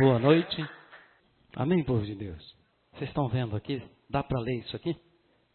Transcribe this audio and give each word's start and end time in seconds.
Boa 0.00 0.18
noite. 0.18 0.66
Amém, 1.54 1.84
povo 1.84 2.02
de 2.06 2.14
Deus. 2.14 2.56
Vocês 2.92 3.10
estão 3.10 3.28
vendo 3.28 3.54
aqui? 3.54 3.82
Dá 4.08 4.24
para 4.24 4.40
ler 4.40 4.60
isso 4.60 4.74
aqui? 4.74 4.96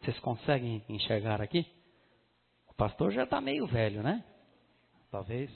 Vocês 0.00 0.16
conseguem 0.20 0.84
enxergar 0.88 1.42
aqui? 1.42 1.66
O 2.68 2.74
pastor 2.74 3.10
já 3.10 3.24
está 3.24 3.40
meio 3.40 3.66
velho, 3.66 4.04
né? 4.04 4.24
Talvez, 5.10 5.50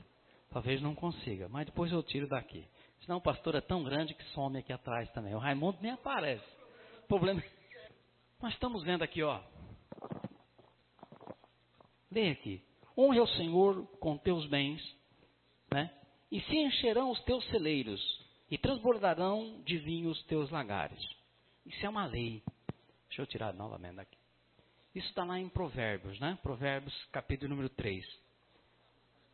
talvez 0.50 0.82
não 0.82 0.96
consiga, 0.96 1.48
mas 1.48 1.66
depois 1.66 1.92
eu 1.92 2.02
tiro 2.02 2.26
daqui. 2.26 2.66
Senão 3.02 3.18
o 3.18 3.22
pastor 3.22 3.54
é 3.54 3.60
tão 3.60 3.84
grande 3.84 4.12
que 4.12 4.24
some 4.30 4.58
aqui 4.58 4.72
atrás 4.72 5.08
também. 5.12 5.36
O 5.36 5.38
Raimundo 5.38 5.78
nem 5.80 5.92
aparece. 5.92 6.44
O 7.04 7.06
problema. 7.06 7.40
É 7.40 7.44
Nós 8.42 8.52
estamos 8.54 8.82
vendo 8.82 9.04
aqui, 9.04 9.22
ó. 9.22 9.40
Leia 12.10 12.32
aqui. 12.32 12.60
Honre 12.98 13.20
ao 13.20 13.28
Senhor 13.28 13.86
com 14.00 14.18
teus 14.18 14.44
bens, 14.46 14.82
né? 15.72 15.96
E 16.28 16.40
se 16.40 16.56
encherão 16.56 17.12
os 17.12 17.22
teus 17.22 17.48
celeiros, 17.50 18.19
e 18.50 18.58
transbordarão 18.58 19.62
de 19.64 19.78
vinho 19.78 20.10
os 20.10 20.22
teus 20.24 20.50
lagares. 20.50 21.00
Isso 21.64 21.84
é 21.86 21.88
uma 21.88 22.04
lei. 22.04 22.42
Deixa 23.06 23.22
eu 23.22 23.26
tirar 23.26 23.54
novamente 23.54 23.96
daqui. 23.96 24.18
Isso 24.94 25.08
está 25.08 25.24
lá 25.24 25.38
em 25.38 25.48
Provérbios, 25.48 26.18
né? 26.18 26.36
Provérbios, 26.42 26.94
capítulo 27.12 27.50
número 27.50 27.68
3. 27.68 28.04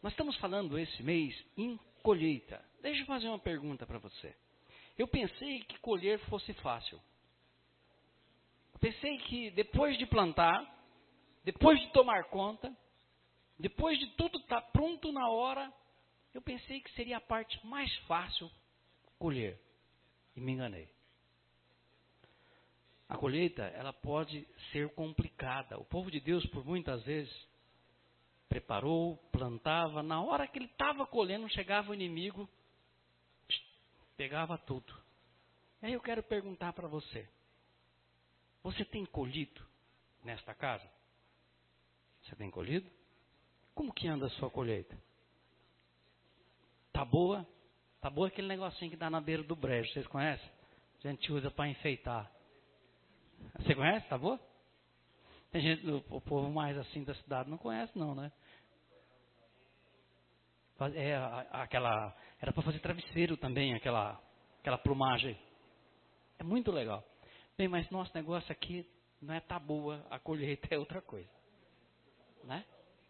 Nós 0.03 0.13
estamos 0.13 0.37
falando 0.37 0.79
esse 0.79 1.03
mês 1.03 1.35
em 1.57 1.79
colheita. 2.03 2.63
Deixa 2.83 3.03
eu 3.03 3.07
fazer 3.07 3.29
uma 3.29 3.39
pergunta 3.39 3.87
para 3.87 3.99
você. 3.99 4.37
Eu 4.99 5.09
pensei 5.09 5.61
que 5.65 5.79
colher 5.79 6.19
fosse 6.29 6.53
fácil. 6.55 7.01
Eu 8.75 8.79
pensei 8.79 9.17
que 9.19 9.51
depois 9.53 9.97
de 9.97 10.05
plantar, 10.05 10.63
depois 11.43 11.81
de 11.81 11.91
tomar 11.93 12.25
conta, 12.25 12.71
depois 13.59 13.99
de 13.99 14.07
tudo 14.09 14.39
estar 14.39 14.61
tá 14.61 14.69
pronto 14.73 15.11
na 15.11 15.31
hora, 15.31 15.73
eu 16.35 16.43
pensei 16.43 16.81
que 16.81 16.93
seria 16.93 17.17
a 17.17 17.21
parte 17.21 17.59
mais 17.67 17.95
fácil 18.01 18.51
colher. 19.19 19.59
E 20.35 20.41
me 20.41 20.53
enganei. 20.53 20.89
A 23.09 23.17
colheita, 23.17 23.63
ela 23.63 23.93
pode 23.93 24.47
ser 24.73 24.93
complicada. 24.95 25.79
O 25.79 25.85
povo 25.85 26.11
de 26.11 26.21
Deus, 26.21 26.45
por 26.47 26.65
muitas 26.65 27.03
vezes, 27.05 27.33
preparou, 28.49 29.17
plantava, 29.31 30.03
na 30.03 30.21
hora 30.23 30.47
que 30.47 30.59
ele 30.59 30.67
estava 30.67 31.07
colhendo, 31.07 31.49
chegava 31.51 31.91
o 31.91 31.95
inimigo, 31.95 32.49
pegava 34.17 34.59
tudo. 34.59 34.93
Aí 35.81 35.93
eu 35.93 36.01
quero 36.01 36.23
perguntar 36.23 36.73
para 36.73 36.89
você: 36.89 37.29
você 38.63 38.85
tem 38.85 39.07
colhido 39.07 39.65
nesta 40.25 40.53
casa? 40.55 40.89
Você 42.23 42.35
tem 42.35 42.51
colhido? 42.51 42.91
Como 43.75 43.93
que 43.93 44.09
anda 44.09 44.27
a 44.27 44.31
sua 44.31 44.51
colheita? 44.51 44.99
Tá 46.93 47.05
boa? 47.05 47.47
Tá 48.01 48.11
boa 48.11 48.29
aquele 48.29 48.49
negocinho 48.49 48.91
que 48.91 48.97
dá 48.97 49.11
na 49.11 49.21
beira 49.21 49.43
do 49.43 49.57
brejo, 49.57 49.93
vocês 49.93 50.07
conhecem? 50.07 50.51
A 51.05 51.09
gente 51.09 51.33
usa 51.33 51.51
para 51.51 51.69
enfeitar. 51.69 52.31
Você 53.59 53.75
conhece? 53.75 54.07
Tá 54.09 54.19
boa? 54.19 54.41
Tem 55.51 55.63
gente, 55.63 55.87
o 56.11 56.21
povo 56.21 56.51
mais 56.51 56.77
assim 56.77 57.05
da 57.05 57.15
cidade 57.15 57.49
não 57.49 57.59
conhece 57.59 57.97
não, 57.97 58.15
né? 58.15 58.33
É, 60.95 61.17
aquela, 61.53 62.15
era 62.41 62.53
para 62.53 62.63
fazer 62.63 62.81
travesseiro 62.81 63.37
também, 63.37 63.75
aquela, 63.75 64.21
aquela 64.61 64.77
plumagem. 64.77 65.39
É 66.39 66.45
muito 66.45 66.71
legal. 66.71 67.03
Bem, 67.57 67.69
mas 67.69 67.89
nosso 67.91 68.15
negócio 68.15 68.53
aqui 68.53 68.87
não 69.23 69.33
é 69.33 69.41
tá 69.41 69.59
boa, 69.59 70.07
a 70.11 70.19
colheita 70.19 70.69
é 70.75 70.79
outra 70.79 71.01
coisa. 71.01 71.31
Né? 72.45 72.65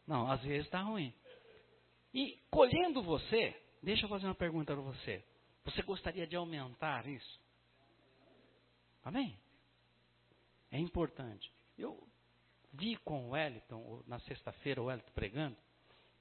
Não, 0.06 0.30
às 0.30 0.40
vezes 0.42 0.66
está 0.66 0.80
ruim. 0.80 1.12
E 2.14 2.38
colhendo 2.50 3.02
você, 3.02 3.54
deixa 3.86 4.04
eu 4.04 4.08
fazer 4.08 4.26
uma 4.26 4.34
pergunta 4.34 4.74
para 4.74 4.82
você. 4.82 5.24
Você 5.64 5.80
gostaria 5.82 6.26
de 6.26 6.34
aumentar 6.34 7.06
isso? 7.06 7.40
Amém? 9.04 9.38
É 10.72 10.78
importante. 10.78 11.52
Eu 11.78 12.04
vi 12.72 12.96
com 12.96 13.28
o 13.28 13.30
Wellington, 13.30 14.02
na 14.08 14.18
sexta-feira, 14.20 14.82
o 14.82 14.86
Wellington 14.86 15.12
pregando. 15.14 15.56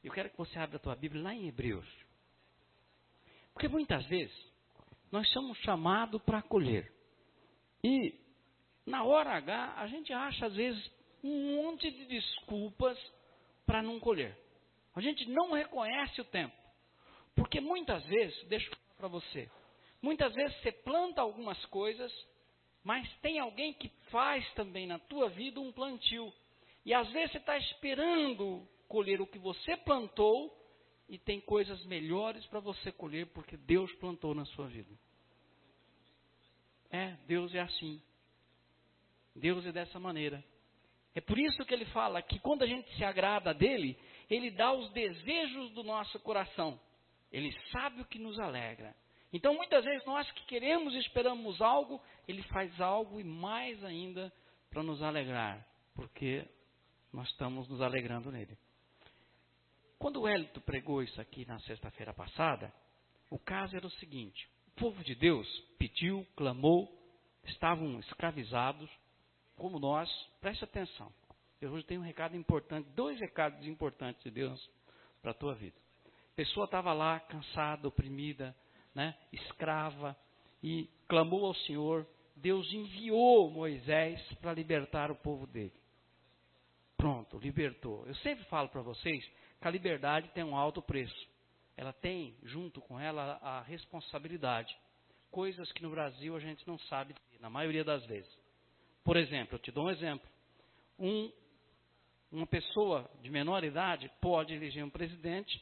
Eu 0.03 0.13
quero 0.13 0.29
que 0.29 0.37
você 0.37 0.59
abra 0.59 0.77
a 0.77 0.79
tua 0.79 0.95
Bíblia 0.95 1.23
lá 1.23 1.33
em 1.33 1.47
Hebreus. 1.47 1.87
Porque 3.51 3.67
muitas 3.67 4.05
vezes 4.05 4.53
nós 5.11 5.27
somos 5.31 5.57
chamados 5.59 6.21
para 6.21 6.43
colher. 6.43 6.93
E 7.83 8.13
na 8.85 9.03
hora 9.03 9.37
H 9.37 9.73
a 9.77 9.87
gente 9.87 10.13
acha 10.13 10.45
às 10.45 10.53
vezes 10.53 10.91
um 11.23 11.55
monte 11.55 11.89
de 11.89 12.05
desculpas 12.05 12.95
para 13.65 13.81
não 13.81 13.99
colher. 13.99 14.37
A 14.93 15.01
gente 15.01 15.27
não 15.31 15.53
reconhece 15.53 16.21
o 16.21 16.25
tempo. 16.25 16.64
Porque 17.35 17.59
muitas 17.59 18.03
vezes, 18.05 18.47
deixa 18.47 18.67
eu 18.67 18.75
falar 18.75 18.93
para 18.97 19.07
você, 19.07 19.49
muitas 20.01 20.33
vezes 20.33 20.55
você 20.61 20.71
planta 20.71 21.21
algumas 21.21 21.63
coisas, 21.65 22.11
mas 22.83 23.11
tem 23.17 23.39
alguém 23.39 23.73
que 23.73 23.89
faz 24.09 24.49
também 24.53 24.87
na 24.87 24.99
tua 24.99 25.29
vida 25.29 25.59
um 25.59 25.71
plantio. 25.71 26.33
E 26.85 26.93
às 26.93 27.09
vezes 27.11 27.31
você 27.31 27.37
está 27.39 27.57
esperando 27.57 28.67
colher 28.87 29.19
o 29.19 29.27
que 29.27 29.39
você 29.39 29.75
plantou 29.77 30.55
e 31.09 31.17
tem 31.17 31.41
coisas 31.41 31.83
melhores 31.85 32.45
para 32.47 32.59
você 32.59 32.91
colher 32.91 33.27
porque 33.27 33.57
Deus 33.57 33.91
plantou 33.95 34.33
na 34.33 34.45
sua 34.45 34.67
vida. 34.67 34.93
É, 36.91 37.17
Deus 37.27 37.53
é 37.53 37.59
assim. 37.59 38.01
Deus 39.35 39.65
é 39.65 39.71
dessa 39.71 39.99
maneira. 39.99 40.43
É 41.13 41.21
por 41.21 41.37
isso 41.37 41.65
que 41.65 41.73
ele 41.73 41.85
fala 41.85 42.21
que 42.21 42.39
quando 42.39 42.63
a 42.63 42.67
gente 42.67 42.93
se 42.95 43.03
agrada 43.03 43.53
dele, 43.53 43.97
ele 44.29 44.51
dá 44.51 44.71
os 44.73 44.91
desejos 44.91 45.71
do 45.71 45.83
nosso 45.83 46.19
coração. 46.19 46.79
Ele 47.31 47.51
sabe 47.71 48.01
o 48.01 48.05
que 48.05 48.19
nos 48.19 48.39
alegra. 48.39 48.95
Então, 49.33 49.53
muitas 49.53 49.83
vezes, 49.83 50.05
nós 50.05 50.29
que 50.31 50.45
queremos 50.45 50.93
e 50.93 50.99
esperamos 50.99 51.61
algo, 51.61 52.01
ele 52.27 52.41
faz 52.43 52.79
algo 52.79 53.19
e 53.19 53.23
mais 53.23 53.83
ainda 53.83 54.31
para 54.69 54.83
nos 54.83 55.01
alegrar, 55.01 55.65
porque 55.93 56.47
nós 57.11 57.27
estamos 57.29 57.67
nos 57.67 57.81
alegrando 57.81 58.31
nele. 58.31 58.57
Quando 59.97 60.21
o 60.21 60.27
Hélito 60.27 60.61
pregou 60.61 61.01
isso 61.01 61.19
aqui 61.19 61.45
na 61.45 61.59
sexta-feira 61.59 62.13
passada, 62.13 62.73
o 63.29 63.39
caso 63.39 63.75
era 63.75 63.87
o 63.87 63.91
seguinte: 63.91 64.47
o 64.67 64.71
povo 64.79 65.03
de 65.03 65.15
Deus 65.15 65.47
pediu, 65.77 66.25
clamou, 66.35 66.89
estavam 67.45 67.99
escravizados, 67.99 68.89
como 69.55 69.79
nós, 69.79 70.09
preste 70.41 70.63
atenção. 70.63 71.11
Eu 71.61 71.71
hoje 71.71 71.85
tenho 71.85 72.01
um 72.01 72.05
recado 72.05 72.35
importante, 72.35 72.89
dois 72.89 73.19
recados 73.19 73.65
importantes 73.65 74.21
de 74.23 74.31
Deus 74.31 74.69
para 75.21 75.31
a 75.31 75.35
tua 75.35 75.55
vida. 75.55 75.84
Pessoa 76.35 76.65
estava 76.65 76.93
lá, 76.93 77.19
cansada, 77.19 77.87
oprimida, 77.87 78.55
né, 78.93 79.15
escrava, 79.31 80.15
e 80.61 80.89
clamou 81.07 81.45
ao 81.45 81.53
Senhor. 81.53 82.07
Deus 82.35 82.71
enviou 82.73 83.49
Moisés 83.51 84.19
para 84.41 84.53
libertar 84.53 85.11
o 85.11 85.15
povo 85.15 85.45
dele. 85.45 85.73
Pronto, 86.97 87.37
libertou. 87.37 88.05
Eu 88.07 88.15
sempre 88.15 88.43
falo 88.45 88.67
para 88.69 88.81
vocês 88.81 89.23
que 89.61 89.67
a 89.67 89.71
liberdade 89.71 90.29
tem 90.29 90.43
um 90.43 90.55
alto 90.55 90.81
preço. 90.81 91.27
Ela 91.77 91.93
tem, 91.93 92.35
junto 92.43 92.81
com 92.81 92.99
ela, 92.99 93.37
a 93.41 93.61
responsabilidade. 93.61 94.75
Coisas 95.29 95.71
que 95.71 95.83
no 95.83 95.91
Brasil 95.91 96.35
a 96.35 96.39
gente 96.39 96.67
não 96.67 96.79
sabe, 96.79 97.13
na 97.39 97.49
maioria 97.49 97.83
das 97.83 98.03
vezes. 98.05 98.31
Por 99.03 99.17
exemplo, 99.17 99.55
eu 99.55 99.59
te 99.59 99.71
dou 99.71 99.85
um 99.85 99.91
exemplo. 99.91 100.27
Um, 100.97 101.31
uma 102.31 102.47
pessoa 102.47 103.09
de 103.21 103.29
menor 103.29 103.63
idade 103.63 104.09
pode 104.19 104.53
eleger 104.53 104.83
um 104.83 104.89
presidente, 104.89 105.61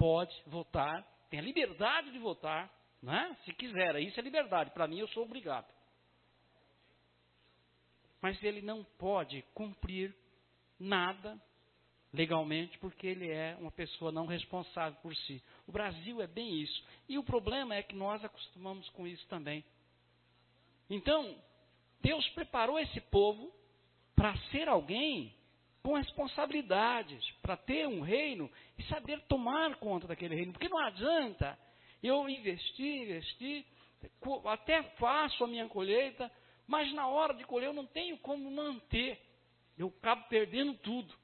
pode 0.00 0.34
votar, 0.46 1.06
tem 1.28 1.38
a 1.38 1.42
liberdade 1.42 2.10
de 2.10 2.18
votar, 2.18 2.72
né? 3.02 3.36
se 3.44 3.52
quiser, 3.52 4.00
isso 4.00 4.18
é 4.18 4.22
liberdade. 4.22 4.70
Para 4.70 4.88
mim, 4.88 4.98
eu 4.98 5.08
sou 5.08 5.24
obrigado. 5.24 5.70
Mas 8.22 8.42
ele 8.42 8.62
não 8.62 8.82
pode 8.96 9.42
cumprir 9.52 10.16
nada 10.78 11.38
legalmente 12.14 12.78
porque 12.78 13.06
ele 13.06 13.30
é 13.30 13.54
uma 13.60 13.70
pessoa 13.70 14.10
não 14.10 14.24
responsável 14.24 14.98
por 15.02 15.14
si. 15.14 15.42
O 15.66 15.72
Brasil 15.72 16.22
é 16.22 16.26
bem 16.26 16.62
isso. 16.62 16.82
E 17.06 17.18
o 17.18 17.22
problema 17.22 17.74
é 17.74 17.82
que 17.82 17.94
nós 17.94 18.24
acostumamos 18.24 18.88
com 18.90 19.06
isso 19.06 19.26
também. 19.28 19.62
Então, 20.88 21.36
Deus 22.00 22.26
preparou 22.30 22.78
esse 22.78 23.00
povo 23.02 23.52
para 24.16 24.34
ser 24.50 24.66
alguém 24.66 25.34
com 25.82 25.94
responsabilidades, 25.94 27.24
para 27.42 27.56
ter 27.56 27.86
um 27.86 28.00
reino 28.00 28.50
e 28.78 28.82
saber 28.84 29.20
tomar 29.22 29.76
conta 29.76 30.06
daquele 30.06 30.34
reino. 30.34 30.52
Porque 30.52 30.68
não 30.68 30.78
adianta 30.78 31.58
eu 32.02 32.28
investir, 32.28 33.02
investir, 33.02 33.64
até 34.46 34.82
faço 34.98 35.44
a 35.44 35.46
minha 35.46 35.68
colheita, 35.68 36.30
mas 36.66 36.92
na 36.92 37.06
hora 37.06 37.34
de 37.34 37.44
colher 37.44 37.66
eu 37.66 37.72
não 37.72 37.86
tenho 37.86 38.18
como 38.18 38.50
manter. 38.50 39.20
Eu 39.76 39.88
acabo 39.88 40.28
perdendo 40.28 40.74
tudo. 40.74 41.14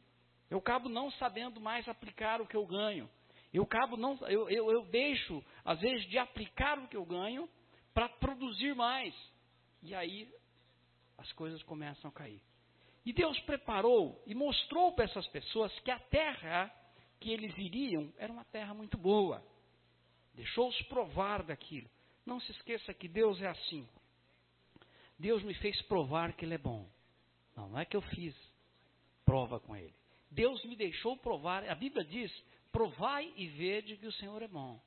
Eu 0.49 0.59
acabo 0.59 0.88
não 0.88 1.11
sabendo 1.12 1.61
mais 1.61 1.87
aplicar 1.88 2.41
o 2.41 2.47
que 2.47 2.56
eu 2.56 2.67
ganho. 2.67 3.09
Eu 3.52 3.62
acabo 3.64 3.97
não, 3.97 4.17
eu, 4.29 4.49
eu, 4.49 4.70
eu 4.70 4.85
deixo, 4.87 5.43
às 5.64 5.81
vezes, 5.81 6.06
de 6.09 6.19
aplicar 6.19 6.79
o 6.79 6.88
que 6.88 6.97
eu 6.97 7.05
ganho 7.05 7.49
para 7.93 8.09
produzir 8.09 8.75
mais. 8.75 9.14
E 9.82 9.94
aí 9.94 10.29
as 11.19 11.31
coisas 11.32 11.62
começam 11.62 12.11
a 12.11 12.12
cair. 12.12 12.43
E 13.06 13.12
Deus 13.12 13.38
preparou 13.43 14.20
e 14.26 14.35
mostrou 14.35 14.93
para 14.93 15.05
essas 15.05 15.29
pessoas 15.29 15.73
que 15.79 15.93
a 15.93 15.99
terra 16.00 16.69
que 17.20 17.31
eles 17.31 17.56
iriam 17.56 18.12
era 18.19 18.32
uma 18.32 18.44
terra 18.47 18.75
muito 18.75 18.99
boa. 18.99 19.41
Deixou-os 20.35 20.76
provar 20.82 21.44
daquilo. 21.44 21.88
Não 22.26 22.41
se 22.41 22.50
esqueça 22.50 22.93
que 22.93 23.06
Deus 23.06 23.41
é 23.41 23.47
assim. 23.47 23.88
Deus 25.17 25.41
me 25.44 25.55
fez 25.55 25.81
provar 25.82 26.32
que 26.32 26.44
Ele 26.44 26.55
é 26.55 26.58
bom. 26.58 26.85
Não, 27.55 27.69
não 27.69 27.79
é 27.79 27.85
que 27.85 27.97
eu 27.97 28.03
fiz 28.03 28.35
prova 29.25 29.61
com 29.61 29.76
Ele. 29.76 29.94
Deus 30.29 30.62
me 30.64 30.75
deixou 30.75 31.17
provar. 31.17 31.64
A 31.70 31.76
Bíblia 31.76 32.05
diz: 32.05 32.32
provai 32.73 33.32
e 33.37 33.47
vede 33.47 33.97
que 33.99 34.06
o 34.06 34.12
Senhor 34.14 34.43
é 34.43 34.49
bom. 34.49 34.82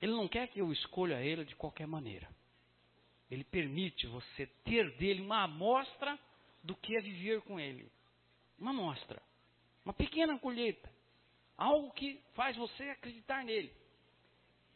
Ele 0.00 0.12
não 0.12 0.28
quer 0.28 0.46
que 0.46 0.60
eu 0.60 0.72
escolha 0.72 1.20
Ele 1.20 1.44
de 1.44 1.56
qualquer 1.56 1.88
maneira. 1.88 2.28
Ele 3.28 3.42
permite 3.42 4.06
você 4.06 4.46
ter 4.64 4.96
dele 4.98 5.20
uma 5.20 5.42
amostra 5.42 6.16
do 6.62 6.76
que 6.76 6.96
é 6.96 7.00
viver 7.00 7.42
com 7.42 7.58
Ele. 7.58 7.90
Uma 8.58 8.70
amostra. 8.70 9.22
Uma 9.84 9.92
pequena 9.92 10.38
colheita. 10.38 10.90
Algo 11.56 11.92
que 11.92 12.20
faz 12.34 12.56
você 12.56 12.84
acreditar 12.90 13.44
nele. 13.44 13.72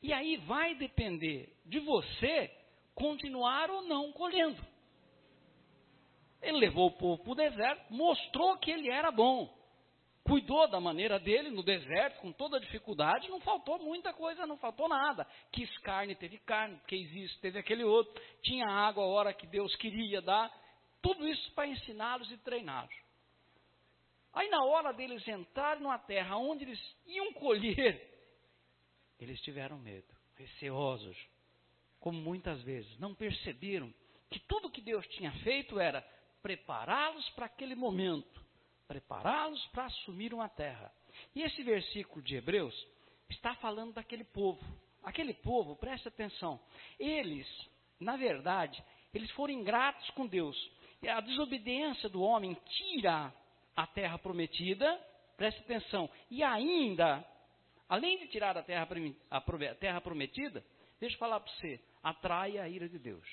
E 0.02 0.12
aí 0.12 0.36
vai 0.38 0.74
depender 0.74 1.52
de 1.64 1.80
você 1.80 2.50
continuar 2.94 3.70
ou 3.70 3.82
não 3.82 4.12
colhendo. 4.12 4.64
Ele 6.42 6.58
levou 6.58 6.88
o 6.88 6.96
povo 6.96 7.22
para 7.22 7.32
o 7.32 7.34
deserto, 7.34 7.92
mostrou 7.92 8.56
que 8.58 8.70
ele 8.70 8.90
era 8.90 9.10
bom. 9.10 9.54
Cuidou 10.22 10.68
da 10.68 10.80
maneira 10.80 11.20
dele 11.20 11.50
no 11.50 11.62
deserto, 11.62 12.20
com 12.20 12.32
toda 12.32 12.58
dificuldade, 12.58 13.28
não 13.28 13.40
faltou 13.40 13.78
muita 13.78 14.12
coisa, 14.12 14.46
não 14.46 14.56
faltou 14.56 14.88
nada. 14.88 15.24
Quis 15.52 15.70
carne, 15.78 16.16
teve 16.16 16.38
carne, 16.38 16.80
quis 16.88 17.10
isso, 17.12 17.40
teve 17.40 17.58
aquele 17.58 17.84
outro. 17.84 18.20
Tinha 18.42 18.66
água 18.66 19.04
a 19.04 19.06
hora 19.06 19.32
que 19.32 19.46
Deus 19.46 19.74
queria 19.76 20.20
dar. 20.20 20.52
Tudo 21.02 21.26
isso 21.28 21.52
para 21.52 21.66
ensiná-los 21.66 22.30
e 22.30 22.36
treiná-los. 22.38 22.94
Aí 24.32 24.48
na 24.50 24.64
hora 24.64 24.92
deles 24.92 25.26
entrarem 25.26 25.82
numa 25.82 25.98
terra 25.98 26.36
onde 26.36 26.64
eles 26.64 26.96
iam 27.06 27.32
colher, 27.32 28.16
eles 29.18 29.40
tiveram 29.40 29.78
medo, 29.78 30.14
receosos, 30.34 31.16
como 31.98 32.20
muitas 32.20 32.60
vezes, 32.62 32.98
não 32.98 33.14
perceberam 33.14 33.92
que 34.30 34.38
tudo 34.40 34.70
que 34.70 34.80
Deus 34.82 35.06
tinha 35.08 35.32
feito 35.38 35.80
era 35.80 36.02
prepará-los 36.42 37.28
para 37.30 37.46
aquele 37.46 37.74
momento, 37.74 38.44
prepará-los 38.86 39.64
para 39.68 39.86
assumir 39.86 40.34
uma 40.34 40.48
terra. 40.48 40.92
E 41.34 41.42
esse 41.42 41.62
versículo 41.62 42.22
de 42.22 42.36
Hebreus 42.36 42.74
está 43.28 43.54
falando 43.56 43.94
daquele 43.94 44.24
povo. 44.24 44.62
Aquele 45.02 45.34
povo, 45.34 45.76
preste 45.76 46.08
atenção, 46.08 46.60
eles, 46.98 47.46
na 47.98 48.16
verdade, 48.16 48.82
eles 49.14 49.30
foram 49.30 49.54
ingratos 49.54 50.10
com 50.10 50.26
Deus. 50.26 50.56
E 51.06 51.08
a 51.08 51.20
desobediência 51.20 52.08
do 52.08 52.20
homem 52.20 52.54
tira 52.66 53.32
a 53.76 53.86
terra 53.86 54.18
prometida, 54.18 55.00
preste 55.36 55.60
atenção, 55.60 56.10
e 56.28 56.42
ainda 56.42 57.24
Além 57.88 58.18
de 58.18 58.26
tirar 58.28 58.56
a 58.56 58.62
terra, 58.62 58.88
a 59.30 59.74
terra 59.76 60.00
prometida, 60.00 60.64
deixa 60.98 61.14
eu 61.14 61.20
falar 61.20 61.40
para 61.40 61.52
você, 61.52 61.80
atrai 62.02 62.58
a 62.58 62.68
ira 62.68 62.88
de 62.88 62.98
Deus. 62.98 63.24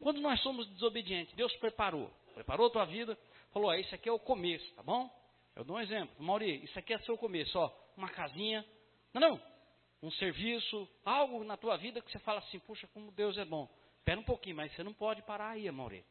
Quando 0.00 0.20
nós 0.20 0.40
somos 0.42 0.68
desobedientes, 0.70 1.32
Deus 1.36 1.54
preparou, 1.56 2.10
preparou 2.34 2.66
a 2.66 2.70
tua 2.70 2.84
vida, 2.84 3.16
falou, 3.52 3.70
ah, 3.70 3.78
isso 3.78 3.94
aqui 3.94 4.08
é 4.08 4.12
o 4.12 4.18
começo, 4.18 4.68
tá 4.74 4.82
bom? 4.82 5.08
Eu 5.54 5.64
dou 5.64 5.76
um 5.76 5.80
exemplo, 5.80 6.14
Mauri, 6.18 6.64
isso 6.64 6.76
aqui 6.78 6.92
é 6.92 6.98
seu 6.98 7.16
começo, 7.16 7.56
ó, 7.56 7.72
uma 7.96 8.08
casinha, 8.08 8.66
não, 9.14 9.20
não, 9.20 9.40
um 10.02 10.10
serviço, 10.10 10.88
algo 11.04 11.44
na 11.44 11.56
tua 11.56 11.76
vida 11.76 12.00
que 12.00 12.10
você 12.10 12.18
fala 12.18 12.40
assim, 12.40 12.58
puxa, 12.60 12.88
como 12.88 13.12
Deus 13.12 13.38
é 13.38 13.44
bom. 13.44 13.68
Espera 13.98 14.18
um 14.18 14.24
pouquinho, 14.24 14.56
mas 14.56 14.74
você 14.74 14.82
não 14.82 14.92
pode 14.92 15.22
parar 15.22 15.50
aí, 15.50 15.70
Mauri. 15.70 16.04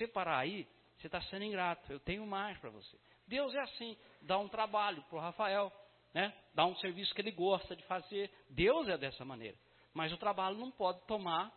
Você 0.00 0.08
parar 0.08 0.38
aí, 0.38 0.66
você 0.96 1.08
está 1.08 1.20
sendo 1.20 1.44
ingrato, 1.44 1.92
eu 1.92 2.00
tenho 2.00 2.26
mais 2.26 2.56
para 2.56 2.70
você. 2.70 2.98
Deus 3.26 3.54
é 3.54 3.60
assim, 3.60 3.94
dá 4.22 4.38
um 4.38 4.48
trabalho 4.48 5.02
para 5.02 5.18
o 5.18 5.20
Rafael, 5.20 5.70
né? 6.14 6.32
Dá 6.54 6.64
um 6.64 6.74
serviço 6.76 7.14
que 7.14 7.20
ele 7.20 7.30
gosta 7.30 7.76
de 7.76 7.82
fazer. 7.82 8.30
Deus 8.48 8.88
é 8.88 8.96
dessa 8.96 9.26
maneira. 9.26 9.58
Mas 9.92 10.10
o 10.10 10.16
trabalho 10.16 10.56
não 10.56 10.70
pode 10.70 11.02
tomar. 11.02 11.52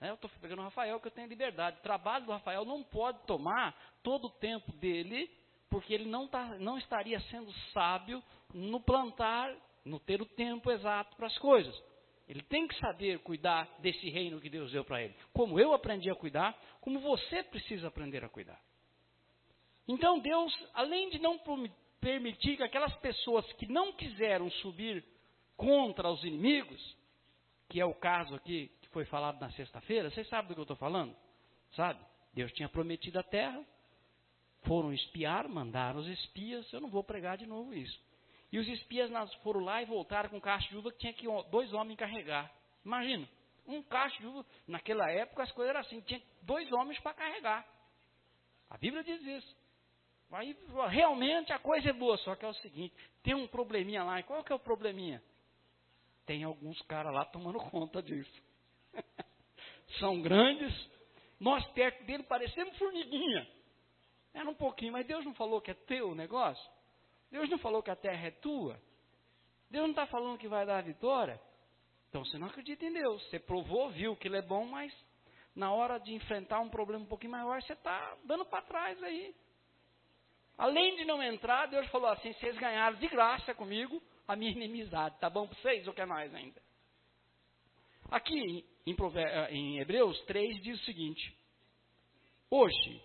Né? 0.00 0.10
Eu 0.10 0.14
estou 0.14 0.28
pegando 0.40 0.58
o 0.58 0.64
Rafael 0.64 0.98
que 0.98 1.06
eu 1.06 1.12
tenho 1.12 1.28
liberdade. 1.28 1.78
O 1.78 1.82
trabalho 1.82 2.26
do 2.26 2.32
Rafael 2.32 2.64
não 2.64 2.82
pode 2.82 3.24
tomar 3.24 3.72
todo 4.02 4.26
o 4.26 4.30
tempo 4.30 4.72
dele, 4.72 5.30
porque 5.70 5.94
ele 5.94 6.10
não, 6.10 6.26
tá, 6.26 6.58
não 6.58 6.78
estaria 6.78 7.20
sendo 7.20 7.52
sábio 7.72 8.20
no 8.52 8.80
plantar, 8.80 9.56
no 9.84 10.00
ter 10.00 10.20
o 10.20 10.26
tempo 10.26 10.72
exato 10.72 11.14
para 11.14 11.28
as 11.28 11.38
coisas. 11.38 11.80
Ele 12.28 12.42
tem 12.42 12.66
que 12.66 12.78
saber 12.80 13.20
cuidar 13.20 13.68
desse 13.78 14.08
reino 14.10 14.40
que 14.40 14.50
Deus 14.50 14.72
deu 14.72 14.84
para 14.84 15.02
ele. 15.02 15.14
Como 15.32 15.60
eu 15.60 15.72
aprendi 15.72 16.10
a 16.10 16.14
cuidar, 16.14 16.58
como 16.80 16.98
você 16.98 17.42
precisa 17.44 17.86
aprender 17.86 18.24
a 18.24 18.28
cuidar. 18.28 18.60
Então 19.86 20.18
Deus, 20.18 20.52
além 20.74 21.08
de 21.10 21.20
não 21.20 21.40
permitir 22.00 22.56
que 22.56 22.62
aquelas 22.62 22.94
pessoas 22.96 23.50
que 23.52 23.66
não 23.66 23.92
quiseram 23.92 24.50
subir 24.50 25.04
contra 25.56 26.10
os 26.10 26.22
inimigos, 26.24 26.96
que 27.68 27.80
é 27.80 27.84
o 27.84 27.94
caso 27.94 28.34
aqui 28.34 28.70
que 28.82 28.88
foi 28.88 29.04
falado 29.04 29.40
na 29.40 29.50
sexta-feira, 29.52 30.10
vocês 30.10 30.28
sabem 30.28 30.48
do 30.48 30.54
que 30.54 30.60
eu 30.60 30.64
estou 30.64 30.76
falando? 30.76 31.16
Sabe? 31.74 32.00
Deus 32.34 32.52
tinha 32.52 32.68
prometido 32.68 33.20
a 33.20 33.22
terra, 33.22 33.64
foram 34.62 34.92
espiar, 34.92 35.48
mandaram 35.48 36.00
os 36.00 36.08
espias, 36.08 36.70
eu 36.72 36.80
não 36.80 36.90
vou 36.90 37.04
pregar 37.04 37.38
de 37.38 37.46
novo 37.46 37.72
isso. 37.72 37.98
E 38.56 38.58
os 38.58 38.66
espias 38.68 39.10
foram 39.42 39.60
lá 39.60 39.82
e 39.82 39.84
voltaram 39.84 40.30
com 40.30 40.38
um 40.38 40.40
cacho 40.40 40.66
de 40.70 40.78
uva 40.78 40.90
que 40.90 40.96
tinha 40.96 41.12
que 41.12 41.26
dois 41.50 41.74
homens 41.74 41.98
carregar. 41.98 42.50
Imagina, 42.82 43.28
um 43.66 43.82
cacho 43.82 44.18
de 44.18 44.26
uva, 44.26 44.46
naquela 44.66 45.10
época 45.10 45.42
as 45.42 45.52
coisas 45.52 45.68
eram 45.68 45.80
assim, 45.82 46.00
tinha 46.00 46.22
dois 46.40 46.72
homens 46.72 46.98
para 47.00 47.12
carregar. 47.12 47.68
A 48.70 48.78
Bíblia 48.78 49.04
diz 49.04 49.20
isso. 49.20 49.56
Aí 50.32 50.56
realmente 50.88 51.52
a 51.52 51.58
coisa 51.58 51.90
é 51.90 51.92
boa, 51.92 52.16
só 52.16 52.34
que 52.34 52.46
é 52.46 52.48
o 52.48 52.54
seguinte, 52.54 52.94
tem 53.22 53.34
um 53.34 53.46
probleminha 53.46 54.02
lá. 54.02 54.20
E 54.20 54.22
qual 54.22 54.42
que 54.42 54.50
é 54.50 54.56
o 54.56 54.58
probleminha? 54.58 55.22
Tem 56.24 56.42
alguns 56.42 56.80
caras 56.86 57.12
lá 57.12 57.26
tomando 57.26 57.58
conta 57.58 58.02
disso. 58.02 58.42
São 60.00 60.22
grandes, 60.22 60.72
nós 61.38 61.62
perto 61.72 62.02
dele 62.04 62.22
parecemos 62.22 62.74
formiguinha. 62.78 63.46
Era 64.32 64.48
um 64.48 64.54
pouquinho, 64.54 64.92
mas 64.94 65.06
Deus 65.06 65.26
não 65.26 65.34
falou 65.34 65.60
que 65.60 65.72
é 65.72 65.74
teu 65.74 66.08
o 66.08 66.14
negócio? 66.14 66.75
Deus 67.36 67.50
não 67.50 67.58
falou 67.58 67.82
que 67.82 67.90
a 67.90 67.96
terra 67.96 68.28
é 68.28 68.30
tua? 68.30 68.80
Deus 69.68 69.82
não 69.82 69.90
está 69.90 70.06
falando 70.06 70.38
que 70.38 70.48
vai 70.48 70.64
dar 70.64 70.78
a 70.78 70.80
vitória? 70.80 71.38
Então 72.08 72.24
você 72.24 72.38
não 72.38 72.46
acredita 72.46 72.86
em 72.86 72.92
Deus. 72.94 73.22
Você 73.28 73.38
provou, 73.38 73.90
viu 73.90 74.16
que 74.16 74.26
ele 74.26 74.38
é 74.38 74.42
bom, 74.42 74.64
mas 74.64 74.90
na 75.54 75.70
hora 75.70 75.98
de 75.98 76.14
enfrentar 76.14 76.60
um 76.60 76.70
problema 76.70 77.04
um 77.04 77.06
pouquinho 77.06 77.32
maior, 77.32 77.60
você 77.60 77.74
está 77.74 78.16
dando 78.24 78.46
para 78.46 78.62
trás 78.62 79.02
aí. 79.02 79.36
Além 80.56 80.96
de 80.96 81.04
não 81.04 81.22
entrar, 81.22 81.66
Deus 81.66 81.86
falou 81.88 82.08
assim: 82.08 82.32
vocês 82.32 82.56
ganharam 82.56 82.96
de 82.96 83.06
graça 83.06 83.54
comigo 83.54 84.02
a 84.26 84.34
minha 84.34 84.52
inimizade. 84.52 85.18
Tá 85.18 85.28
bom 85.28 85.46
para 85.46 85.58
vocês 85.58 85.86
ou 85.86 85.92
quer 85.92 86.06
mais 86.06 86.34
ainda? 86.34 86.62
Aqui 88.10 88.64
em, 88.86 88.96
eh, 89.14 89.52
em 89.52 89.78
Hebreus 89.78 90.18
3 90.24 90.62
diz 90.62 90.80
o 90.80 90.84
seguinte: 90.86 91.36
Hoje, 92.50 93.02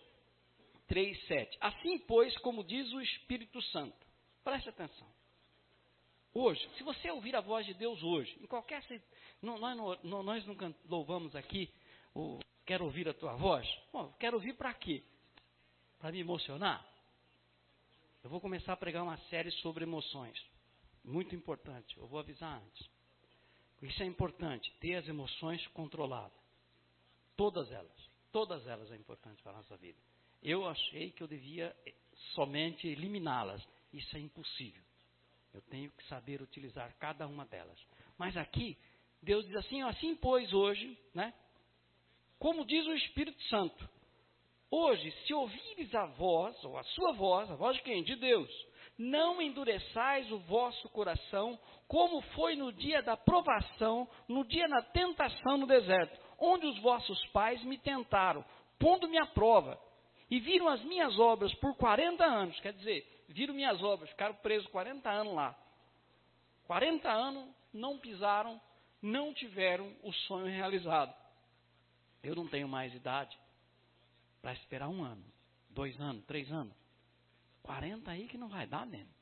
3, 0.88 1.28
7. 1.28 1.58
Assim, 1.60 2.00
pois, 2.08 2.38
como 2.38 2.64
diz 2.64 2.90
o 2.94 3.02
Espírito 3.02 3.62
Santo, 3.64 4.01
preste 4.44 4.70
atenção. 4.70 5.08
Hoje, 6.34 6.70
se 6.78 6.84
você 6.84 7.12
ouvir 7.12 7.36
a 7.36 7.42
voz 7.42 7.66
de 7.66 7.74
Deus 7.74 8.02
hoje, 8.02 8.38
em 8.42 8.48
qualquer. 8.48 8.82
Nós, 9.42 10.04
nós 10.04 10.46
nunca 10.46 10.74
louvamos 10.88 11.36
aqui, 11.36 11.70
o, 12.16 12.40
quero 12.66 12.86
ouvir 12.86 13.10
a 13.10 13.14
tua 13.14 13.36
voz. 13.36 13.68
Bom, 13.92 14.14
quero 14.20 14.38
ouvir 14.38 14.54
para 14.54 14.74
quê? 14.74 15.04
Para 16.00 16.12
me 16.12 16.20
emocionar? 16.20 16.86
Eu 18.24 18.30
vou 18.30 18.40
começar 18.40 18.74
a 18.74 18.78
pregar 18.78 19.04
uma 19.04 19.18
série 19.30 19.52
sobre 19.52 19.84
emoções. 19.84 20.40
Muito 21.04 21.36
importante. 21.36 21.98
Eu 21.98 22.08
vou 22.08 22.20
avisar 22.20 22.62
antes. 22.62 22.90
Isso 23.82 24.04
é 24.04 24.06
importante, 24.06 24.72
ter 24.80 24.96
as 24.96 25.08
emoções 25.08 25.66
controladas. 25.68 26.40
Todas 27.36 27.72
elas. 27.72 28.10
Todas 28.32 28.66
elas 28.68 28.92
é 28.92 28.96
importante 28.96 29.42
para 29.42 29.54
a 29.54 29.56
nossa 29.58 29.76
vida. 29.78 29.98
Eu 30.42 30.68
achei 30.68 31.12
que 31.12 31.24
eu 31.24 31.28
devia 31.28 31.76
somente 32.36 32.88
eliminá-las. 32.88 33.62
Isso 33.94 34.16
é 34.16 34.20
impossível. 34.20 34.84
Eu 35.54 35.62
tenho 35.64 35.92
que 35.92 36.08
saber 36.08 36.42
utilizar 36.42 36.96
cada 36.98 37.28
uma 37.28 37.46
delas. 37.46 37.80
Mas 38.18 38.38
aqui, 38.38 38.78
Deus 39.22 39.46
diz 39.46 39.56
assim, 39.58 39.82
assim 39.82 40.16
pois 40.16 40.54
hoje, 40.54 40.98
né? 41.14 41.34
Como 42.40 42.66
diz 42.66 42.86
o 42.88 42.94
Espírito 42.94 43.42
Santo, 43.44 43.90
Hoje, 44.74 45.12
se 45.28 45.34
ouvires 45.34 45.94
a 45.94 46.06
voz, 46.06 46.64
ou 46.64 46.78
a 46.78 46.84
sua 46.84 47.12
voz, 47.12 47.52
a 47.52 47.56
voz 47.56 47.76
de 47.76 47.84
quem? 47.84 48.04
De 48.04 48.16
Deus, 48.16 48.50
não 48.98 49.42
endureçais 49.42 50.32
o 50.32 50.40
vosso 50.40 50.88
coração, 50.90 51.60
como 51.90 52.22
foi 52.34 52.56
no 52.56 52.72
dia 52.72 53.02
da 53.02 53.18
provação, 53.18 54.08
no 54.30 54.46
dia 54.46 54.70
da 54.70 54.82
tentação 54.82 55.58
no 55.58 55.68
deserto, 55.68 56.18
onde 56.40 56.66
os 56.66 56.80
vossos 56.80 57.22
pais 57.28 57.62
me 57.66 57.78
tentaram, 57.80 58.46
pondo-me 58.80 59.18
à 59.18 59.26
prova, 59.26 59.78
e 60.30 60.40
viram 60.40 60.70
as 60.70 60.82
minhas 60.86 61.20
obras 61.20 61.54
por 61.56 61.76
40 61.76 62.24
anos, 62.24 62.58
quer 62.62 62.72
dizer, 62.72 63.06
viram 63.32 63.54
minhas 63.54 63.82
obras, 63.82 64.10
ficaram 64.10 64.36
presos 64.36 64.68
40 64.70 65.10
anos 65.10 65.34
lá. 65.34 65.58
40 66.66 67.10
anos 67.10 67.50
não 67.74 67.98
pisaram, 67.98 68.62
não 69.02 69.34
tiveram 69.34 69.96
o 70.04 70.12
sonho 70.14 70.48
realizado. 70.48 71.14
Eu 72.24 72.36
não 72.36 72.48
tenho 72.48 72.68
mais 72.68 72.94
idade 72.94 73.38
para 74.42 74.54
esperar 74.54 74.88
um 74.90 75.04
ano, 75.04 75.24
dois 75.70 76.00
anos, 76.00 76.24
três 76.26 76.52
anos. 76.52 76.76
40 77.64 78.10
aí 78.10 78.28
que 78.28 78.38
não 78.38 78.48
vai 78.48 78.66
dar 78.68 78.86
mesmo. 78.86 79.14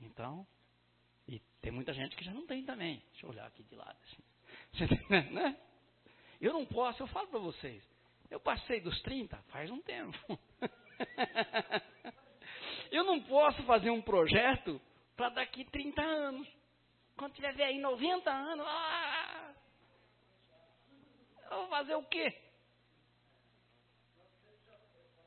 Então, 0.00 0.46
E 1.26 1.38
tem 1.62 1.72
muita 1.72 1.94
gente 1.94 2.14
que 2.16 2.24
já 2.24 2.34
não 2.34 2.46
tem 2.46 2.62
também. 2.64 3.02
Deixa 3.12 3.24
eu 3.24 3.30
olhar 3.30 3.46
aqui 3.46 3.62
de 3.62 3.74
lado. 3.74 3.96
Assim. 4.02 4.22
Você, 5.08 5.30
né? 5.30 5.58
Eu 6.40 6.52
não 6.52 6.66
posso, 6.66 7.02
eu 7.02 7.06
falo 7.06 7.28
para 7.28 7.38
vocês. 7.38 7.82
Eu 8.30 8.38
passei 8.38 8.80
dos 8.80 9.00
30 9.02 9.36
faz 9.44 9.70
um 9.70 9.80
tempo. 9.80 10.18
eu 12.90 13.04
não 13.04 13.20
posso 13.20 13.62
fazer 13.64 13.90
um 13.90 14.02
projeto 14.02 14.80
para 15.16 15.28
daqui 15.30 15.64
30 15.64 16.02
anos. 16.02 16.48
Quando 17.16 17.34
tiver 17.34 17.62
aí 17.62 17.78
90 17.78 18.30
anos, 18.30 18.66
ah, 18.66 19.54
eu 21.50 21.58
vou 21.58 21.68
fazer 21.68 21.94
o 21.94 22.02
quê? 22.04 22.36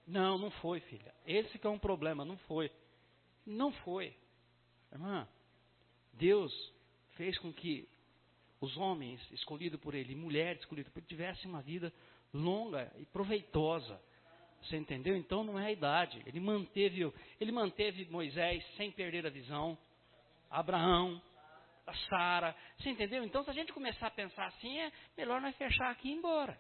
Não, 0.06 0.38
não 0.38 0.50
foi, 0.52 0.80
filha. 0.82 1.14
Esse 1.26 1.60
que 1.60 1.68
é 1.68 1.70
um 1.70 1.80
problema, 1.80 2.24
não 2.24 2.38
foi. 2.38 2.72
Não 3.46 3.72
foi. 3.72 4.16
Irmã, 4.92 5.28
Deus 6.14 6.54
fez 7.16 7.38
com 7.40 7.52
que 7.52 7.88
os 8.60 8.76
homens 8.78 9.22
escolhidos 9.32 9.80
por 9.80 9.94
Ele, 9.94 10.16
mulheres 10.16 10.62
escolhidas 10.62 10.92
por 10.92 11.00
Ele, 11.00 11.08
tivessem 11.08 11.50
uma 11.50 11.62
vida 11.62 11.94
longa 12.34 12.92
e 12.98 13.06
proveitosa. 13.06 14.02
Você 14.68 14.78
entendeu? 14.78 15.16
Então 15.16 15.44
não 15.44 15.58
é 15.58 15.68
a 15.68 15.72
idade. 15.72 16.22
Ele 16.26 16.40
manteve, 16.40 17.12
ele 17.40 17.52
manteve 17.52 18.06
Moisés 18.10 18.66
sem 18.76 18.92
perder 18.92 19.26
a 19.26 19.30
visão, 19.30 19.78
Abraão, 20.50 21.22
a 21.86 21.94
Sara. 22.10 22.56
Você 22.78 22.90
entendeu? 22.90 23.24
Então 23.24 23.44
se 23.44 23.50
a 23.50 23.54
gente 23.54 23.72
começar 23.72 24.08
a 24.08 24.12
pensar 24.12 24.46
assim, 24.48 24.78
é 24.80 24.92
melhor 25.16 25.40
nós 25.40 25.56
fechar 25.56 25.90
aqui 25.90 26.10
e 26.10 26.12
ir 26.12 26.16
embora. 26.16 26.58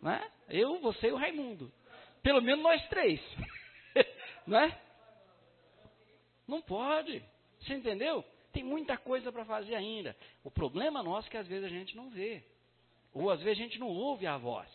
Né? 0.00 0.30
Eu, 0.48 0.80
você 0.80 1.08
e 1.08 1.12
o 1.12 1.16
Raimundo. 1.16 1.72
Pelo 2.22 2.40
menos 2.40 2.62
nós 2.62 2.86
três. 2.88 3.20
não 4.46 4.58
é? 4.58 4.80
Não 6.46 6.62
pode. 6.62 7.22
Você 7.60 7.74
entendeu? 7.74 8.24
Tem 8.52 8.62
muita 8.62 8.96
coisa 8.96 9.32
para 9.32 9.44
fazer 9.44 9.74
ainda. 9.74 10.16
O 10.44 10.50
problema 10.50 11.02
nosso 11.02 11.26
é 11.28 11.30
que 11.30 11.36
às 11.36 11.46
vezes 11.46 11.64
a 11.64 11.68
gente 11.68 11.96
não 11.96 12.10
vê. 12.10 12.44
Ou 13.12 13.30
às 13.30 13.40
vezes 13.42 13.58
a 13.58 13.62
gente 13.64 13.78
não 13.78 13.88
ouve 13.88 14.26
a 14.26 14.36
voz. 14.36 14.68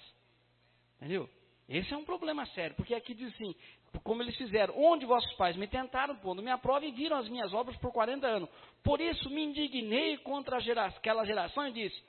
Entendeu? 0.98 1.30
Esse 1.68 1.94
é 1.94 1.98
um 1.98 2.06
problema 2.06 2.46
sério, 2.48 2.76
porque 2.76 2.94
aqui 2.94 3.14
diz 3.14 3.34
assim, 3.34 3.56
como 4.04 4.22
eles 4.22 4.36
fizeram, 4.38 4.78
onde 4.78 5.06
vossos 5.06 5.34
pais 5.36 5.56
me 5.56 5.68
tentaram, 5.68 6.16
pondo 6.18 6.42
minha 6.42 6.58
prova 6.58 6.86
e 6.86 6.92
viram 6.92 7.18
as 7.18 7.28
minhas 7.28 7.54
obras 7.54 7.76
por 7.78 7.92
40 7.92 8.28
anos. 8.28 8.50
Por 8.84 9.02
isso 9.02 9.30
me 9.30 9.44
indignei 9.44 10.18
contra 10.20 10.60
gera 10.60 10.86
aquela 10.86 11.26
geração 11.26 11.68
e 11.68 11.72
disse, 11.72 12.04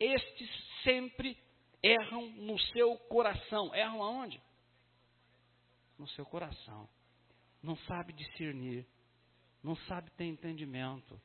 estes 0.00 0.50
sempre 0.82 1.36
erram 1.82 2.28
no 2.30 2.58
seu 2.58 2.96
coração. 3.08 3.74
Erram 3.74 4.02
aonde? 4.02 4.40
No 5.98 6.08
seu 6.08 6.24
coração. 6.24 6.88
Não 7.62 7.76
sabe 7.76 8.12
discernir 8.14 8.86
não 9.62 9.76
sabe 9.76 10.10
ter 10.12 10.24
entendimento. 10.24 11.20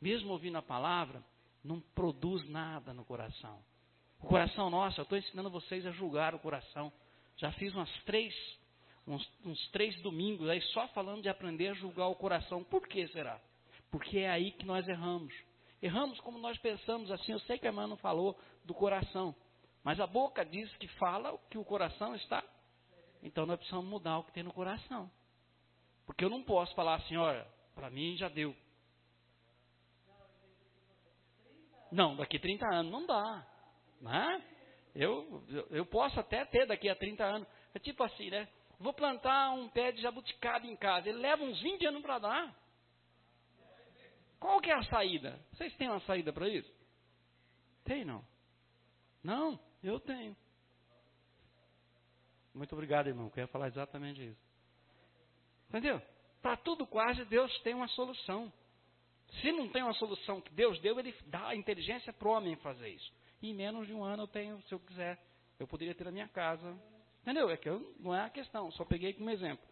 Mesmo 0.00 0.32
ouvindo 0.32 0.58
a 0.58 0.62
palavra, 0.62 1.22
não 1.62 1.80
produz 1.80 2.46
nada 2.48 2.92
no 2.92 3.04
coração. 3.04 3.62
O 4.20 4.26
coração 4.26 4.68
nosso, 4.68 5.00
eu 5.00 5.04
estou 5.04 5.16
ensinando 5.16 5.50
vocês 5.50 5.86
a 5.86 5.92
julgar 5.92 6.34
o 6.34 6.38
coração. 6.38 6.92
Já 7.36 7.52
fiz 7.52 7.74
umas 7.74 7.90
três, 8.04 8.34
uns, 9.06 9.28
uns 9.44 9.70
três 9.70 10.00
domingos 10.02 10.48
aí 10.48 10.60
só 10.72 10.88
falando 10.88 11.22
de 11.22 11.28
aprender 11.28 11.68
a 11.68 11.74
julgar 11.74 12.08
o 12.08 12.14
coração. 12.14 12.64
Por 12.64 12.86
que 12.88 13.06
será? 13.08 13.40
Porque 13.90 14.18
é 14.18 14.30
aí 14.30 14.52
que 14.52 14.64
nós 14.64 14.86
erramos. 14.88 15.34
Erramos 15.82 16.18
como 16.20 16.38
nós 16.38 16.56
pensamos 16.58 17.10
assim. 17.10 17.32
Eu 17.32 17.40
sei 17.40 17.58
que 17.58 17.66
a 17.66 17.70
irmã 17.70 17.86
não 17.86 17.96
falou 17.96 18.38
do 18.64 18.74
coração, 18.74 19.34
mas 19.84 20.00
a 20.00 20.06
boca 20.06 20.44
diz 20.44 20.74
que 20.78 20.88
fala 20.88 21.38
que 21.50 21.58
o 21.58 21.64
coração 21.64 22.14
está. 22.14 22.42
Então 23.22 23.46
nós 23.46 23.58
precisamos 23.58 23.88
mudar 23.88 24.18
o 24.18 24.24
que 24.24 24.32
tem 24.32 24.42
no 24.42 24.52
coração. 24.52 25.10
Porque 26.06 26.24
eu 26.24 26.30
não 26.30 26.42
posso 26.42 26.74
falar 26.74 26.94
assim, 26.96 27.16
olha, 27.16 27.46
para 27.74 27.90
mim 27.90 28.16
já 28.16 28.28
deu. 28.28 28.56
Não, 31.90 32.16
daqui 32.16 32.38
30 32.38 32.66
anos 32.74 32.92
não 32.92 33.06
dá. 33.06 33.46
Né? 34.00 34.55
Eu, 34.96 35.44
eu 35.70 35.84
posso 35.84 36.18
até 36.18 36.44
ter 36.46 36.66
daqui 36.66 36.88
a 36.88 36.96
30 36.96 37.22
anos. 37.22 37.48
É 37.74 37.78
tipo 37.78 38.02
assim, 38.02 38.30
né? 38.30 38.48
Vou 38.78 38.94
plantar 38.94 39.50
um 39.52 39.68
pé 39.68 39.92
de 39.92 40.00
jabuticaba 40.00 40.66
em 40.66 40.74
casa. 40.74 41.08
Ele 41.08 41.18
leva 41.18 41.44
uns 41.44 41.60
20 41.60 41.86
anos 41.86 42.02
para 42.02 42.18
dar. 42.18 42.56
Qual 44.40 44.60
que 44.60 44.70
é 44.70 44.74
a 44.74 44.82
saída? 44.84 45.38
Vocês 45.52 45.74
têm 45.76 45.88
uma 45.88 46.00
saída 46.00 46.32
para 46.32 46.48
isso? 46.48 46.70
Tem 47.84 48.04
não? 48.04 48.24
Não, 49.22 49.60
eu 49.82 50.00
tenho. 50.00 50.34
Muito 52.54 52.72
obrigado, 52.72 53.08
irmão. 53.08 53.30
Eu 53.36 53.42
ia 53.42 53.48
falar 53.48 53.68
exatamente 53.68 54.24
isso. 54.24 54.40
Entendeu? 55.68 56.00
Para 56.40 56.56
tudo 56.56 56.86
quase 56.86 57.22
Deus 57.26 57.52
tem 57.60 57.74
uma 57.74 57.88
solução. 57.88 58.50
Se 59.40 59.52
não 59.52 59.68
tem 59.68 59.82
uma 59.82 59.94
solução 59.94 60.40
que 60.40 60.52
Deus 60.54 60.80
deu, 60.80 60.98
Ele 60.98 61.14
dá 61.26 61.48
a 61.48 61.56
inteligência 61.56 62.12
para 62.14 62.28
o 62.28 62.30
homem 62.30 62.56
fazer 62.56 62.88
isso. 62.88 63.12
E 63.42 63.50
em 63.50 63.54
menos 63.54 63.86
de 63.86 63.92
um 63.92 64.02
ano 64.02 64.24
eu 64.24 64.26
tenho, 64.28 64.60
se 64.62 64.72
eu 64.72 64.80
quiser, 64.80 65.18
eu 65.58 65.66
poderia 65.66 65.94
ter 65.94 66.04
na 66.04 66.10
minha 66.10 66.28
casa. 66.28 66.76
Entendeu? 67.22 67.50
É 67.50 67.56
que 67.56 67.68
eu, 67.68 67.94
não 67.98 68.14
é 68.14 68.22
a 68.22 68.30
questão, 68.30 68.70
só 68.72 68.84
peguei 68.84 69.12
como 69.12 69.30
exemplo. 69.30 69.64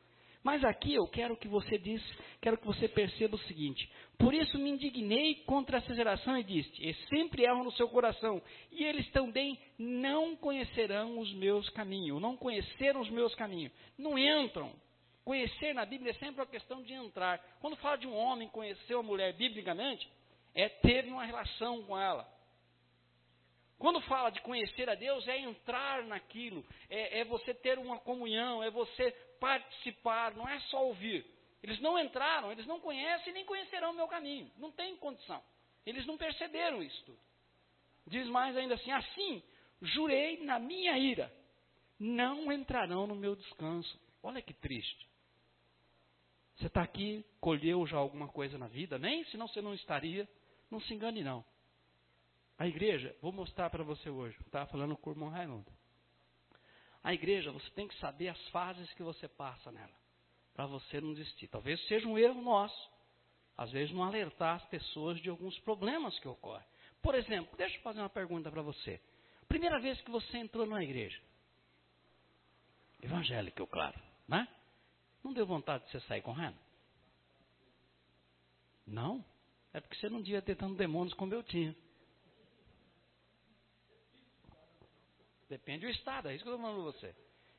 Mas 0.43 0.63
aqui 0.63 0.95
eu 0.95 1.07
quero 1.09 1.37
que 1.37 1.49
você 1.49 1.79
diz, 1.79 2.03
quero 2.43 2.59
que 2.59 2.67
você 2.67 2.87
perceba 2.87 3.37
o 3.37 3.39
seguinte: 3.41 3.91
por 4.19 4.35
isso 4.35 4.59
me 4.59 4.71
indignei 4.71 5.37
contra 5.47 5.79
essa 5.79 5.95
geração 5.95 6.37
e 6.37 6.45
disse: 6.45 6.87
e 6.87 6.93
sempre 7.09 7.45
erram 7.45 7.65
no 7.65 7.73
seu 7.73 7.89
coração, 7.89 8.43
e 8.71 8.85
eles 8.85 9.09
também 9.11 9.59
não 9.79 10.37
conhecerão 10.37 11.19
os 11.19 11.33
meus 11.35 11.69
caminhos, 11.71 12.21
não 12.21 12.37
conheceram 12.37 13.01
os 13.01 13.09
meus 13.09 13.35
caminhos, 13.35 13.73
não 13.97 14.19
entram, 14.19 14.71
Conhecer 15.25 15.73
na 15.73 15.87
Bíblia 15.87 16.11
é 16.11 16.15
sempre 16.15 16.43
uma 16.43 16.47
questão 16.47 16.83
de 16.83 16.93
entrar. 16.93 17.41
Quando 17.59 17.77
fala 17.77 17.97
de 17.97 18.07
um 18.07 18.15
homem 18.15 18.47
conhecer 18.49 18.95
uma 18.95 19.03
mulher 19.03 19.33
biblicamente, 19.33 20.07
é 20.55 20.69
ter 20.69 21.07
uma 21.07 21.25
relação 21.25 21.83
com 21.85 21.99
ela. 21.99 22.29
Quando 23.79 24.01
fala 24.03 24.31
de 24.31 24.41
conhecer 24.41 24.89
a 24.89 24.95
Deus, 24.95 25.27
é 25.27 25.39
entrar 25.39 26.05
naquilo, 26.05 26.65
é, 26.89 27.21
é, 27.21 27.25
você 27.25 27.53
ter 27.53 27.79
uma 27.79 27.99
comunhão, 27.99 28.63
é 28.63 28.71
você 28.71 29.11
participar, 29.41 30.35
não 30.35 30.49
é 30.49 30.59
só 30.61 30.85
ouvir. 30.87 31.27
Eles 31.63 31.81
não 31.81 31.99
entraram, 31.99 32.53
eles 32.53 32.67
não 32.67 32.79
conhecem 32.81 33.33
nem 33.33 33.45
conhecerão 33.45 33.91
o 33.91 33.95
meu 33.95 34.07
caminho. 34.07 34.51
Não 34.57 34.71
tem 34.71 34.97
condição. 34.97 35.43
Eles 35.85 36.07
não 36.07 36.17
perceberam 36.17 36.83
isso 36.83 37.05
tudo. 37.05 37.19
Diz 38.07 38.27
mais 38.29 38.57
ainda 38.57 38.75
assim: 38.75 38.91
assim, 38.91 39.43
jurei 39.81 40.43
na 40.45 40.59
minha 40.59 40.97
ira, 40.99 41.33
não 41.99 42.53
entrarão 42.53 43.07
no 43.07 43.15
meu 43.15 43.35
descanso. 43.35 43.99
Olha 44.23 44.43
que 44.43 44.55
triste. 44.55 45.09
Você 46.57 46.67
está 46.67 46.83
aqui, 46.83 47.25
colheu 47.41 47.87
já 47.87 47.97
alguma 47.97 48.29
coisa 48.29 48.57
na 48.57 48.69
vida, 48.69 48.99
nem 48.99 49.25
senão 49.25 49.49
você 49.49 49.61
não 49.61 49.75
estaria. 49.75 50.29
Não 50.71 50.81
se 50.81 50.95
engane, 50.95 51.23
não. 51.23 51.45
A 52.59 52.67
igreja, 52.67 53.15
vou 53.21 53.33
mostrar 53.33 53.69
para 53.69 53.83
você 53.83 54.09
hoje, 54.09 54.37
estava 54.41 54.67
falando 54.67 54.97
com 54.97 55.11
o 55.11 55.13
irmão 55.13 55.29
Raimundo. 55.29 55.71
A 57.03 57.13
igreja, 57.13 57.51
você 57.51 57.69
tem 57.71 57.89
que 57.89 57.99
saber 57.99 58.29
as 58.29 58.49
fases 58.49 58.91
que 58.95 59.03
você 59.03 59.29
passa 59.29 59.71
nela, 59.73 59.93
para 60.55 60.67
você 60.67 61.01
não 61.01 61.13
desistir. 61.13 61.49
Talvez 61.49 61.85
seja 61.87 62.07
um 62.07 62.17
erro 62.17 62.41
nosso, 62.41 62.91
às 63.57 63.71
vezes 63.71 63.95
não 63.95 64.05
alertar 64.05 64.57
as 64.57 64.65
pessoas 64.67 65.21
de 65.21 65.29
alguns 65.29 65.59
problemas 65.61 66.19
que 66.21 66.29
ocorrem. 66.29 66.67
Por 67.03 67.15
exemplo, 67.15 67.55
deixa 67.57 67.77
eu 67.77 67.83
fazer 67.83 68.01
uma 68.01 68.09
pergunta 68.09 68.51
para 68.51 68.63
você. 68.63 69.01
Primeira 69.49 69.79
vez 69.81 70.01
que 70.01 70.11
você 70.11 70.39
entrou 70.39 70.65
numa 70.65 70.83
igreja, 70.83 71.21
evangélica, 73.03 73.67
claro, 73.67 74.01
né? 74.27 74.49
Não 75.23 75.33
deu 75.33 75.47
vontade 75.47 75.85
de 75.85 75.91
você 75.91 76.01
sair 76.01 76.23
correndo? 76.23 76.57
Não? 78.87 79.25
É 79.73 79.81
porque 79.81 79.97
você 79.97 80.09
não 80.09 80.23
devia 80.23 80.41
ter 80.41 80.57
tantos 80.57 80.77
demônios 80.77 81.15
como 81.15 81.35
eu 81.35 81.43
tinha. 81.43 81.75
Depende 85.49 85.87
do 85.87 85.93
estado, 85.93 86.29
é 86.29 86.35
isso 86.35 86.43
que 86.43 86.51
eu 86.51 86.55
estou 86.55 86.67
falando 86.67 86.83
para 86.83 86.93
você. 86.93 87.15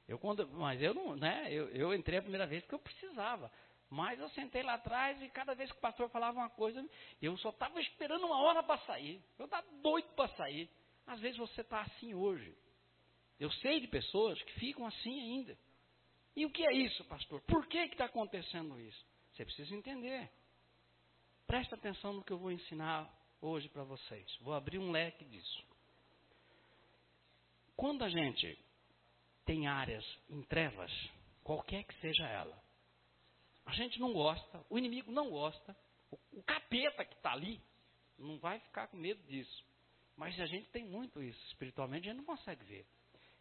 Eu, 0.08 0.20
quando, 0.20 0.48
mas 0.50 0.82
eu 0.82 0.94
não, 0.94 1.16
né? 1.16 1.52
Eu, 1.52 1.70
eu 1.70 1.94
entrei 1.94 2.20
a 2.20 2.22
primeira 2.22 2.46
vez 2.46 2.62
porque 2.64 2.76
eu 2.76 2.80
precisava. 2.80 3.52
Mas 3.90 4.20
eu 4.20 4.30
sentei 4.30 4.64
lá 4.64 4.76
atrás 4.76 5.22
e 5.22 5.30
cada 5.30 5.54
vez 5.54 5.72
que 5.72 5.78
o 5.78 5.82
pastor 5.82 6.10
falava 6.10 6.40
uma 6.40 6.50
coisa, 6.50 6.84
eu 7.22 7.38
só 7.38 7.50
estava 7.50 7.80
esperando 7.82 8.26
uma 8.26 8.42
hora 8.42 8.64
para 8.64 8.80
sair. 8.82 9.22
Eu 9.38 9.46
estava 9.46 9.66
doido 9.82 10.08
para 10.16 10.28
sair. 10.36 10.70
Às 11.08 11.20
vezes 11.20 11.38
você 11.38 11.62
está 11.62 11.82
assim 11.82 12.14
hoje. 12.14 12.56
Eu 13.40 13.52
sei 13.52 13.80
de 13.80 13.88
pessoas 13.88 14.42
que 14.42 14.54
ficam 14.60 14.86
assim 14.86 15.20
ainda. 15.20 15.58
E 16.36 16.46
o 16.46 16.52
que 16.52 16.66
é 16.66 16.74
isso, 16.74 17.04
pastor? 17.06 17.42
Por 17.42 17.66
que 17.68 17.78
está 17.78 18.06
acontecendo 18.06 18.80
isso? 18.80 19.06
Você 19.34 19.46
precisa 19.46 19.76
entender. 19.76 20.30
Presta 21.48 21.76
atenção 21.76 22.14
no 22.14 22.24
que 22.24 22.34
eu 22.34 22.38
vou 22.38 22.52
ensinar 22.52 23.10
hoje 23.40 23.70
para 23.70 23.84
vocês. 23.84 24.36
Vou 24.42 24.54
abrir 24.54 24.80
um 24.80 24.92
leque 24.92 25.24
disso. 25.26 25.64
Quando 27.76 28.04
a 28.04 28.10
gente 28.10 28.58
tem 29.46 29.68
áreas 29.68 30.06
em 30.30 30.42
trevas, 30.44 30.92
qualquer 31.44 31.84
que 31.84 31.94
seja 32.00 32.28
ela, 32.28 32.58
a 33.66 33.74
gente 33.74 34.00
não 34.00 34.14
gosta, 34.14 34.66
o 34.70 34.78
inimigo 34.78 35.12
não 35.12 35.30
gosta, 35.30 35.76
o, 36.12 36.44
capeta 36.44 37.04
que 37.04 37.16
está 37.16 37.34
ali 37.34 37.60
não 38.18 38.38
vai 38.38 38.60
ficar 38.60 38.88
com 38.88 38.98
medo 38.98 39.22
disso. 39.24 39.66
Mas 40.16 40.40
a 40.40 40.46
gente 40.46 40.70
tem 40.70 40.86
muito 40.86 41.22
isso, 41.22 41.40
espiritualmente 41.48 42.08
a 42.08 42.12
gente 42.14 42.26
não 42.26 42.36
consegue 42.36 42.64
ver. 42.64 42.86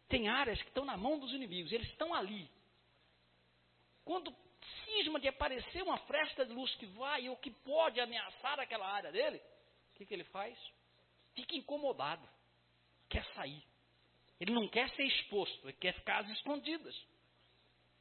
Tem 0.09 0.27
áreas 0.27 0.61
que 0.61 0.67
estão 0.67 0.83
na 0.83 0.97
mão 0.97 1.17
dos 1.17 1.31
inimigos, 1.31 1.71
eles 1.71 1.87
estão 1.87 2.13
ali, 2.13 2.49
quando 4.05 4.33
cisma 4.85 5.19
de 5.19 5.27
aparecer 5.27 5.81
uma 5.81 5.97
fresta 5.99 6.45
de 6.45 6.53
luz 6.53 6.73
que 6.75 6.85
vai 6.85 7.27
ou 7.27 7.35
que 7.37 7.49
pode 7.49 7.99
ameaçar 7.99 8.59
aquela 8.59 8.87
área 8.87 9.11
dele, 9.11 9.37
o 9.37 9.95
que, 9.95 10.05
que 10.05 10.13
ele 10.13 10.23
faz? 10.25 10.57
Fica 11.33 11.55
incomodado, 11.55 12.27
quer 13.09 13.25
sair. 13.33 13.63
Ele 14.39 14.51
não 14.51 14.67
quer 14.67 14.89
ser 14.91 15.03
exposto, 15.03 15.65
ele 15.65 15.77
quer 15.77 15.93
ficar 15.93 16.19
às 16.19 16.29
escondidas. 16.29 16.95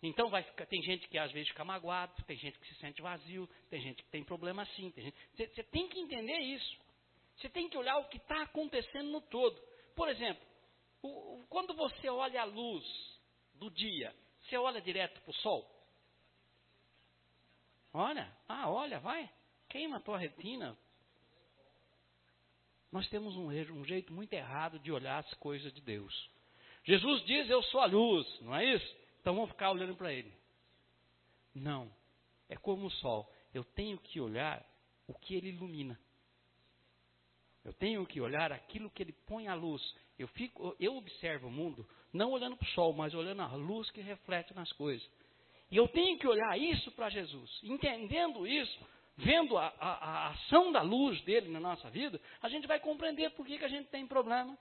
Então 0.02 0.28
vai 0.28 0.42
ficar, 0.42 0.66
tem 0.66 0.82
gente 0.82 1.08
que 1.08 1.16
às 1.16 1.32
vezes 1.32 1.48
fica 1.48 1.64
magoado, 1.64 2.12
tem 2.24 2.36
gente 2.36 2.58
que 2.58 2.68
se 2.68 2.74
sente 2.74 3.00
vazio, 3.00 3.48
tem 3.70 3.80
gente 3.80 4.02
que 4.02 4.10
tem 4.10 4.22
problema 4.22 4.62
assim. 4.62 4.90
Você, 4.90 5.46
você 5.46 5.62
tem 5.64 5.88
que 5.88 5.98
entender 5.98 6.38
isso. 6.38 6.78
Você 7.36 7.48
tem 7.48 7.68
que 7.68 7.78
olhar 7.78 7.96
o 7.98 8.08
que 8.08 8.18
está 8.18 8.42
acontecendo 8.42 9.10
no 9.10 9.20
todo. 9.22 9.60
Por 9.96 10.08
exemplo, 10.08 10.46
o, 11.02 11.44
quando 11.48 11.74
você 11.74 12.08
olha 12.08 12.42
a 12.42 12.44
luz 12.44 12.84
do 13.54 13.70
dia, 13.70 14.14
você 14.42 14.56
olha 14.58 14.80
direto 14.80 15.20
para 15.22 15.30
o 15.30 15.34
sol? 15.34 15.70
Olha, 17.92 18.30
ah, 18.48 18.68
olha, 18.70 18.98
vai, 18.98 19.30
queima 19.68 19.96
a 19.96 20.00
tua 20.00 20.18
retina. 20.18 20.76
Nós 22.94 23.08
temos 23.08 23.34
um, 23.34 23.48
um 23.48 23.84
jeito 23.84 24.12
muito 24.12 24.32
errado 24.34 24.78
de 24.78 24.92
olhar 24.92 25.18
as 25.18 25.34
coisas 25.34 25.74
de 25.74 25.80
Deus. 25.80 26.30
Jesus 26.84 27.24
diz: 27.24 27.50
Eu 27.50 27.60
sou 27.64 27.80
a 27.80 27.86
luz, 27.86 28.24
não 28.40 28.54
é 28.54 28.64
isso? 28.64 28.96
Então 29.20 29.34
vamos 29.34 29.50
ficar 29.50 29.72
olhando 29.72 29.96
para 29.96 30.12
ele. 30.12 30.32
Não. 31.52 31.90
É 32.48 32.54
como 32.54 32.86
o 32.86 32.90
sol. 32.90 33.28
Eu 33.52 33.64
tenho 33.64 33.98
que 33.98 34.20
olhar 34.20 34.64
o 35.08 35.14
que 35.14 35.34
ele 35.34 35.48
ilumina. 35.48 35.98
Eu 37.64 37.72
tenho 37.72 38.06
que 38.06 38.20
olhar 38.20 38.52
aquilo 38.52 38.88
que 38.90 39.02
ele 39.02 39.12
põe 39.26 39.48
à 39.48 39.54
luz. 39.54 39.82
Eu, 40.16 40.28
fico, 40.28 40.76
eu 40.78 40.96
observo 40.96 41.48
o 41.48 41.50
mundo 41.50 41.84
não 42.12 42.30
olhando 42.30 42.56
para 42.56 42.68
o 42.68 42.70
sol, 42.74 42.92
mas 42.92 43.12
olhando 43.12 43.42
a 43.42 43.52
luz 43.56 43.90
que 43.90 44.02
reflete 44.02 44.54
nas 44.54 44.70
coisas. 44.74 45.04
E 45.68 45.76
eu 45.76 45.88
tenho 45.88 46.16
que 46.16 46.28
olhar 46.28 46.56
isso 46.56 46.92
para 46.92 47.10
Jesus. 47.10 47.58
Entendendo 47.64 48.46
isso, 48.46 48.86
vendo 49.16 49.56
a, 49.56 49.72
a, 49.78 49.90
a, 49.90 50.28
ação 50.30 50.72
da 50.72 50.82
luz 50.82 51.20
dele 51.22 51.48
na 51.48 51.60
nossa 51.60 51.88
vida, 51.90 52.20
a 52.42 52.48
gente 52.48 52.66
vai 52.66 52.80
compreender 52.80 53.30
por 53.30 53.46
que, 53.46 53.58
que 53.58 53.64
a 53.64 53.68
gente 53.68 53.88
tem 53.88 54.06
problema. 54.06 54.56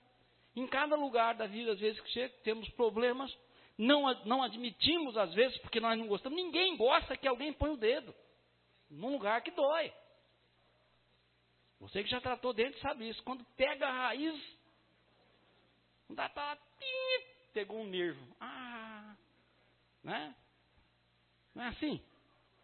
Em 0.54 0.66
cada 0.66 0.94
lugar 0.94 1.34
da 1.34 1.46
vida, 1.46 1.72
às 1.72 1.80
vezes 1.80 2.00
que 2.00 2.10
chega, 2.10 2.32
temos 2.44 2.68
problemas, 2.70 3.36
não, 3.76 4.02
não 4.24 4.42
admitimos 4.42 5.16
às 5.16 5.34
vezes 5.34 5.58
porque 5.58 5.80
nós 5.80 5.98
não 5.98 6.06
gostamos. 6.06 6.36
Ninguém 6.36 6.76
gosta 6.76 7.16
que 7.16 7.26
alguém 7.26 7.52
põe 7.52 7.70
o 7.70 7.76
dedo 7.76 8.14
num 8.88 9.12
lugar 9.12 9.42
que 9.42 9.50
dói. 9.50 9.92
Você 11.80 12.02
que 12.04 12.10
já 12.10 12.20
tratou 12.20 12.52
dele 12.52 12.74
sabe 12.78 13.08
isso. 13.08 13.22
Quando 13.24 13.44
pega 13.56 13.88
a 13.88 13.92
raiz, 13.92 14.34
não 16.08 16.14
dá 16.14 16.28
tá, 16.28 16.56
pegou 17.52 17.80
um 17.80 17.86
nervo. 17.86 18.36
Ah, 18.40 19.16
né? 20.02 20.34
Não 21.54 21.64
é 21.64 21.68
assim? 21.68 22.00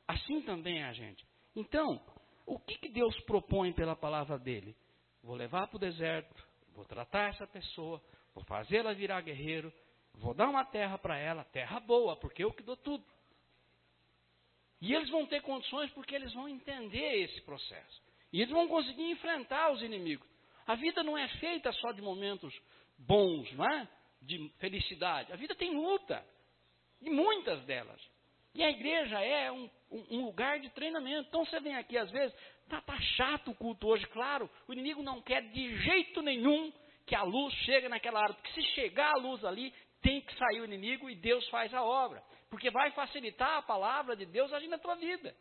Assim 0.06 0.42
também 0.42 0.80
é 0.80 0.84
a 0.84 0.92
gente. 0.92 1.29
Então, 1.54 2.00
o 2.46 2.58
que, 2.58 2.78
que 2.78 2.88
Deus 2.88 3.18
propõe 3.20 3.72
pela 3.72 3.96
palavra 3.96 4.38
dele? 4.38 4.76
Vou 5.22 5.36
levar 5.36 5.66
para 5.68 5.76
o 5.76 5.80
deserto, 5.80 6.48
vou 6.74 6.84
tratar 6.84 7.30
essa 7.30 7.46
pessoa, 7.46 8.02
vou 8.34 8.44
fazê-la 8.44 8.92
virar 8.92 9.20
guerreiro, 9.20 9.72
Vou 10.14 10.34
dar 10.34 10.48
uma 10.48 10.64
terra 10.64 10.98
para 10.98 11.16
ela, 11.18 11.44
terra 11.44 11.80
boa, 11.80 12.16
porque 12.16 12.44
eu 12.44 12.52
que 12.52 12.62
dou 12.62 12.76
tudo. 12.76 13.04
E 14.80 14.94
eles 14.94 15.10
vão 15.10 15.26
ter 15.26 15.42
condições 15.42 15.90
porque 15.92 16.14
eles 16.14 16.32
vão 16.32 16.48
entender 16.48 17.22
esse 17.22 17.40
processo. 17.42 18.02
E 18.32 18.40
eles 18.40 18.52
vão 18.52 18.68
conseguir 18.68 19.10
enfrentar 19.10 19.72
os 19.72 19.82
inimigos. 19.82 20.28
A 20.66 20.74
vida 20.74 21.02
não 21.02 21.16
é 21.16 21.28
feita 21.38 21.72
só 21.72 21.92
de 21.92 22.00
momentos 22.00 22.54
bons, 22.98 23.50
não 23.52 23.64
é? 23.64 23.88
De 24.22 24.48
felicidade. 24.58 25.32
A 25.32 25.36
vida 25.36 25.54
tem 25.54 25.74
luta. 25.74 26.24
E 27.00 27.10
muitas 27.10 27.62
delas. 27.64 28.00
E 28.54 28.62
a 28.62 28.70
igreja 28.70 29.20
é 29.20 29.50
um, 29.52 29.70
um, 29.90 30.24
lugar 30.24 30.58
de 30.58 30.68
treinamento. 30.70 31.28
Então 31.28 31.44
você 31.44 31.60
vem 31.60 31.76
aqui 31.76 31.96
às 31.96 32.10
vezes, 32.10 32.36
tá, 32.68 32.80
tá 32.80 33.00
chato 33.00 33.50
o 33.50 33.54
culto 33.54 33.86
hoje, 33.86 34.06
claro. 34.06 34.50
O 34.66 34.72
inimigo 34.72 35.02
não 35.02 35.22
quer 35.22 35.42
de 35.50 35.76
jeito 35.82 36.20
nenhum 36.22 36.72
que 37.06 37.14
a 37.14 37.22
luz 37.22 37.54
chegue 37.64 37.88
naquela 37.88 38.20
área. 38.20 38.34
Porque 38.34 38.52
se 38.52 38.62
chegar 38.74 39.12
a 39.12 39.18
luz 39.18 39.44
ali, 39.44 39.72
tem 40.02 40.20
que 40.20 40.34
sair 40.36 40.60
o 40.60 40.64
inimigo 40.64 41.08
e 41.08 41.14
Deus 41.14 41.48
faz 41.48 41.72
a 41.74 41.82
obra. 41.82 42.22
Porque 42.48 42.70
vai 42.70 42.90
facilitar 42.90 43.58
a 43.58 43.62
palavra 43.62 44.16
de 44.16 44.26
Deus 44.26 44.52
agir 44.52 44.68
na 44.68 44.78
tua 44.78 44.96
vida. 44.96 45.34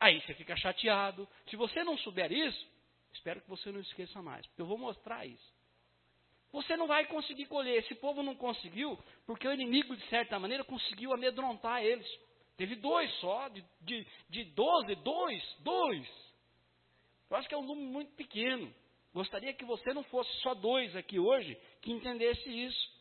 Aí 0.00 0.20
você 0.22 0.34
fica 0.34 0.56
chateado. 0.56 1.28
Se 1.48 1.56
você 1.56 1.84
não 1.84 1.96
souber 1.98 2.32
isso, 2.32 2.66
espero 3.12 3.40
que 3.40 3.48
você 3.48 3.70
não 3.70 3.80
esqueça 3.80 4.22
mais. 4.22 4.46
Porque 4.46 4.62
eu 4.62 4.66
vou 4.66 4.78
mostrar 4.78 5.26
isso. 5.26 5.53
Você 6.54 6.76
não 6.76 6.86
vai 6.86 7.04
conseguir 7.06 7.46
colher. 7.46 7.78
Esse 7.78 7.96
povo 7.96 8.22
não 8.22 8.36
conseguiu, 8.36 8.96
porque 9.26 9.46
o 9.48 9.52
inimigo, 9.52 9.96
de 9.96 10.06
certa 10.06 10.38
maneira, 10.38 10.62
conseguiu 10.62 11.12
amedrontar 11.12 11.82
eles. 11.82 12.06
Teve 12.56 12.76
dois 12.76 13.12
só, 13.18 13.48
de, 13.48 13.64
de, 13.80 14.06
de 14.30 14.44
12, 14.44 14.94
dois, 14.94 15.56
dois. 15.58 16.08
Eu 17.28 17.36
acho 17.36 17.48
que 17.48 17.56
é 17.56 17.58
um 17.58 17.66
número 17.66 17.88
muito 17.88 18.12
pequeno. 18.12 18.72
Gostaria 19.12 19.52
que 19.52 19.64
você 19.64 19.92
não 19.92 20.04
fosse 20.04 20.32
só 20.42 20.54
dois 20.54 20.94
aqui 20.94 21.18
hoje 21.18 21.58
que 21.82 21.90
entendesse 21.90 22.48
isso. 22.48 22.94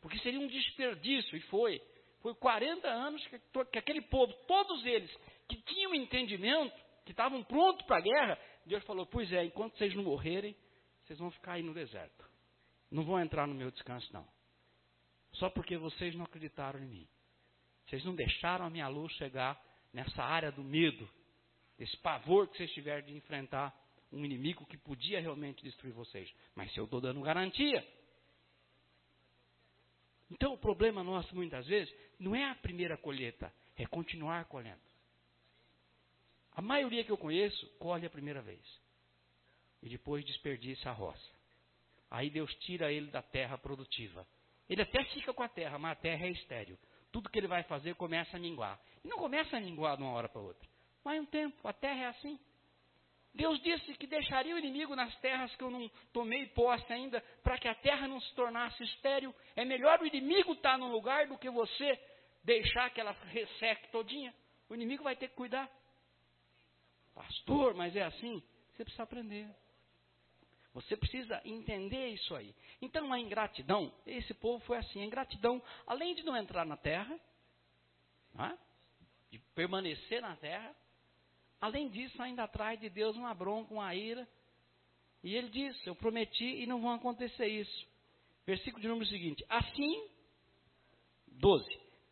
Porque 0.00 0.18
seria 0.18 0.40
um 0.40 0.48
desperdício, 0.48 1.36
e 1.36 1.40
foi. 1.42 1.80
Foi 2.22 2.34
40 2.34 2.88
anos 2.88 3.24
que, 3.28 3.38
que 3.70 3.78
aquele 3.78 4.02
povo, 4.02 4.32
todos 4.48 4.84
eles, 4.84 5.14
que 5.48 5.56
tinham 5.62 5.94
entendimento, 5.94 6.74
que 7.04 7.12
estavam 7.12 7.44
prontos 7.44 7.86
para 7.86 7.98
a 7.98 8.00
guerra, 8.00 8.38
Deus 8.66 8.82
falou: 8.82 9.06
Pois 9.06 9.32
é, 9.32 9.44
enquanto 9.44 9.78
vocês 9.78 9.94
não 9.94 10.02
morrerem, 10.02 10.56
vocês 11.04 11.20
vão 11.20 11.30
ficar 11.30 11.52
aí 11.52 11.62
no 11.62 11.72
deserto. 11.72 12.33
Não 12.90 13.04
vão 13.04 13.20
entrar 13.20 13.46
no 13.46 13.54
meu 13.54 13.70
descanso, 13.70 14.12
não. 14.12 14.26
Só 15.32 15.50
porque 15.50 15.76
vocês 15.76 16.14
não 16.14 16.24
acreditaram 16.24 16.80
em 16.80 16.86
mim. 16.86 17.08
Vocês 17.86 18.04
não 18.04 18.14
deixaram 18.14 18.66
a 18.66 18.70
minha 18.70 18.88
luz 18.88 19.12
chegar 19.14 19.60
nessa 19.92 20.22
área 20.22 20.50
do 20.50 20.62
medo, 20.62 21.08
desse 21.78 21.96
pavor 21.98 22.48
que 22.48 22.56
vocês 22.56 22.72
tiveram 22.72 23.04
de 23.06 23.14
enfrentar 23.14 23.74
um 24.12 24.24
inimigo 24.24 24.64
que 24.66 24.76
podia 24.76 25.20
realmente 25.20 25.62
destruir 25.62 25.92
vocês. 25.92 26.32
Mas 26.54 26.72
se 26.72 26.78
eu 26.78 26.84
estou 26.84 27.00
dando 27.00 27.20
garantia, 27.20 27.86
então 30.30 30.54
o 30.54 30.58
problema 30.58 31.02
nosso 31.02 31.34
muitas 31.34 31.66
vezes 31.66 31.92
não 32.18 32.34
é 32.34 32.48
a 32.50 32.54
primeira 32.54 32.96
colheita, 32.96 33.52
é 33.76 33.86
continuar 33.86 34.44
colhendo. 34.46 34.80
A 36.52 36.62
maioria 36.62 37.04
que 37.04 37.10
eu 37.10 37.18
conheço 37.18 37.66
colhe 37.78 38.06
a 38.06 38.10
primeira 38.10 38.40
vez 38.40 38.62
e 39.82 39.88
depois 39.88 40.24
desperdiça 40.24 40.88
a 40.88 40.92
roça. 40.92 41.34
Aí 42.14 42.30
Deus 42.30 42.54
tira 42.60 42.92
ele 42.92 43.10
da 43.10 43.20
terra 43.20 43.58
produtiva. 43.58 44.24
Ele 44.68 44.80
até 44.80 45.02
fica 45.06 45.34
com 45.34 45.42
a 45.42 45.48
terra, 45.48 45.80
mas 45.80 45.98
a 45.98 46.00
terra 46.00 46.24
é 46.24 46.30
estéril. 46.30 46.78
Tudo 47.10 47.28
que 47.28 47.36
ele 47.36 47.48
vai 47.48 47.64
fazer 47.64 47.96
começa 47.96 48.36
a 48.36 48.40
minguar. 48.40 48.80
E 49.02 49.08
não 49.08 49.18
começa 49.18 49.56
a 49.56 49.60
minguar 49.60 49.96
de 49.96 50.04
uma 50.04 50.12
hora 50.12 50.28
para 50.28 50.40
outra. 50.40 50.68
Mas 51.04 51.20
um 51.20 51.26
tempo, 51.26 51.66
a 51.66 51.72
terra 51.72 52.02
é 52.02 52.06
assim. 52.06 52.38
Deus 53.34 53.60
disse 53.62 53.94
que 53.94 54.06
deixaria 54.06 54.54
o 54.54 54.58
inimigo 54.58 54.94
nas 54.94 55.12
terras 55.16 55.52
que 55.56 55.64
eu 55.64 55.72
não 55.72 55.90
tomei 56.12 56.46
posse 56.46 56.92
ainda, 56.92 57.20
para 57.42 57.58
que 57.58 57.66
a 57.66 57.74
terra 57.74 58.06
não 58.06 58.20
se 58.20 58.32
tornasse 58.36 58.80
estéril. 58.84 59.34
É 59.56 59.64
melhor 59.64 60.00
o 60.00 60.06
inimigo 60.06 60.52
estar 60.52 60.72
tá 60.72 60.78
no 60.78 60.86
lugar 60.86 61.26
do 61.26 61.36
que 61.36 61.50
você 61.50 62.00
deixar 62.44 62.90
que 62.90 63.00
ela 63.00 63.10
resseque 63.24 63.90
todinha. 63.90 64.32
O 64.68 64.74
inimigo 64.76 65.02
vai 65.02 65.16
ter 65.16 65.26
que 65.26 65.34
cuidar. 65.34 65.68
Pastor, 67.12 67.74
mas 67.74 67.96
é 67.96 68.04
assim? 68.04 68.40
Você 68.70 68.84
precisa 68.84 69.02
aprender. 69.02 69.63
Você 70.74 70.96
precisa 70.96 71.40
entender 71.44 72.08
isso 72.08 72.34
aí. 72.34 72.54
Então 72.82 73.12
a 73.12 73.18
ingratidão, 73.18 73.94
esse 74.06 74.34
povo 74.34 74.62
foi 74.64 74.76
assim, 74.76 75.00
a 75.00 75.04
ingratidão, 75.04 75.62
além 75.86 76.14
de 76.14 76.22
não 76.24 76.36
entrar 76.36 76.66
na 76.66 76.76
terra, 76.76 77.18
é? 78.38 78.58
de 79.30 79.38
permanecer 79.54 80.20
na 80.20 80.36
terra, 80.36 80.74
Além 81.64 81.88
disso, 81.88 82.20
ainda 82.22 82.44
atrás 82.44 82.78
de 82.78 82.90
Deus 82.90 83.16
uma 83.16 83.32
bronca, 83.32 83.72
uma 83.72 83.94
ira. 83.94 84.28
E 85.22 85.34
ele 85.34 85.48
diz: 85.48 85.86
Eu 85.86 85.94
prometi 85.94 86.44
e 86.44 86.66
não 86.66 86.82
vão 86.82 86.90
acontecer 86.90 87.46
isso. 87.46 87.86
Versículo 88.46 88.82
de 88.82 88.88
número 88.88 89.08
seguinte: 89.08 89.42
Assim, 89.48 90.06
12. 91.26 91.64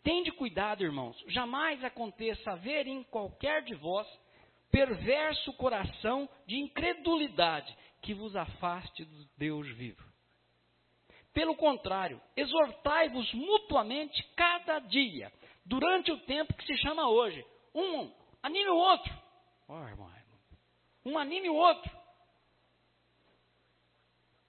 Tende 0.02 0.32
cuidado, 0.32 0.82
irmãos, 0.82 1.22
jamais 1.28 1.84
aconteça 1.84 2.52
haver 2.52 2.86
em 2.86 3.02
qualquer 3.02 3.62
de 3.62 3.74
vós 3.74 4.08
perverso 4.70 5.52
coração 5.52 6.26
de 6.46 6.56
incredulidade 6.56 7.76
que 8.02 8.12
vos 8.12 8.36
afaste 8.36 9.04
do 9.04 9.24
Deus 9.36 9.66
vivo. 9.68 10.02
Pelo 11.32 11.56
contrário, 11.56 12.20
exortai-vos 12.36 13.32
mutuamente 13.32 14.22
cada 14.36 14.80
dia, 14.80 15.32
durante 15.64 16.12
o 16.12 16.18
tempo 16.26 16.52
que 16.54 16.66
se 16.66 16.76
chama 16.78 17.08
hoje. 17.08 17.44
Um 17.74 18.12
anime 18.42 18.68
o 18.68 18.76
outro, 18.76 19.12
oh, 19.68 19.88
irmão, 19.88 20.12
um 21.04 21.18
anime 21.18 21.48
o 21.48 21.54
outro. 21.54 21.90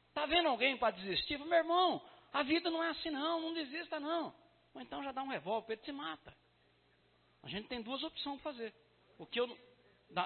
Está 0.10 0.26
vendo 0.26 0.50
alguém 0.50 0.78
para 0.78 0.92
desistir? 0.92 1.40
Meu 1.40 1.58
irmão, 1.58 2.02
a 2.32 2.44
vida 2.44 2.70
não 2.70 2.84
é 2.84 2.90
assim 2.90 3.10
não, 3.10 3.42
não 3.42 3.54
desista 3.54 4.00
não. 4.00 4.34
Ou 4.74 4.82
então 4.82 5.04
já 5.04 5.12
dá 5.12 5.24
um 5.24 5.30
revólver, 5.30 5.74
ele 5.74 5.82
se 5.84 5.92
mata. 5.92 6.36
A 7.42 7.48
gente 7.48 7.68
tem 7.68 7.82
duas 7.82 8.04
opções 8.04 8.40
para 8.42 8.52
fazer. 8.52 8.74
O 9.18 9.26
que 9.26 9.40
eu, 9.40 9.58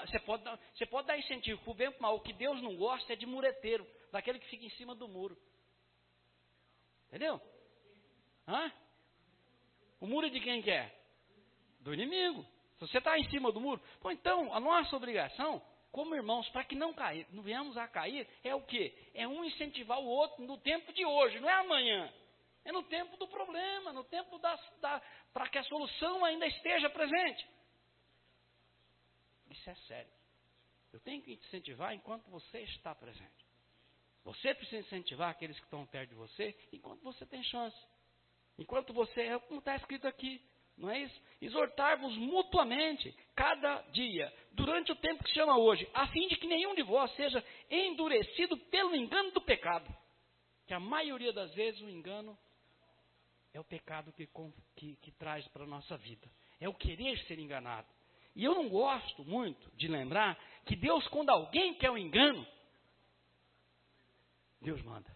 você, 0.05 0.19
pode 0.19 0.43
dar, 0.43 0.59
você 0.73 0.85
pode 0.85 1.07
dar 1.07 1.17
incentivo 1.17 1.61
para 1.61 1.71
o 1.71 1.73
bem 1.73 1.89
e 1.89 2.01
mal. 2.01 2.15
O 2.15 2.21
que 2.21 2.33
Deus 2.33 2.61
não 2.61 2.75
gosta 2.75 3.13
é 3.13 3.15
de 3.15 3.25
mureteiro, 3.25 3.87
daquele 4.11 4.39
que 4.39 4.47
fica 4.47 4.65
em 4.65 4.69
cima 4.71 4.93
do 4.93 5.07
muro. 5.07 5.37
Entendeu? 7.07 7.41
Hã? 8.47 8.71
O 9.99 10.07
muro 10.07 10.29
de 10.29 10.39
quem 10.39 10.61
que 10.61 10.71
é? 10.71 10.93
Do 11.79 11.93
inimigo. 11.93 12.43
Se 12.77 12.87
você 12.87 12.97
está 12.97 13.17
em 13.17 13.29
cima 13.29 13.51
do 13.51 13.59
muro. 13.59 13.81
Bom, 14.01 14.11
então, 14.11 14.53
a 14.53 14.59
nossa 14.59 14.95
obrigação, 14.95 15.61
como 15.91 16.15
irmãos, 16.15 16.47
para 16.49 16.63
que 16.63 16.75
não, 16.75 16.93
cair, 16.93 17.25
não 17.31 17.41
venhamos 17.41 17.77
a 17.77 17.87
cair, 17.87 18.27
é 18.43 18.53
o 18.53 18.61
quê? 18.61 18.93
É 19.13 19.27
um 19.27 19.43
incentivar 19.43 19.99
o 19.99 20.05
outro 20.05 20.43
no 20.45 20.57
tempo 20.57 20.93
de 20.93 21.05
hoje, 21.05 21.39
não 21.39 21.49
é 21.49 21.53
amanhã. 21.53 22.13
É 22.63 22.71
no 22.71 22.83
tempo 22.83 23.15
do 23.17 23.27
problema, 23.27 23.93
no 23.93 24.03
tempo 24.03 24.37
da 24.39 24.59
para 25.33 25.47
que 25.47 25.57
a 25.57 25.63
solução 25.63 26.25
ainda 26.25 26.45
esteja 26.45 26.89
presente. 26.89 27.47
Isso 29.57 29.69
é 29.69 29.75
sério. 29.87 30.11
Eu 30.93 30.99
tenho 31.01 31.21
que 31.21 31.33
incentivar 31.33 31.93
enquanto 31.93 32.29
você 32.29 32.59
está 32.61 32.93
presente. 32.95 33.45
Você 34.23 34.53
precisa 34.53 34.81
incentivar 34.81 35.29
aqueles 35.29 35.57
que 35.57 35.65
estão 35.65 35.85
perto 35.85 36.09
de 36.09 36.15
você 36.15 36.57
enquanto 36.71 37.01
você 37.01 37.25
tem 37.25 37.43
chance. 37.43 37.77
Enquanto 38.57 38.93
você, 38.93 39.21
é 39.21 39.39
como 39.39 39.59
está 39.59 39.75
escrito 39.75 40.07
aqui, 40.07 40.41
não 40.77 40.89
é 40.89 40.99
isso? 41.01 41.21
Exortarmos 41.41 42.15
mutuamente, 42.17 43.15
cada 43.35 43.81
dia, 43.91 44.33
durante 44.51 44.91
o 44.91 44.95
tempo 44.95 45.23
que 45.23 45.29
se 45.29 45.35
chama 45.35 45.57
hoje, 45.57 45.87
a 45.93 46.07
fim 46.07 46.27
de 46.27 46.35
que 46.37 46.47
nenhum 46.47 46.75
de 46.75 46.83
vós 46.83 47.11
seja 47.15 47.43
endurecido 47.69 48.57
pelo 48.57 48.95
engano 48.95 49.31
do 49.31 49.41
pecado. 49.41 49.87
Que 50.65 50.73
a 50.73 50.79
maioria 50.79 51.31
das 51.31 51.53
vezes 51.53 51.81
o 51.81 51.89
engano 51.89 52.37
é 53.53 53.59
o 53.59 53.63
pecado 53.63 54.11
que, 54.11 54.27
que, 54.75 54.95
que 54.97 55.11
traz 55.13 55.47
para 55.49 55.63
a 55.63 55.67
nossa 55.67 55.97
vida. 55.97 56.29
É 56.59 56.67
o 56.67 56.73
querer 56.73 57.17
ser 57.25 57.39
enganado. 57.39 57.87
E 58.37 58.43
eu 58.43 58.53
não 58.53 58.69
gosto 58.69 59.25
muito 59.25 59.67
de 59.75 59.87
lembrar 59.87 60.37
que 60.63 60.75
Deus, 60.75 61.07
quando 61.07 61.31
alguém 61.31 61.73
quer 61.73 61.89
um 61.89 61.97
engano, 61.97 62.45
Deus 64.61 64.79
manda. 64.83 65.11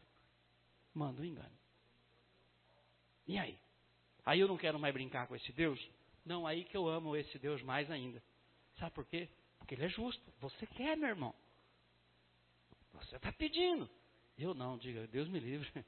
Manda 0.91 1.21
o 1.21 1.23
um 1.23 1.27
engano. 1.27 1.55
E 3.27 3.37
aí? 3.37 3.59
Aí 4.25 4.39
eu 4.39 4.47
não 4.47 4.57
quero 4.57 4.79
mais 4.79 4.91
brincar 4.91 5.27
com 5.27 5.35
esse 5.35 5.53
Deus? 5.53 5.79
Não, 6.25 6.47
aí 6.47 6.63
que 6.63 6.75
eu 6.75 6.87
amo 6.87 7.15
esse 7.15 7.37
Deus 7.37 7.61
mais 7.61 7.91
ainda. 7.91 8.23
Sabe 8.79 8.91
por 8.95 9.05
quê? 9.05 9.29
Porque 9.59 9.75
ele 9.75 9.85
é 9.85 9.89
justo. 9.89 10.33
Você 10.39 10.65
quer, 10.65 10.97
meu 10.97 11.09
irmão. 11.09 11.35
Você 12.93 13.17
está 13.17 13.31
pedindo. 13.31 13.87
Eu 14.35 14.55
não, 14.55 14.79
diga, 14.79 15.05
Deus 15.07 15.29
me 15.29 15.39
livre. 15.39 15.71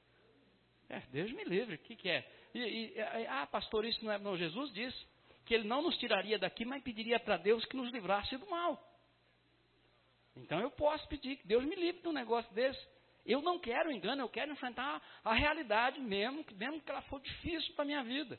É, 0.86 1.00
Deus 1.10 1.32
me 1.32 1.42
livre. 1.44 1.76
O 1.76 1.78
que, 1.78 1.96
que 1.96 2.10
é? 2.10 2.30
E, 2.54 2.58
e, 2.58 3.26
ah, 3.26 3.46
pastor, 3.46 3.86
isso 3.86 4.04
não 4.04 4.12
é. 4.12 4.18
Não, 4.18 4.36
Jesus 4.36 4.70
disse 4.74 5.06
que 5.44 5.54
ele 5.54 5.68
não 5.68 5.82
nos 5.82 5.96
tiraria 5.98 6.38
daqui, 6.38 6.64
mas 6.64 6.82
pediria 6.82 7.20
para 7.20 7.36
Deus 7.36 7.64
que 7.66 7.76
nos 7.76 7.90
livrasse 7.92 8.36
do 8.36 8.46
mal. 8.48 8.80
Então 10.36 10.60
eu 10.60 10.70
posso 10.70 11.06
pedir 11.08 11.36
que 11.36 11.46
Deus 11.46 11.64
me 11.64 11.76
livre 11.76 12.02
de 12.02 12.08
um 12.08 12.12
negócio 12.12 12.52
desse. 12.54 12.80
Eu 13.24 13.40
não 13.40 13.58
quero 13.58 13.90
engano, 13.90 14.22
eu 14.22 14.28
quero 14.28 14.52
enfrentar 14.52 15.02
a 15.22 15.32
realidade 15.32 16.00
mesmo, 16.00 16.44
mesmo 16.52 16.80
que 16.80 16.90
ela 16.90 17.02
for 17.02 17.20
difícil 17.20 17.72
para 17.74 17.84
a 17.84 17.86
minha 17.86 18.02
vida. 18.02 18.38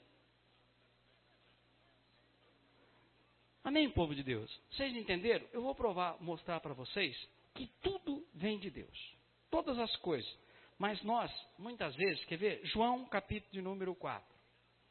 Amém, 3.63 3.89
povo 3.89 4.13
de 4.13 4.21
Deus? 4.21 4.61
Vocês 4.71 4.95
entenderam? 4.95 5.47
Eu 5.51 5.63
vou 5.63 5.73
provar, 5.73 6.21
mostrar 6.21 6.59
para 6.59 6.73
vocês 6.73 7.17
que 7.55 7.65
tudo 7.81 8.23
vem 8.33 8.59
de 8.59 8.69
Deus. 8.69 9.15
Todas 9.49 9.79
as 9.79 9.95
coisas. 9.97 10.37
Mas 10.77 11.01
nós, 11.03 11.31
muitas 11.57 11.95
vezes, 11.95 12.23
quer 12.25 12.37
ver? 12.37 12.63
João, 12.65 13.05
capítulo 13.05 13.51
de 13.51 13.61
número 13.61 13.95
4. 13.95 14.23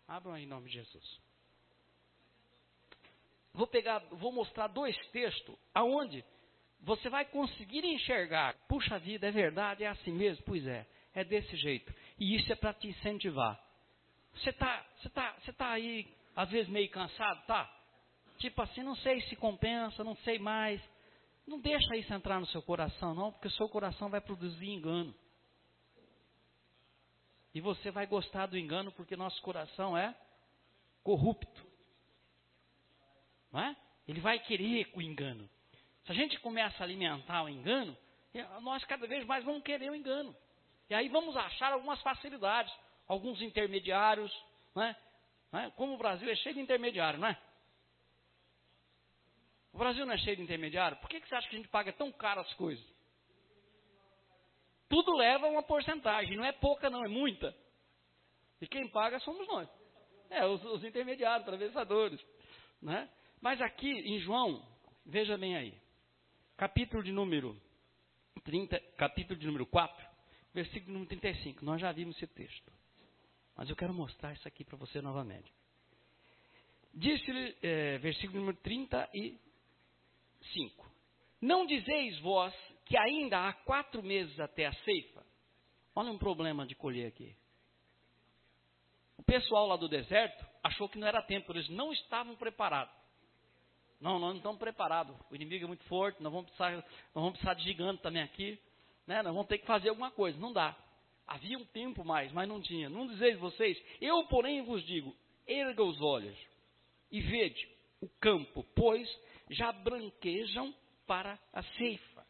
Abram 0.08 0.32
aí 0.32 0.42
em 0.42 0.46
nome 0.46 0.68
de 0.68 0.74
Jesus. 0.74 1.23
Vou 3.54 3.68
pegar, 3.68 4.00
vou 4.10 4.32
mostrar 4.32 4.66
dois 4.66 4.96
textos 5.12 5.56
aonde 5.72 6.24
você 6.80 7.08
vai 7.08 7.24
conseguir 7.24 7.84
enxergar, 7.84 8.54
puxa 8.68 8.98
vida, 8.98 9.28
é 9.28 9.30
verdade, 9.30 9.84
é 9.84 9.86
assim 9.86 10.12
mesmo? 10.12 10.44
Pois 10.44 10.66
é, 10.66 10.86
é 11.14 11.24
desse 11.24 11.56
jeito. 11.56 11.94
E 12.18 12.36
isso 12.36 12.52
é 12.52 12.56
para 12.56 12.74
te 12.74 12.88
incentivar. 12.88 13.58
Você 14.34 14.50
está 14.50 14.84
você 14.98 15.08
tá, 15.08 15.36
você 15.38 15.52
tá 15.52 15.70
aí, 15.70 16.06
às 16.34 16.50
vezes, 16.50 16.68
meio 16.68 16.90
cansado, 16.90 17.46
tá? 17.46 17.72
Tipo 18.38 18.60
assim, 18.60 18.82
não 18.82 18.96
sei 18.96 19.20
se 19.22 19.36
compensa, 19.36 20.02
não 20.02 20.16
sei 20.16 20.38
mais. 20.38 20.82
Não 21.46 21.60
deixa 21.60 21.96
isso 21.96 22.12
entrar 22.12 22.40
no 22.40 22.46
seu 22.46 22.62
coração, 22.62 23.14
não, 23.14 23.30
porque 23.30 23.48
o 23.48 23.52
seu 23.52 23.68
coração 23.68 24.08
vai 24.08 24.20
produzir 24.20 24.68
engano. 24.68 25.14
E 27.54 27.60
você 27.60 27.90
vai 27.92 28.06
gostar 28.06 28.46
do 28.46 28.58
engano 28.58 28.90
porque 28.92 29.14
nosso 29.14 29.40
coração 29.42 29.96
é 29.96 30.14
corrupto. 31.04 31.63
Não 33.54 33.60
é? 33.60 33.76
Ele 34.08 34.20
vai 34.20 34.40
querer 34.40 34.90
o 34.94 35.00
engano. 35.00 35.48
Se 36.04 36.10
a 36.10 36.14
gente 36.14 36.38
começa 36.40 36.82
a 36.82 36.84
alimentar 36.84 37.44
o 37.44 37.48
engano, 37.48 37.96
nós 38.62 38.84
cada 38.84 39.06
vez 39.06 39.24
mais 39.24 39.44
vamos 39.44 39.62
querer 39.62 39.90
o 39.90 39.94
engano. 39.94 40.36
E 40.90 40.94
aí 40.94 41.08
vamos 41.08 41.36
achar 41.36 41.72
algumas 41.72 42.02
facilidades, 42.02 42.74
alguns 43.06 43.40
intermediários, 43.40 44.30
não 44.74 44.82
é? 44.82 44.96
Não 45.52 45.60
é? 45.60 45.70
Como 45.70 45.94
o 45.94 45.96
Brasil 45.96 46.28
é 46.28 46.34
cheio 46.34 46.56
de 46.56 46.60
intermediário, 46.60 47.20
não 47.20 47.28
é? 47.28 47.40
O 49.72 49.78
Brasil 49.78 50.04
não 50.04 50.12
é 50.12 50.18
cheio 50.18 50.36
de 50.36 50.42
intermediário? 50.42 50.96
Por 50.98 51.08
que, 51.08 51.20
que 51.20 51.28
você 51.28 51.36
acha 51.36 51.48
que 51.48 51.54
a 51.54 51.58
gente 51.58 51.70
paga 51.70 51.92
tão 51.92 52.10
caro 52.10 52.40
as 52.40 52.52
coisas? 52.54 52.84
Tudo 54.88 55.16
leva 55.16 55.46
uma 55.46 55.62
porcentagem, 55.62 56.36
não 56.36 56.44
é 56.44 56.52
pouca, 56.52 56.90
não, 56.90 57.04
é 57.04 57.08
muita. 57.08 57.56
E 58.60 58.66
quem 58.66 58.88
paga 58.88 59.20
somos 59.20 59.46
nós. 59.46 59.68
É, 60.28 60.44
os, 60.44 60.62
os 60.64 60.84
intermediários, 60.84 61.42
atravessadores. 61.42 62.20
Né? 62.82 63.08
Mas 63.44 63.60
aqui 63.60 63.90
em 63.90 64.18
João, 64.20 64.66
veja 65.04 65.36
bem 65.36 65.54
aí 65.54 65.74
capítulo 66.56 67.02
de 67.02 67.12
número 67.12 67.54
30, 68.42 68.80
capítulo 68.96 69.38
de 69.38 69.44
número 69.44 69.66
4, 69.66 70.06
versículo 70.54 70.94
número 70.94 71.10
35. 71.10 71.62
Nós 71.62 71.78
já 71.78 71.92
vimos 71.92 72.16
esse 72.16 72.26
texto. 72.28 72.72
Mas 73.54 73.68
eu 73.68 73.76
quero 73.76 73.92
mostrar 73.92 74.32
isso 74.32 74.48
aqui 74.48 74.64
para 74.64 74.78
você 74.78 75.02
novamente. 75.02 75.52
Disse-lhe, 76.94 77.54
é, 77.62 77.98
versículo 77.98 78.40
número 78.40 78.56
35. 78.62 80.90
Não 81.38 81.66
dizeis 81.66 82.18
vós 82.20 82.54
que 82.86 82.96
ainda 82.96 83.46
há 83.46 83.52
quatro 83.52 84.02
meses 84.02 84.40
até 84.40 84.64
a 84.64 84.72
ceifa? 84.72 85.22
Olha 85.94 86.10
um 86.10 86.16
problema 86.16 86.66
de 86.66 86.74
colher 86.74 87.08
aqui. 87.08 87.36
O 89.18 89.22
pessoal 89.22 89.66
lá 89.66 89.76
do 89.76 89.86
deserto 89.86 90.46
achou 90.62 90.88
que 90.88 90.98
não 90.98 91.06
era 91.06 91.20
tempo, 91.20 91.52
eles 91.52 91.68
não 91.68 91.92
estavam 91.92 92.34
preparados. 92.36 93.03
Não, 94.04 94.18
nós 94.18 94.32
não 94.32 94.36
estamos 94.36 94.58
preparados. 94.58 95.16
O 95.30 95.34
inimigo 95.34 95.64
é 95.64 95.66
muito 95.66 95.82
forte, 95.84 96.22
nós 96.22 96.30
vamos 96.30 96.48
precisar, 96.48 96.72
nós 96.72 96.84
vamos 97.14 97.32
precisar 97.32 97.54
de 97.54 97.64
gigante 97.64 98.02
também 98.02 98.20
aqui. 98.20 98.58
Né? 99.06 99.22
Nós 99.22 99.32
vamos 99.32 99.48
ter 99.48 99.56
que 99.56 99.64
fazer 99.64 99.88
alguma 99.88 100.10
coisa. 100.10 100.38
Não 100.38 100.52
dá. 100.52 100.76
Havia 101.26 101.56
um 101.56 101.64
tempo 101.64 102.04
mais, 102.04 102.30
mas 102.30 102.46
não 102.46 102.60
tinha. 102.60 102.90
Não 102.90 103.06
dizeis 103.06 103.38
vocês, 103.38 103.82
eu 104.02 104.26
porém 104.26 104.60
vos 104.60 104.84
digo, 104.84 105.16
erga 105.46 105.82
os 105.82 105.98
olhos 106.02 106.36
e 107.10 107.18
vede 107.18 107.66
o 107.98 108.06
campo, 108.20 108.62
pois 108.76 109.08
já 109.48 109.72
branquejam 109.72 110.74
para 111.06 111.38
a 111.50 111.62
ceifa. 111.62 112.26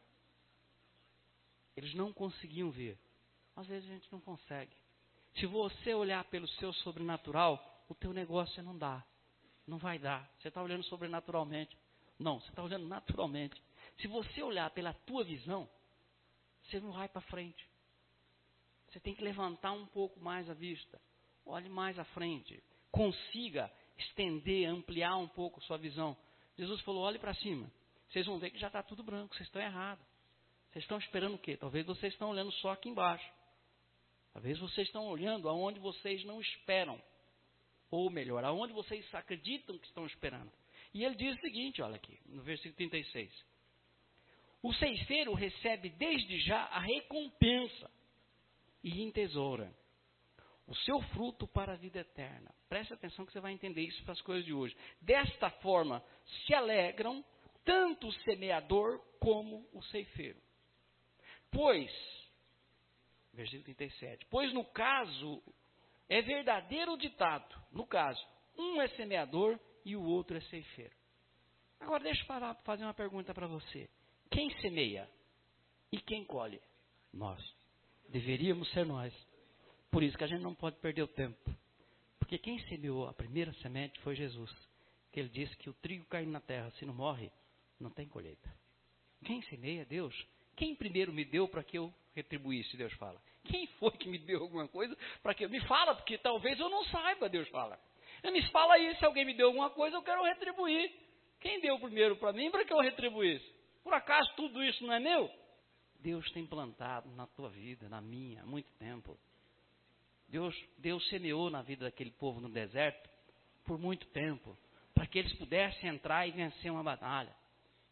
Eles 1.76 1.92
não 1.94 2.12
conseguiam 2.12 2.70
ver. 2.70 2.96
Às 3.56 3.66
vezes 3.66 3.90
a 3.90 3.94
gente 3.94 4.12
não 4.12 4.20
consegue. 4.20 4.70
Se 5.40 5.46
você 5.46 5.92
olhar 5.92 6.22
pelo 6.26 6.46
seu 6.46 6.72
sobrenatural, 6.72 7.84
o 7.88 7.96
teu 7.96 8.12
negócio 8.12 8.62
não 8.62 8.78
dá. 8.78 9.04
Não 9.66 9.78
vai 9.78 9.98
dar. 9.98 10.30
Você 10.38 10.48
está 10.48 10.62
olhando 10.62 10.84
sobrenaturalmente. 10.84 11.76
Não, 12.18 12.40
você 12.40 12.48
está 12.48 12.62
olhando 12.62 12.86
naturalmente. 12.86 13.60
Se 13.98 14.06
você 14.06 14.42
olhar 14.42 14.70
pela 14.70 14.92
tua 14.92 15.24
visão, 15.24 15.68
você 16.62 16.80
não 16.80 16.92
vai 16.92 17.08
para 17.08 17.20
frente. 17.22 17.68
Você 18.88 19.00
tem 19.00 19.14
que 19.14 19.24
levantar 19.24 19.72
um 19.72 19.86
pouco 19.86 20.20
mais 20.20 20.48
a 20.48 20.54
vista. 20.54 21.00
Olhe 21.44 21.68
mais 21.68 21.98
à 21.98 22.04
frente. 22.04 22.62
Consiga 22.90 23.70
estender, 23.98 24.68
ampliar 24.68 25.16
um 25.16 25.28
pouco 25.28 25.60
sua 25.62 25.78
visão. 25.78 26.16
Jesus 26.56 26.80
falou: 26.82 27.02
olhe 27.02 27.18
para 27.18 27.34
cima. 27.34 27.70
Vocês 28.08 28.26
vão 28.26 28.38
ver 28.38 28.50
que 28.50 28.58
já 28.58 28.68
está 28.68 28.82
tudo 28.82 29.02
branco. 29.02 29.34
Vocês 29.34 29.48
estão 29.48 29.60
errados. 29.60 30.04
Vocês 30.70 30.84
estão 30.84 30.98
esperando 30.98 31.34
o 31.34 31.38
quê? 31.38 31.56
Talvez 31.56 31.86
vocês 31.86 32.12
estão 32.12 32.30
olhando 32.30 32.52
só 32.52 32.70
aqui 32.70 32.88
embaixo. 32.88 33.28
Talvez 34.32 34.58
vocês 34.58 34.88
estão 34.88 35.06
olhando 35.06 35.48
aonde 35.48 35.78
vocês 35.78 36.24
não 36.24 36.40
esperam 36.40 37.00
ou 37.90 38.10
melhor, 38.10 38.44
aonde 38.44 38.72
vocês 38.72 39.06
acreditam 39.14 39.78
que 39.78 39.86
estão 39.86 40.06
esperando. 40.06 40.52
E 40.92 41.04
ele 41.04 41.14
diz 41.14 41.36
o 41.36 41.40
seguinte, 41.40 41.82
olha 41.82 41.96
aqui, 41.96 42.18
no 42.26 42.42
versículo 42.42 42.74
36. 42.76 43.30
O 44.62 44.72
ceifeiro 44.74 45.34
recebe 45.34 45.90
desde 45.90 46.38
já 46.40 46.64
a 46.64 46.78
recompensa 46.78 47.90
e 48.82 49.02
entesoura 49.02 49.74
o 50.66 50.74
seu 50.76 51.00
fruto 51.08 51.46
para 51.46 51.74
a 51.74 51.76
vida 51.76 52.00
eterna. 52.00 52.54
Preste 52.68 52.94
atenção 52.94 53.26
que 53.26 53.32
você 53.32 53.40
vai 53.40 53.52
entender 53.52 53.82
isso 53.82 54.02
para 54.04 54.12
as 54.12 54.20
coisas 54.22 54.44
de 54.44 54.54
hoje. 54.54 54.74
Desta 55.00 55.50
forma, 55.50 56.02
se 56.46 56.54
alegram 56.54 57.24
tanto 57.64 58.08
o 58.08 58.12
semeador 58.22 58.98
como 59.18 59.68
o 59.72 59.82
ceifeiro. 59.84 60.40
Pois, 61.50 61.92
versículo 63.32 63.64
37, 63.64 64.26
pois 64.30 64.52
no 64.52 64.64
caso 64.64 65.42
é 66.08 66.22
verdadeiro 66.22 66.92
o 66.92 66.98
ditado. 66.98 67.54
No 67.72 67.86
caso, 67.86 68.20
um 68.56 68.80
é 68.80 68.88
semeador 68.88 69.58
e 69.84 69.96
o 69.96 70.02
outro 70.02 70.36
é 70.36 70.40
ceifeiro. 70.42 70.94
Agora 71.80 72.02
deixa 72.02 72.22
eu 72.22 72.54
fazer 72.64 72.84
uma 72.84 72.94
pergunta 72.94 73.34
para 73.34 73.46
você. 73.46 73.88
Quem 74.30 74.50
semeia 74.60 75.08
e 75.92 76.00
quem 76.00 76.24
colhe? 76.24 76.60
Nós. 77.12 77.42
Deveríamos 78.08 78.70
ser 78.72 78.86
nós. 78.86 79.12
Por 79.90 80.02
isso 80.02 80.16
que 80.16 80.24
a 80.24 80.26
gente 80.26 80.42
não 80.42 80.54
pode 80.54 80.76
perder 80.78 81.02
o 81.02 81.08
tempo. 81.08 81.54
Porque 82.18 82.38
quem 82.38 82.58
semeou 82.68 83.06
a 83.06 83.12
primeira 83.12 83.52
semente 83.54 84.00
foi 84.00 84.14
Jesus. 84.14 84.50
que 85.12 85.20
ele 85.20 85.28
disse 85.28 85.56
que 85.58 85.70
o 85.70 85.74
trigo 85.74 86.04
caindo 86.06 86.32
na 86.32 86.40
terra, 86.40 86.72
se 86.72 86.84
não 86.84 86.92
morre, 86.92 87.30
não 87.78 87.88
tem 87.88 88.08
colheita. 88.08 88.52
Quem 89.24 89.40
semeia? 89.42 89.84
Deus. 89.84 90.12
Quem 90.56 90.74
primeiro 90.74 91.12
me 91.12 91.24
deu 91.24 91.46
para 91.48 91.62
que 91.62 91.78
eu 91.78 91.94
retribuísse? 92.14 92.76
Deus 92.76 92.92
fala. 92.94 93.22
Quem 93.44 93.66
foi 93.78 93.90
que 93.92 94.08
me 94.08 94.18
deu 94.18 94.42
alguma 94.42 94.66
coisa 94.68 94.96
para 95.22 95.34
que 95.34 95.46
me 95.48 95.60
fala? 95.66 95.94
Porque 95.94 96.18
talvez 96.18 96.58
eu 96.58 96.68
não 96.68 96.84
saiba, 96.84 97.28
Deus 97.28 97.48
fala. 97.48 97.78
Me 98.24 98.42
fala 98.50 98.74
aí, 98.74 98.94
se 98.96 99.04
alguém 99.04 99.24
me 99.24 99.34
deu 99.34 99.48
alguma 99.48 99.70
coisa, 99.70 99.96
eu 99.96 100.02
quero 100.02 100.22
retribuir. 100.22 100.90
Quem 101.40 101.60
deu 101.60 101.78
primeiro 101.78 102.16
para 102.16 102.32
mim 102.32 102.50
para 102.50 102.64
que 102.64 102.72
eu 102.72 102.80
retribuísse? 102.80 103.44
Por 103.82 103.92
acaso 103.92 104.32
tudo 104.34 104.64
isso 104.64 104.84
não 104.86 104.94
é 104.94 104.98
meu? 104.98 105.30
Deus 106.00 106.30
tem 106.32 106.46
plantado 106.46 107.10
na 107.12 107.26
tua 107.26 107.50
vida, 107.50 107.88
na 107.88 108.00
minha, 108.00 108.42
há 108.42 108.46
muito 108.46 108.72
tempo. 108.74 109.18
Deus, 110.28 110.54
Deus 110.78 111.06
semeou 111.08 111.50
na 111.50 111.62
vida 111.62 111.84
daquele 111.84 112.10
povo 112.10 112.40
no 112.40 112.48
deserto 112.48 113.10
por 113.64 113.78
muito 113.78 114.06
tempo, 114.08 114.56
para 114.94 115.06
que 115.06 115.18
eles 115.18 115.34
pudessem 115.34 115.90
entrar 115.90 116.26
e 116.26 116.32
vencer 116.32 116.70
uma 116.70 116.82
batalha. 116.82 117.34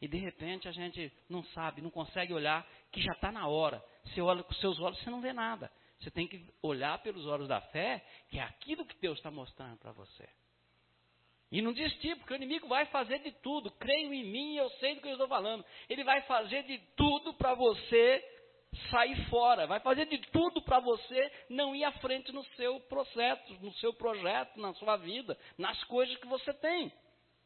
E 0.02 0.08
de 0.08 0.16
repente 0.16 0.66
a 0.66 0.72
gente 0.72 1.12
não 1.28 1.44
sabe, 1.44 1.80
não 1.80 1.88
consegue 1.88 2.34
olhar 2.34 2.68
que 2.90 3.00
já 3.00 3.12
está 3.12 3.30
na 3.30 3.46
hora. 3.46 3.80
Você 4.04 4.20
olha 4.20 4.42
com 4.42 4.52
seus 4.54 4.80
olhos, 4.80 4.98
você 4.98 5.08
não 5.08 5.20
vê 5.20 5.32
nada. 5.32 5.70
Você 6.00 6.10
tem 6.10 6.26
que 6.26 6.44
olhar 6.60 7.00
pelos 7.04 7.24
olhos 7.24 7.46
da 7.46 7.60
fé, 7.60 8.04
que 8.28 8.36
é 8.36 8.42
aquilo 8.42 8.84
que 8.84 9.00
Deus 9.00 9.16
está 9.18 9.30
mostrando 9.30 9.78
para 9.78 9.92
você. 9.92 10.28
E 11.52 11.62
não 11.62 11.72
desistir, 11.72 12.16
porque 12.16 12.32
o 12.32 12.36
inimigo 12.36 12.66
vai 12.66 12.84
fazer 12.86 13.20
de 13.20 13.30
tudo. 13.30 13.70
Creio 13.78 14.12
em 14.12 14.24
mim, 14.24 14.56
eu 14.56 14.68
sei 14.80 14.96
do 14.96 15.02
que 15.02 15.06
eu 15.06 15.12
estou 15.12 15.28
falando. 15.28 15.64
Ele 15.88 16.02
vai 16.02 16.20
fazer 16.22 16.64
de 16.64 16.78
tudo 16.96 17.34
para 17.34 17.54
você 17.54 18.24
sair 18.90 19.28
fora. 19.28 19.68
Vai 19.68 19.78
fazer 19.78 20.06
de 20.06 20.18
tudo 20.32 20.62
para 20.62 20.80
você 20.80 21.32
não 21.48 21.76
ir 21.76 21.84
à 21.84 21.92
frente 21.92 22.32
no 22.32 22.42
seu 22.56 22.80
processo, 22.80 23.54
no 23.60 23.72
seu 23.74 23.94
projeto, 23.94 24.58
na 24.58 24.74
sua 24.74 24.96
vida, 24.96 25.38
nas 25.56 25.80
coisas 25.84 26.16
que 26.16 26.26
você 26.26 26.52
tem. 26.54 26.92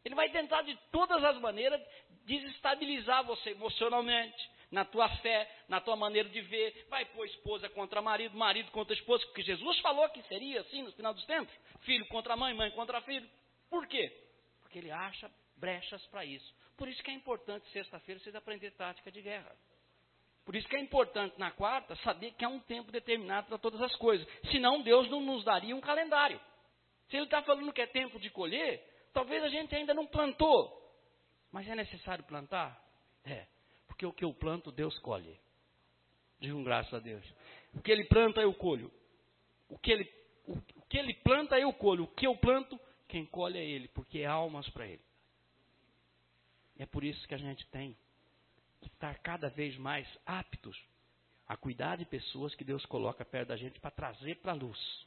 Ele 0.07 0.15
vai 0.15 0.31
tentar 0.31 0.63
de 0.63 0.79
todas 0.93 1.25
as 1.25 1.37
maneiras 1.41 1.83
desestabilizar 2.27 3.25
você 3.25 3.51
emocionalmente, 3.51 4.57
na 4.71 4.85
tua 4.85 5.09
fé, 5.19 5.49
na 5.69 5.81
tua 5.81 5.97
maneira 5.97 6.29
de 6.29 6.41
ver. 6.43 6.87
Vai 6.89 7.05
pôr 7.07 7.27
esposa 7.27 7.69
contra 7.71 8.03
marido, 8.03 8.37
marido 8.37 8.71
contra 8.73 8.95
esposa, 8.95 9.25
porque 9.27 9.43
Jesus 9.43 9.79
falou 9.81 10.09
que 10.11 10.23
seria 10.25 10.61
assim 10.61 10.83
no 10.83 10.93
final 10.93 11.15
dos 11.15 11.25
tempos: 11.25 11.55
filho 11.81 12.07
contra 12.09 12.37
mãe, 12.37 12.55
mãe 12.55 12.71
contra 12.73 13.01
filho. 13.03 13.29
Por 13.71 13.87
quê? 13.87 14.13
Porque 14.61 14.79
ele 14.79 14.91
acha 14.91 15.31
brechas 15.57 16.05
para 16.07 16.25
isso. 16.25 16.55
Por 16.77 16.89
isso 16.89 17.03
que 17.03 17.11
é 17.11 17.15
importante, 17.15 17.67
sexta-feira, 17.71 18.21
vocês 18.21 18.35
aprenderem 18.35 18.77
tática 18.77 19.11
de 19.11 19.23
guerra. 19.23 19.51
Por 20.45 20.55
isso 20.55 20.69
que 20.69 20.77
é 20.77 20.81
importante, 20.81 21.39
na 21.39 21.51
quarta, 21.51 21.97
saber 21.97 22.33
que 22.33 22.45
há 22.45 22.49
um 22.49 22.61
tempo 22.61 22.93
determinado 22.93 23.49
para 23.49 23.59
todas 23.59 23.81
as 23.83 23.95
coisas. 23.97 24.27
Senão, 24.53 24.81
Deus 24.81 25.09
não 25.11 25.21
nos 25.21 25.43
daria 25.43 25.75
um 25.75 25.81
calendário. 25.81 26.41
Se 27.09 27.17
Ele 27.17 27.25
está 27.25 27.43
falando 27.43 27.73
que 27.73 27.81
é 27.81 27.87
tempo 27.87 28.21
de 28.21 28.31
colher, 28.31 28.81
talvez 29.13 29.43
a 29.43 29.49
gente 29.49 29.75
ainda 29.75 29.93
não 29.93 30.07
plantou. 30.07 30.86
Mas 31.57 31.67
é 31.69 31.75
necessário 31.75 32.23
plantar? 32.25 32.79
É. 33.25 33.47
Porque 33.87 34.05
o 34.05 34.13
que 34.13 34.23
eu 34.23 34.35
planto, 34.35 34.71
Deus 34.71 34.99
colhe. 34.99 35.41
Digam 36.39 36.63
graças 36.63 36.93
a 36.93 36.99
Deus. 36.99 37.25
O 37.73 37.81
que 37.81 37.91
ele 37.91 38.05
planta, 38.05 38.43
eu 38.43 38.53
colho. 38.53 38.93
O 39.67 39.79
que 39.79 39.91
ele, 39.91 40.13
o, 40.47 40.53
o 40.53 40.83
que 40.83 40.99
ele 40.99 41.15
planta, 41.15 41.59
eu 41.59 41.73
colho. 41.73 42.05
O 42.05 42.09
que 42.09 42.27
eu 42.27 42.37
planto, 42.37 42.79
quem 43.09 43.25
colhe 43.25 43.59
é 43.59 43.65
ele, 43.65 43.89
porque 43.89 44.19
é 44.19 44.27
almas 44.27 44.69
para 44.69 44.87
ele. 44.87 45.01
É 46.79 46.85
por 46.85 47.03
isso 47.03 47.27
que 47.27 47.35
a 47.35 47.39
gente 47.39 47.67
tem 47.69 47.97
que 48.83 48.89
estar 48.89 49.19
cada 49.21 49.49
vez 49.49 49.79
mais 49.79 50.07
aptos 50.27 50.79
a 51.49 51.57
cuidar 51.57 51.97
de 51.97 52.05
pessoas 52.05 52.55
que 52.55 52.65
Deus 52.65 52.85
coloca 52.85 53.25
perto 53.25 53.49
da 53.49 53.57
gente 53.57 53.81
para 53.81 53.91
trazer 53.91 54.35
para 54.43 54.53
a 54.53 54.55
luz. 54.55 55.07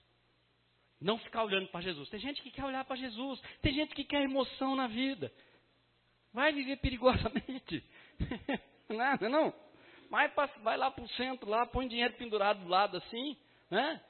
Não 0.99 1.19
ficar 1.19 1.43
olhando 1.43 1.67
para 1.67 1.81
Jesus. 1.81 2.09
Tem 2.09 2.19
gente 2.19 2.41
que 2.41 2.49
quer 2.49 2.65
olhar 2.65 2.83
para 2.85 2.95
Jesus. 2.95 3.39
Tem 3.61 3.71
gente 3.71 3.93
que 3.93 4.03
quer 4.03 4.23
emoção 4.23 4.75
na 4.75 4.87
vida. 4.87 5.31
Vai 6.33 6.51
viver 6.51 6.77
perigosamente. 6.77 7.83
Não. 9.29 9.53
Vai, 10.09 10.27
vai 10.63 10.77
lá 10.77 10.89
para 10.89 11.03
o 11.03 11.09
centro, 11.09 11.47
lá, 11.47 11.65
põe 11.67 11.87
dinheiro 11.87 12.15
pendurado 12.15 12.61
do 12.61 12.67
lado 12.67 12.97
assim, 12.97 13.37
né? 13.69 14.03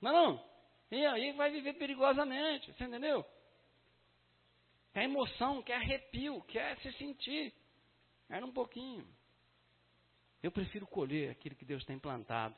Não, 0.00 0.12
não. 0.12 0.44
E 0.92 1.04
aí 1.04 1.32
vai 1.32 1.50
viver 1.50 1.72
perigosamente, 1.74 2.72
você 2.72 2.84
entendeu? 2.84 3.24
Quer 4.92 5.04
emoção, 5.04 5.62
quer 5.62 5.74
arrepio, 5.74 6.40
quer 6.42 6.78
se 6.78 6.92
sentir. 6.92 7.52
Era 8.28 8.46
um 8.46 8.52
pouquinho. 8.52 9.06
Eu 10.42 10.52
prefiro 10.52 10.86
colher 10.86 11.30
aquilo 11.30 11.56
que 11.56 11.64
Deus 11.64 11.84
tem 11.84 11.98
plantado. 11.98 12.54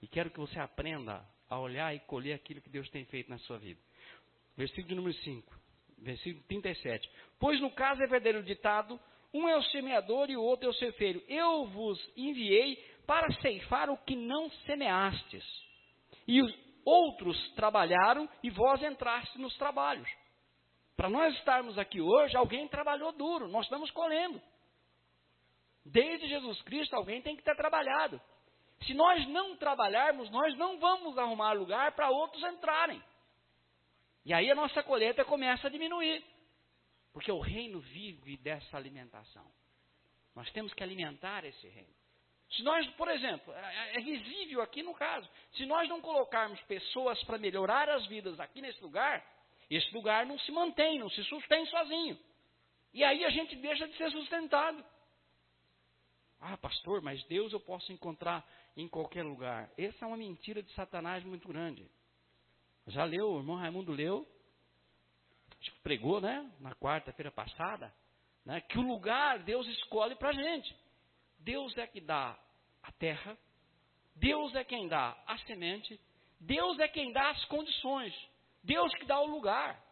E 0.00 0.06
quero 0.06 0.30
que 0.30 0.38
você 0.38 0.58
aprenda 0.60 1.26
a 1.48 1.58
olhar 1.58 1.94
e 1.94 2.00
colher 2.00 2.34
aquilo 2.34 2.60
que 2.60 2.70
Deus 2.70 2.88
tem 2.90 3.04
feito 3.06 3.30
na 3.30 3.38
sua 3.38 3.58
vida. 3.58 3.80
Versículo 4.56 4.88
de 4.88 4.94
número 4.94 5.16
5 5.16 5.57
versículo 6.02 6.44
37. 6.48 7.10
Pois 7.38 7.60
no 7.60 7.70
caso 7.70 8.02
é 8.02 8.06
verdadeiro 8.06 8.42
ditado: 8.42 8.98
um 9.32 9.48
é 9.48 9.56
o 9.56 9.62
semeador 9.64 10.30
e 10.30 10.36
o 10.36 10.42
outro 10.42 10.66
é 10.66 10.70
o 10.70 10.74
ceifeiro. 10.74 11.22
Eu 11.28 11.66
vos 11.66 11.98
enviei 12.16 12.76
para 13.06 13.30
ceifar 13.40 13.90
o 13.90 13.96
que 13.98 14.16
não 14.16 14.50
semeastes. 14.66 15.44
E 16.26 16.42
os 16.42 16.54
outros 16.84 17.36
trabalharam 17.52 18.28
e 18.42 18.50
vós 18.50 18.82
entraste 18.82 19.38
nos 19.38 19.56
trabalhos. 19.56 20.08
Para 20.96 21.08
nós 21.08 21.34
estarmos 21.36 21.78
aqui 21.78 22.00
hoje, 22.00 22.36
alguém 22.36 22.66
trabalhou 22.68 23.12
duro, 23.12 23.48
nós 23.48 23.64
estamos 23.64 23.90
colhendo. 23.92 24.40
Desde 25.84 26.26
Jesus 26.28 26.60
Cristo, 26.62 26.96
alguém 26.96 27.22
tem 27.22 27.36
que 27.36 27.42
ter 27.42 27.54
trabalhado. 27.56 28.20
Se 28.84 28.94
nós 28.94 29.26
não 29.28 29.56
trabalharmos, 29.56 30.30
nós 30.30 30.56
não 30.56 30.78
vamos 30.78 31.16
arrumar 31.16 31.52
lugar 31.52 31.92
para 31.92 32.10
outros 32.10 32.42
entrarem. 32.42 33.02
E 34.28 34.34
aí 34.34 34.50
a 34.50 34.54
nossa 34.54 34.82
colheita 34.82 35.24
começa 35.24 35.68
a 35.68 35.70
diminuir. 35.70 36.22
Porque 37.14 37.32
o 37.32 37.40
reino 37.40 37.80
vive 37.80 38.36
dessa 38.36 38.76
alimentação. 38.76 39.50
Nós 40.36 40.50
temos 40.50 40.74
que 40.74 40.82
alimentar 40.82 41.46
esse 41.46 41.66
reino. 41.66 41.94
Se 42.50 42.62
nós, 42.62 42.86
por 42.90 43.08
exemplo, 43.08 43.54
é, 43.54 43.96
é 43.96 44.00
visível 44.02 44.60
aqui 44.60 44.82
no 44.82 44.92
caso, 44.92 45.26
se 45.54 45.64
nós 45.64 45.88
não 45.88 46.02
colocarmos 46.02 46.60
pessoas 46.64 47.24
para 47.24 47.38
melhorar 47.38 47.88
as 47.88 48.06
vidas 48.06 48.38
aqui 48.38 48.60
nesse 48.60 48.82
lugar, 48.82 49.24
esse 49.70 49.90
lugar 49.94 50.26
não 50.26 50.38
se 50.40 50.52
mantém, 50.52 50.98
não 50.98 51.08
se 51.08 51.24
sustém 51.24 51.64
sozinho. 51.64 52.18
E 52.92 53.02
aí 53.02 53.24
a 53.24 53.30
gente 53.30 53.56
deixa 53.56 53.88
de 53.88 53.96
ser 53.96 54.10
sustentado. 54.10 54.84
Ah, 56.38 56.58
pastor, 56.58 57.00
mas 57.00 57.24
Deus 57.24 57.54
eu 57.54 57.60
posso 57.60 57.90
encontrar 57.94 58.46
em 58.76 58.88
qualquer 58.88 59.22
lugar. 59.22 59.70
Essa 59.78 60.04
é 60.04 60.06
uma 60.06 60.18
mentira 60.18 60.62
de 60.62 60.70
Satanás 60.74 61.24
muito 61.24 61.48
grande. 61.48 61.90
Já 62.88 63.04
leu, 63.04 63.32
o 63.32 63.38
irmão 63.38 63.56
Raimundo 63.56 63.92
leu, 63.92 64.26
pregou, 65.82 66.20
né, 66.20 66.50
na 66.60 66.74
quarta-feira 66.74 67.30
passada, 67.30 67.92
né, 68.44 68.60
que 68.62 68.78
o 68.78 68.82
lugar 68.82 69.40
Deus 69.40 69.66
escolhe 69.68 70.14
para 70.16 70.30
a 70.30 70.32
gente. 70.32 70.74
Deus 71.38 71.76
é 71.76 71.86
que 71.86 72.00
dá 72.00 72.38
a 72.82 72.92
terra, 72.92 73.36
Deus 74.16 74.54
é 74.54 74.64
quem 74.64 74.88
dá 74.88 75.16
a 75.26 75.38
semente, 75.38 76.00
Deus 76.40 76.78
é 76.78 76.88
quem 76.88 77.12
dá 77.12 77.30
as 77.30 77.44
condições, 77.46 78.14
Deus 78.62 78.92
que 78.94 79.04
dá 79.04 79.20
o 79.20 79.26
lugar. 79.26 79.82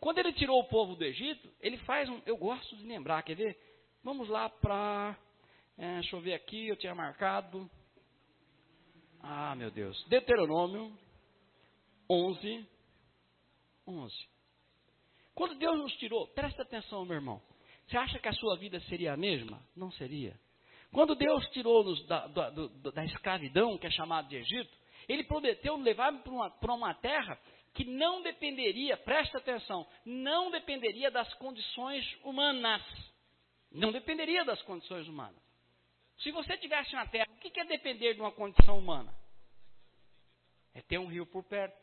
Quando 0.00 0.18
ele 0.18 0.32
tirou 0.32 0.60
o 0.60 0.68
povo 0.68 0.96
do 0.96 1.04
Egito, 1.04 1.48
ele 1.60 1.78
faz 1.78 2.08
um. 2.08 2.20
Eu 2.26 2.36
gosto 2.36 2.76
de 2.76 2.84
lembrar, 2.84 3.22
quer 3.22 3.36
ver? 3.36 3.56
Vamos 4.02 4.28
lá 4.28 4.48
para. 4.48 5.16
É, 5.78 5.94
deixa 6.00 6.16
eu 6.16 6.20
ver 6.20 6.34
aqui, 6.34 6.66
eu 6.68 6.76
tinha 6.76 6.94
marcado. 6.94 7.70
Ah, 9.20 9.54
meu 9.54 9.70
Deus. 9.70 10.04
Deuteronômio 10.08 10.92
11, 12.12 12.68
11. 13.86 14.28
Quando 15.34 15.54
Deus 15.54 15.78
nos 15.78 15.92
tirou, 15.94 16.28
presta 16.28 16.62
atenção, 16.62 17.06
meu 17.06 17.14
irmão. 17.14 17.42
Você 17.86 17.96
acha 17.96 18.18
que 18.18 18.28
a 18.28 18.32
sua 18.34 18.56
vida 18.58 18.78
seria 18.80 19.14
a 19.14 19.16
mesma? 19.16 19.62
Não 19.74 19.90
seria. 19.92 20.38
Quando 20.92 21.14
Deus 21.14 21.46
tirou-nos 21.50 22.06
da, 22.06 22.26
da, 22.26 22.50
da, 22.50 23.04
escravidão, 23.06 23.78
que 23.78 23.86
é 23.86 23.90
chamada 23.90 24.28
de 24.28 24.36
Egito, 24.36 24.70
Ele 25.08 25.24
prometeu 25.24 25.74
levar 25.76 26.12
para 26.22 26.32
uma, 26.32 26.50
para 26.50 26.74
uma 26.74 26.94
terra 26.94 27.38
que 27.72 27.84
não 27.86 28.22
dependeria, 28.22 28.98
presta 28.98 29.38
atenção, 29.38 29.88
não 30.04 30.50
dependeria 30.50 31.10
das 31.10 31.32
condições 31.34 32.04
humanas. 32.22 32.82
Não 33.70 33.90
dependeria 33.90 34.44
das 34.44 34.60
condições 34.62 35.08
humanas. 35.08 35.42
Se 36.18 36.30
você 36.30 36.58
tivesse 36.58 36.94
uma 36.94 37.06
terra, 37.06 37.26
o 37.32 37.36
que 37.38 37.58
é 37.58 37.64
depender 37.64 38.12
de 38.12 38.20
uma 38.20 38.32
condição 38.32 38.78
humana? 38.78 39.14
É 40.74 40.82
ter 40.82 40.98
um 40.98 41.06
rio 41.06 41.24
por 41.24 41.42
perto 41.44 41.81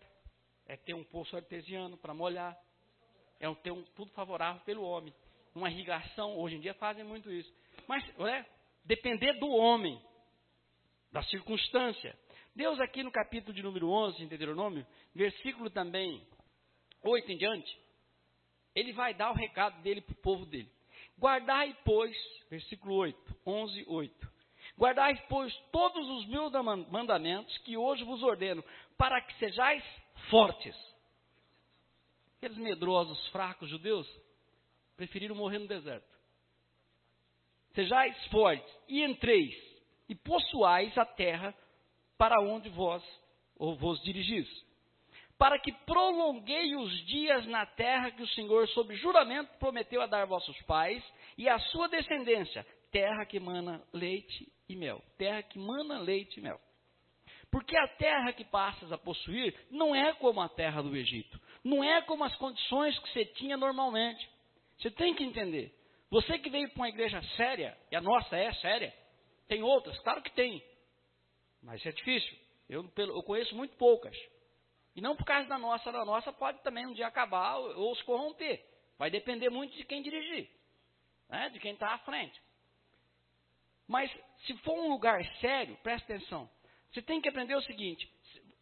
é 0.69 0.77
ter 0.77 0.93
um 0.93 1.03
poço 1.03 1.35
artesiano 1.35 1.97
para 1.97 2.13
molhar, 2.13 2.55
é 3.39 3.51
ter 3.55 3.71
um, 3.71 3.83
tudo 3.95 4.11
favorável 4.11 4.61
pelo 4.61 4.83
homem. 4.83 5.13
Uma 5.55 5.69
irrigação, 5.69 6.37
hoje 6.37 6.55
em 6.55 6.59
dia 6.59 6.75
fazem 6.75 7.03
muito 7.03 7.31
isso. 7.31 7.51
Mas, 7.87 8.07
é, 8.19 8.45
depender 8.85 9.33
do 9.39 9.49
homem, 9.49 9.99
da 11.11 11.23
circunstância. 11.23 12.15
Deus 12.55 12.79
aqui 12.79 13.01
no 13.01 13.11
capítulo 13.11 13.51
de 13.51 13.63
número 13.63 13.89
11, 13.89 14.21
em 14.23 14.27
Deuteronômio, 14.27 14.85
versículo 15.15 15.71
também 15.71 16.23
8 17.03 17.31
em 17.31 17.37
diante, 17.37 17.79
ele 18.75 18.93
vai 18.93 19.15
dar 19.15 19.31
o 19.31 19.35
recado 19.35 19.81
dele 19.81 20.01
para 20.01 20.13
o 20.13 20.21
povo 20.21 20.45
dele. 20.45 20.71
Guardai, 21.17 21.75
pois, 21.83 22.15
versículo 22.47 22.93
8, 22.93 23.37
11, 23.43 23.85
8. 23.87 24.31
Guardai, 24.77 25.15
pois, 25.27 25.51
todos 25.71 26.07
os 26.07 26.27
meus 26.27 26.51
mandamentos 26.91 27.57
que 27.59 27.75
hoje 27.75 28.03
vos 28.03 28.21
ordeno, 28.21 28.63
para 28.97 29.19
que 29.21 29.33
sejais 29.39 29.83
fortes. 30.29 30.75
Aqueles 32.37 32.57
medrosos, 32.57 33.27
fracos 33.29 33.69
judeus 33.69 34.07
preferiram 34.95 35.35
morrer 35.35 35.59
no 35.59 35.67
deserto. 35.67 36.07
Sejais 37.73 38.25
fortes 38.27 38.77
e 38.87 39.03
entreis 39.03 39.53
e 40.07 40.15
possuais 40.15 40.97
a 40.97 41.05
terra 41.05 41.53
para 42.17 42.41
onde 42.41 42.69
vós 42.69 43.03
ou 43.55 43.75
vos 43.75 44.01
dirigis, 44.03 44.47
para 45.37 45.59
que 45.59 45.71
prolonguei 45.85 46.75
os 46.75 46.91
dias 47.05 47.45
na 47.45 47.65
terra 47.65 48.11
que 48.11 48.23
o 48.23 48.27
Senhor, 48.29 48.67
sob 48.69 48.93
juramento, 48.95 49.57
prometeu 49.57 50.01
a 50.01 50.07
dar 50.07 50.23
a 50.23 50.25
vossos 50.25 50.59
pais 50.63 51.03
e 51.37 51.47
à 51.47 51.57
sua 51.59 51.87
descendência, 51.87 52.65
terra 52.91 53.25
que 53.25 53.39
mana 53.39 53.81
leite 53.93 54.51
e 54.67 54.75
mel. 54.75 55.01
Terra 55.17 55.43
que 55.43 55.57
mana 55.57 55.99
leite 55.99 56.39
e 56.39 56.43
mel. 56.43 56.59
Porque 57.51 57.75
a 57.75 57.87
terra 57.87 58.33
que 58.33 58.45
passas 58.45 58.91
a 58.91 58.97
possuir 58.97 59.55
não 59.71 59.95
é 59.95 60.13
como 60.13 60.39
a 60.39 60.49
terra 60.49 60.81
do 60.81 60.95
Egito. 60.95 61.39
Não 61.63 61.83
é 61.83 62.01
como 62.03 62.23
as 62.23 62.35
condições 62.35 62.97
que 62.99 63.09
você 63.11 63.25
tinha 63.25 63.57
normalmente. 63.57 64.29
Você 64.77 64.91
tem 64.91 65.13
que 65.15 65.23
entender. 65.23 65.73
Você 66.09 66.39
que 66.39 66.49
veio 66.49 66.69
para 66.69 66.81
uma 66.81 66.89
igreja 66.89 67.21
séria, 67.35 67.77
e 67.91 67.95
a 67.95 68.01
nossa 68.01 68.35
é 68.35 68.51
séria, 68.53 68.93
tem 69.47 69.61
outras, 69.61 69.97
claro 69.99 70.21
que 70.21 70.31
tem. 70.31 70.63
Mas 71.61 71.85
é 71.85 71.91
difícil. 71.91 72.37
Eu, 72.67 72.91
eu 72.95 73.23
conheço 73.23 73.55
muito 73.55 73.75
poucas. 73.77 74.15
E 74.95 75.01
não 75.01 75.15
por 75.15 75.25
causa 75.25 75.47
da 75.47 75.57
nossa, 75.57 75.91
da 75.91 76.05
nossa 76.05 76.31
pode 76.31 76.61
também 76.61 76.85
um 76.85 76.93
dia 76.93 77.07
acabar 77.07 77.57
ou, 77.57 77.87
ou 77.87 77.95
se 77.95 78.03
corromper. 78.03 78.63
Vai 78.97 79.09
depender 79.09 79.49
muito 79.49 79.75
de 79.75 79.83
quem 79.85 80.01
dirigir, 80.01 80.49
né? 81.29 81.49
de 81.49 81.59
quem 81.59 81.73
está 81.73 81.93
à 81.93 81.97
frente. 81.99 82.39
Mas 83.87 84.11
se 84.45 84.55
for 84.59 84.73
um 84.73 84.89
lugar 84.89 85.23
sério, 85.39 85.77
presta 85.81 86.13
atenção. 86.13 86.49
Você 86.91 87.01
tem 87.01 87.21
que 87.21 87.29
aprender 87.29 87.55
o 87.55 87.61
seguinte: 87.61 88.11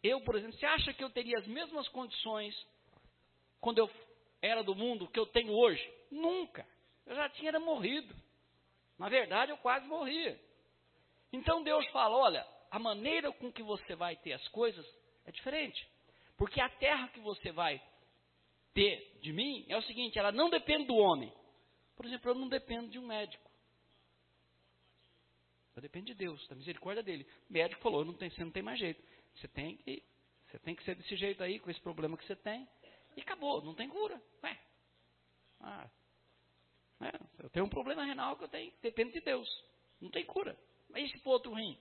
eu, 0.02 0.20
por 0.22 0.36
exemplo, 0.36 0.56
você 0.56 0.66
acha 0.66 0.92
que 0.92 1.02
eu 1.02 1.10
teria 1.10 1.38
as 1.38 1.46
mesmas 1.46 1.88
condições 1.88 2.54
quando 3.60 3.78
eu 3.78 3.90
era 4.40 4.62
do 4.62 4.74
mundo 4.74 5.08
que 5.08 5.18
eu 5.18 5.26
tenho 5.26 5.52
hoje? 5.52 5.92
Nunca. 6.10 6.66
Eu 7.06 7.16
já 7.16 7.28
tinha 7.30 7.58
morrido. 7.58 8.14
Na 8.98 9.08
verdade, 9.08 9.52
eu 9.52 9.58
quase 9.58 9.86
morria. 9.86 10.38
Então 11.32 11.62
Deus 11.62 11.86
fala: 11.90 12.16
olha, 12.16 12.46
a 12.70 12.78
maneira 12.78 13.32
com 13.32 13.52
que 13.52 13.62
você 13.62 13.94
vai 13.94 14.16
ter 14.16 14.32
as 14.32 14.48
coisas 14.48 14.86
é 15.24 15.32
diferente. 15.32 15.86
Porque 16.36 16.60
a 16.60 16.68
terra 16.68 17.08
que 17.08 17.20
você 17.20 17.50
vai 17.50 17.82
ter 18.72 19.18
de 19.20 19.32
mim 19.32 19.64
é 19.68 19.76
o 19.76 19.82
seguinte: 19.82 20.18
ela 20.18 20.32
não 20.32 20.50
depende 20.50 20.86
do 20.86 20.96
homem. 20.96 21.32
Por 21.96 22.06
exemplo, 22.06 22.30
eu 22.30 22.34
não 22.34 22.48
dependo 22.48 22.88
de 22.88 22.98
um 22.98 23.06
médico. 23.06 23.47
Eu 25.78 25.82
dependo 25.82 26.06
de 26.06 26.14
Deus, 26.14 26.44
da 26.48 26.56
misericórdia 26.56 27.04
dele. 27.04 27.24
O 27.48 27.52
médico 27.52 27.80
falou: 27.80 28.04
não 28.04 28.12
tem, 28.12 28.28
você 28.28 28.42
não 28.42 28.50
tem 28.50 28.64
mais 28.64 28.80
jeito. 28.80 29.00
Você 29.36 29.46
tem 29.46 29.76
que, 29.76 30.02
você 30.50 30.58
tem 30.58 30.74
que 30.74 30.82
ser 30.82 30.96
desse 30.96 31.14
jeito 31.14 31.40
aí, 31.40 31.60
com 31.60 31.70
esse 31.70 31.80
problema 31.80 32.16
que 32.16 32.26
você 32.26 32.34
tem. 32.34 32.68
E 33.16 33.20
acabou, 33.20 33.62
não 33.62 33.74
tem 33.74 33.88
cura. 33.88 34.20
Ué. 34.42 34.58
Ah, 35.60 35.88
é, 37.00 37.12
eu 37.44 37.50
tenho 37.50 37.64
um 37.64 37.68
problema 37.68 38.04
renal 38.04 38.36
que 38.36 38.42
eu 38.42 38.48
tenho, 38.48 38.72
depende 38.82 39.12
de 39.12 39.20
Deus. 39.20 39.48
Não 40.00 40.10
tem 40.10 40.24
cura. 40.24 40.58
Mas 40.88 41.08
e 41.08 41.12
se 41.12 41.18
for 41.20 41.30
outro 41.30 41.54
rim? 41.54 41.78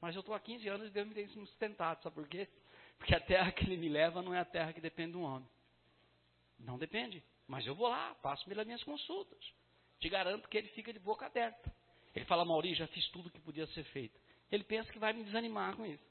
Mas 0.00 0.14
eu 0.14 0.20
estou 0.20 0.34
há 0.34 0.38
15 0.38 0.68
anos 0.68 0.86
e 0.86 0.90
Deus 0.90 1.08
me 1.08 1.14
tem 1.14 1.28
sustentado, 1.30 2.00
sabe 2.00 2.14
por 2.14 2.28
quê? 2.28 2.48
Porque 2.96 3.14
a 3.14 3.20
terra 3.20 3.50
que 3.50 3.64
ele 3.64 3.76
me 3.76 3.88
leva 3.88 4.22
não 4.22 4.32
é 4.32 4.38
a 4.38 4.44
terra 4.44 4.72
que 4.72 4.80
depende 4.80 5.12
do 5.12 5.22
homem. 5.22 5.48
Não 6.60 6.78
depende. 6.78 7.24
Mas 7.48 7.66
eu 7.66 7.74
vou 7.74 7.88
lá, 7.88 8.14
passo 8.22 8.44
pelas 8.44 8.66
minhas 8.66 8.84
consultas. 8.84 9.52
Te 9.98 10.08
garanto 10.08 10.48
que 10.48 10.56
ele 10.56 10.68
fica 10.68 10.92
de 10.92 11.00
boca 11.00 11.26
aberta. 11.26 11.79
Ele 12.14 12.24
fala, 12.24 12.44
Maurício, 12.44 12.78
já 12.78 12.86
fiz 12.88 13.08
tudo 13.08 13.30
que 13.30 13.40
podia 13.40 13.66
ser 13.68 13.84
feito. 13.84 14.18
Ele 14.50 14.64
pensa 14.64 14.92
que 14.92 14.98
vai 14.98 15.12
me 15.12 15.22
desanimar 15.24 15.76
com 15.76 15.86
isso. 15.86 16.04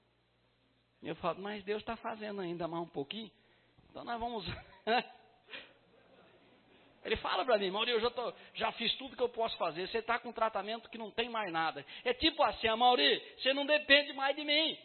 Eu 1.02 1.16
falo, 1.16 1.42
mas 1.42 1.64
Deus 1.64 1.82
está 1.82 1.96
fazendo 1.98 2.42
ainda 2.42 2.68
mais 2.68 2.84
um 2.84 2.90
pouquinho. 2.90 3.32
Então 3.90 4.04
nós 4.04 4.20
vamos. 4.20 4.46
Ele 7.04 7.16
fala 7.18 7.46
para 7.46 7.58
mim, 7.58 7.72
Maurício, 7.72 7.98
eu 7.98 8.02
já, 8.02 8.12
tô, 8.12 8.34
já, 8.54 8.72
fiz 8.74 8.94
tudo 8.96 9.16
que 9.16 9.24
eu 9.24 9.30
posso 9.30 9.58
fazer. 9.58 9.88
Você 9.88 10.00
está 10.00 10.20
com 10.20 10.30
um 10.30 10.34
tratamento 10.34 10.90
que 10.90 10.98
não 10.98 11.10
tem 11.10 11.30
mais 11.30 11.52
nada. 11.52 11.86
É 12.04 12.14
tipo 12.14 12.44
assim, 12.44 12.68
ah, 12.68 12.76
Maurício, 12.76 13.26
você 13.38 13.54
não 13.54 13.66
depende 13.66 14.12
mais 14.14 14.36
de 14.36 14.44
mim. 14.44 14.78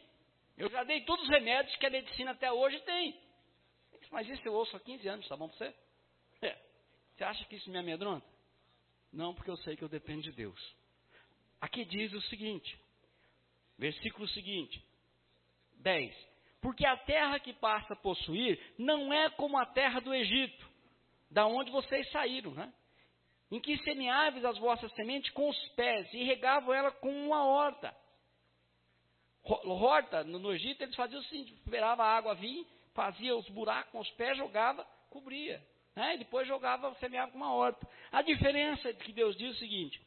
Eu 0.57 0.71
já 0.71 0.85
dei 0.85 1.01
todos 1.03 1.25
os 1.25 1.31
remédios 1.31 1.75
que 1.77 1.87
a 1.87 1.91
medicina 1.91 2.31
até 2.31 2.53
hoje 2.53 2.79
tem. 2.81 3.21
Mas 4.11 4.29
isso 4.29 4.47
eu 4.47 4.55
ouço 4.55 4.77
há 4.77 4.81
15 4.81 5.09
anos, 5.09 5.29
tá 5.29 5.37
bom 5.37 5.49
para 5.49 5.59
você? 5.59 5.75
É. 6.43 6.57
Você 7.17 7.25
acha 7.25 7.45
que 7.47 7.57
isso 7.57 7.69
me 7.69 7.79
amedronta? 7.79 8.27
Não, 9.13 9.35
porque 9.35 9.51
eu 9.51 9.57
sei 9.59 9.77
que 9.77 9.83
eu 9.83 9.89
dependo 9.89 10.23
de 10.23 10.31
Deus. 10.31 10.77
Aqui 11.61 11.85
diz 11.85 12.13
o 12.13 12.21
seguinte, 12.23 12.79
versículo 13.79 14.29
seguinte, 14.29 14.83
10. 15.81 16.35
Porque 16.61 16.87
a 16.87 16.97
terra 16.97 17.39
que 17.39 17.53
passa 17.53 17.93
a 17.93 17.97
possuir 17.97 18.59
não 18.79 19.13
é 19.13 19.31
como 19.31 19.59
a 19.59 19.67
terra 19.67 20.01
do 20.01 20.15
Egito 20.15 20.75
da 21.35 21.47
onde 21.47 21.71
vocês 21.73 22.09
saíram, 22.13 22.53
né? 22.53 22.73
Em 23.51 23.61
que 23.61 23.77
semeáveis 23.79 24.45
as 24.45 24.57
vossas 24.59 24.91
sementes 24.93 25.31
com 25.33 25.49
os 25.49 25.69
pés 25.71 26.13
e 26.15 26.23
regavam 26.23 26.73
ela 26.73 26.93
com 26.93 27.11
uma 27.27 27.45
horta. 27.45 27.95
Horta, 29.43 30.25
no, 30.25 30.53
Egito, 30.55 30.83
eles 30.83 30.95
faziam 30.95 31.21
assim, 31.21 31.43
esperava 31.43 32.05
a 32.05 32.17
água 32.17 32.35
vir, 32.35 32.67
fazia 32.95 33.37
os 33.37 33.47
buracos 33.51 33.91
com 33.91 34.01
os 34.01 34.11
pés, 34.13 34.39
jogava, 34.39 34.85
cobria. 35.11 35.61
Né? 35.95 36.15
E 36.15 36.19
depois 36.19 36.49
jogava, 36.49 36.95
semeava 36.95 37.33
com 37.33 37.37
uma 37.37 37.53
horta. 37.53 37.87
A 38.11 38.23
diferença 38.23 38.93
que 38.95 39.13
Deus 39.13 39.37
diz 39.37 39.49
é 39.49 39.51
o 39.51 39.59
seguinte, 39.59 40.01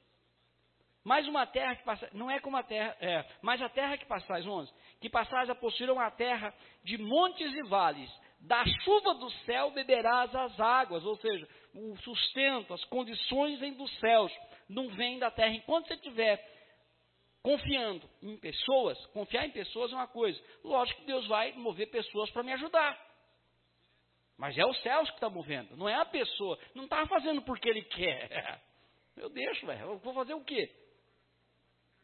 mais 1.07 1.25
uma 1.25 1.47
terra 1.47 1.73
que 1.73 1.85
passa, 1.85 2.09
não 2.11 2.29
é 2.29 2.37
como 2.41 2.57
a 2.57 2.63
terra, 2.63 2.93
é, 2.99 3.23
mas 3.41 3.61
a 3.61 3.69
terra 3.69 3.97
que 3.97 4.05
passais, 4.05 4.45
11, 4.45 4.69
que 4.99 5.09
passais 5.09 5.49
a 5.49 5.55
possuir 5.55 5.89
uma 5.89 6.11
terra 6.11 6.53
de 6.83 6.97
montes 6.97 7.49
e 7.53 7.63
vales, 7.69 8.11
da 8.41 8.61
chuva 8.83 9.13
do 9.13 9.31
céu 9.45 9.71
beberás 9.71 10.35
as 10.35 10.59
águas, 10.59 11.05
ou 11.05 11.15
seja, 11.15 11.47
o 11.73 11.95
sustento, 11.99 12.73
as 12.73 12.83
condições 12.85 13.57
vêm 13.57 13.71
dos 13.71 13.89
céus, 13.99 14.33
não 14.67 14.89
vêm 14.89 15.17
da 15.17 15.31
terra. 15.31 15.53
Enquanto 15.53 15.87
você 15.87 15.93
estiver 15.93 16.45
confiando 17.41 18.05
em 18.21 18.35
pessoas, 18.35 19.03
confiar 19.07 19.45
em 19.45 19.51
pessoas 19.51 19.93
é 19.93 19.95
uma 19.95 20.07
coisa. 20.07 20.37
Lógico 20.61 20.99
que 20.99 21.07
Deus 21.07 21.25
vai 21.27 21.53
mover 21.53 21.89
pessoas 21.89 22.29
para 22.31 22.43
me 22.43 22.51
ajudar. 22.51 23.01
Mas 24.37 24.57
é 24.57 24.65
os 24.65 24.77
céus 24.81 25.09
que 25.11 25.15
está 25.15 25.29
movendo, 25.29 25.77
não 25.77 25.87
é 25.87 25.95
a 25.95 26.05
pessoa. 26.05 26.59
Não 26.75 26.83
está 26.83 27.07
fazendo 27.07 27.41
porque 27.43 27.69
ele 27.69 27.83
quer. 27.83 28.61
Eu 29.15 29.29
deixo, 29.29 29.65
velho. 29.65 29.97
Vou 29.99 30.13
fazer 30.13 30.33
o 30.33 30.43
quê? 30.43 30.69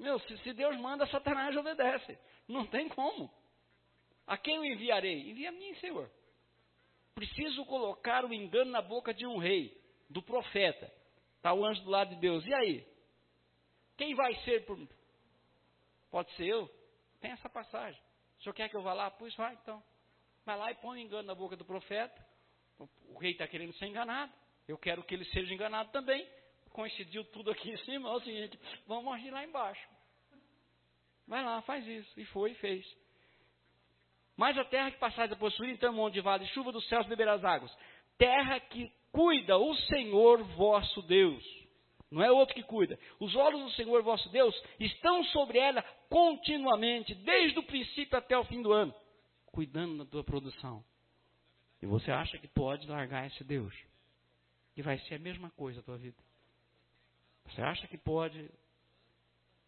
Meu, 0.04 0.20
se, 0.20 0.38
se 0.38 0.54
Deus 0.54 0.78
manda, 0.78 1.08
Satanás 1.08 1.56
obedece. 1.56 2.20
Não 2.48 2.68
tem 2.68 2.88
como. 2.90 3.34
A 4.28 4.38
quem 4.38 4.58
eu 4.58 4.66
enviarei? 4.66 5.32
Envia 5.32 5.50
a 5.50 5.52
mim, 5.52 5.74
Senhor 5.76 6.10
preciso 7.14 7.66
colocar 7.66 8.26
o 8.26 8.34
engano 8.34 8.72
na 8.72 8.82
boca 8.82 9.14
de 9.14 9.26
um 9.26 9.38
rei, 9.38 9.76
do 10.10 10.22
profeta. 10.22 10.92
Está 11.38 11.54
o 11.54 11.66
anjo 11.66 11.82
do 11.84 11.90
lado 11.90 12.10
de 12.10 12.22
Deus. 12.22 12.46
E 12.46 12.54
aí? 12.54 12.88
Quem 13.98 14.16
vai 14.16 14.34
ser 14.44 14.66
por. 14.66 14.78
Pode 16.10 16.32
ser 16.36 16.48
eu? 16.48 16.70
Tem 17.20 17.32
essa 17.32 17.50
passagem. 17.50 18.02
O 18.40 18.44
senhor 18.44 18.54
quer 18.54 18.70
que 18.70 18.76
eu 18.76 18.82
vá 18.82 18.94
lá? 18.94 19.12
Pois 19.12 19.34
vai 19.36 19.54
então. 19.54 19.84
Vai 20.46 20.58
lá 20.58 20.72
e 20.72 20.76
põe 20.76 21.00
o 21.00 21.02
engano 21.02 21.28
na 21.28 21.36
boca 21.36 21.56
do 21.56 21.66
profeta. 21.66 22.26
O 23.08 23.18
rei 23.18 23.32
está 23.32 23.48
querendo 23.48 23.74
ser 23.76 23.86
enganado. 23.86 24.34
Eu 24.68 24.78
quero 24.78 25.04
que 25.04 25.14
ele 25.14 25.26
seja 25.26 25.54
enganado 25.54 25.92
também. 25.92 26.28
Coincidiu 26.72 27.24
tudo 27.26 27.52
aqui 27.52 27.72
em 27.72 27.78
cima. 27.78 28.10
É 28.10 28.14
o 28.14 28.22
seguinte: 28.22 28.60
vamos 28.88 29.14
agir 29.14 29.32
lá 29.32 29.44
embaixo. 29.44 29.88
Vai 31.28 31.44
lá, 31.44 31.62
faz 31.62 31.86
isso. 31.88 32.20
E 32.20 32.26
foi 32.26 32.52
e 32.52 32.56
fez. 32.56 32.86
Mas 34.36 34.58
a 34.58 34.66
terra 34.66 34.92
que 34.92 34.98
passais 34.98 35.32
a 35.32 35.36
possuir, 35.36 35.70
então, 35.70 36.10
de 36.10 36.22
vale, 36.22 36.46
chuva 36.48 36.72
dos 36.72 36.88
céus 36.88 37.06
beberá 37.08 37.34
as 37.34 37.44
águas. 37.44 37.72
Terra 38.18 38.60
que 38.60 38.92
cuida 39.12 39.58
o 39.58 39.76
Senhor 39.76 40.44
vosso 40.56 41.02
Deus. 41.04 41.44
Não 42.10 42.24
é 42.24 42.32
outro 42.32 42.54
que 42.54 42.64
cuida. 42.64 43.00
Os 43.20 43.36
olhos 43.36 43.62
do 43.64 43.72
Senhor 43.72 44.04
vosso 44.04 44.30
Deus 44.30 44.56
estão 44.80 45.24
sobre 45.26 45.58
ela 45.58 45.82
continuamente, 46.10 47.16
desde 47.16 47.58
o 47.58 47.64
princípio 47.64 48.18
até 48.18 48.38
o 48.38 48.44
fim 48.46 48.62
do 48.62 48.72
ano, 48.72 48.94
cuidando 49.48 49.98
da 49.98 50.06
tua 50.06 50.24
produção. 50.24 50.84
E 51.82 51.86
você 51.86 52.12
acha 52.12 52.38
que 52.38 52.48
pode 52.48 52.88
largar 52.88 53.28
esse 53.28 53.44
Deus? 53.44 53.74
E 54.76 54.82
vai 54.82 54.98
ser 55.00 55.16
a 55.16 55.20
mesma 55.20 55.50
coisa 55.52 55.80
a 55.80 55.84
tua 55.84 55.98
vida. 55.98 56.18
Você 57.46 57.62
acha 57.62 57.88
que 57.88 57.98
pode 57.98 58.50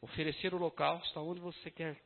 oferecer 0.02 0.54
o 0.54 0.58
holocausto 0.58 1.18
aonde 1.18 1.40
você 1.40 1.72
quer 1.72 2.02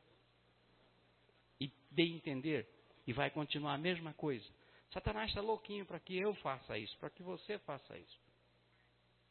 e 1.60 1.70
dê 1.90 2.04
entender, 2.04 2.68
e 3.06 3.12
vai 3.12 3.30
continuar 3.30 3.74
a 3.74 3.78
mesma 3.78 4.14
coisa. 4.14 4.46
Satanás 4.92 5.28
está 5.28 5.40
louquinho 5.40 5.86
para 5.86 6.00
que 6.00 6.16
eu 6.16 6.34
faça 6.36 6.76
isso, 6.78 6.96
para 6.98 7.10
que 7.10 7.22
você 7.22 7.58
faça 7.60 7.96
isso. 7.98 8.20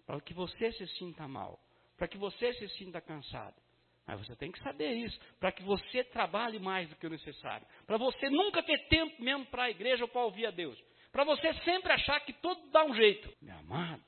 Para 0.05 0.21
que 0.21 0.33
você 0.33 0.71
se 0.73 0.87
sinta 0.97 1.27
mal, 1.27 1.59
para 1.97 2.07
que 2.07 2.17
você 2.17 2.53
se 2.53 2.67
sinta 2.77 3.01
cansado. 3.01 3.55
Mas 4.07 4.25
você 4.25 4.35
tem 4.35 4.51
que 4.51 4.59
saber 4.63 4.91
isso, 4.93 5.19
para 5.39 5.51
que 5.51 5.61
você 5.61 6.03
trabalhe 6.05 6.57
mais 6.57 6.89
do 6.89 6.95
que 6.95 7.05
o 7.05 7.09
necessário. 7.11 7.67
Para 7.85 7.97
você 7.97 8.29
nunca 8.29 8.63
ter 8.63 8.87
tempo 8.87 9.21
mesmo 9.21 9.45
para 9.47 9.63
a 9.65 9.69
igreja 9.69 10.03
ou 10.03 10.09
para 10.09 10.23
ouvir 10.23 10.47
a 10.47 10.51
Deus. 10.51 10.81
Para 11.11 11.23
você 11.23 11.53
sempre 11.63 11.91
achar 11.91 12.19
que 12.21 12.33
tudo 12.33 12.71
dá 12.71 12.83
um 12.85 12.95
jeito. 12.95 13.31
Meu 13.41 13.57
amado, 13.57 14.03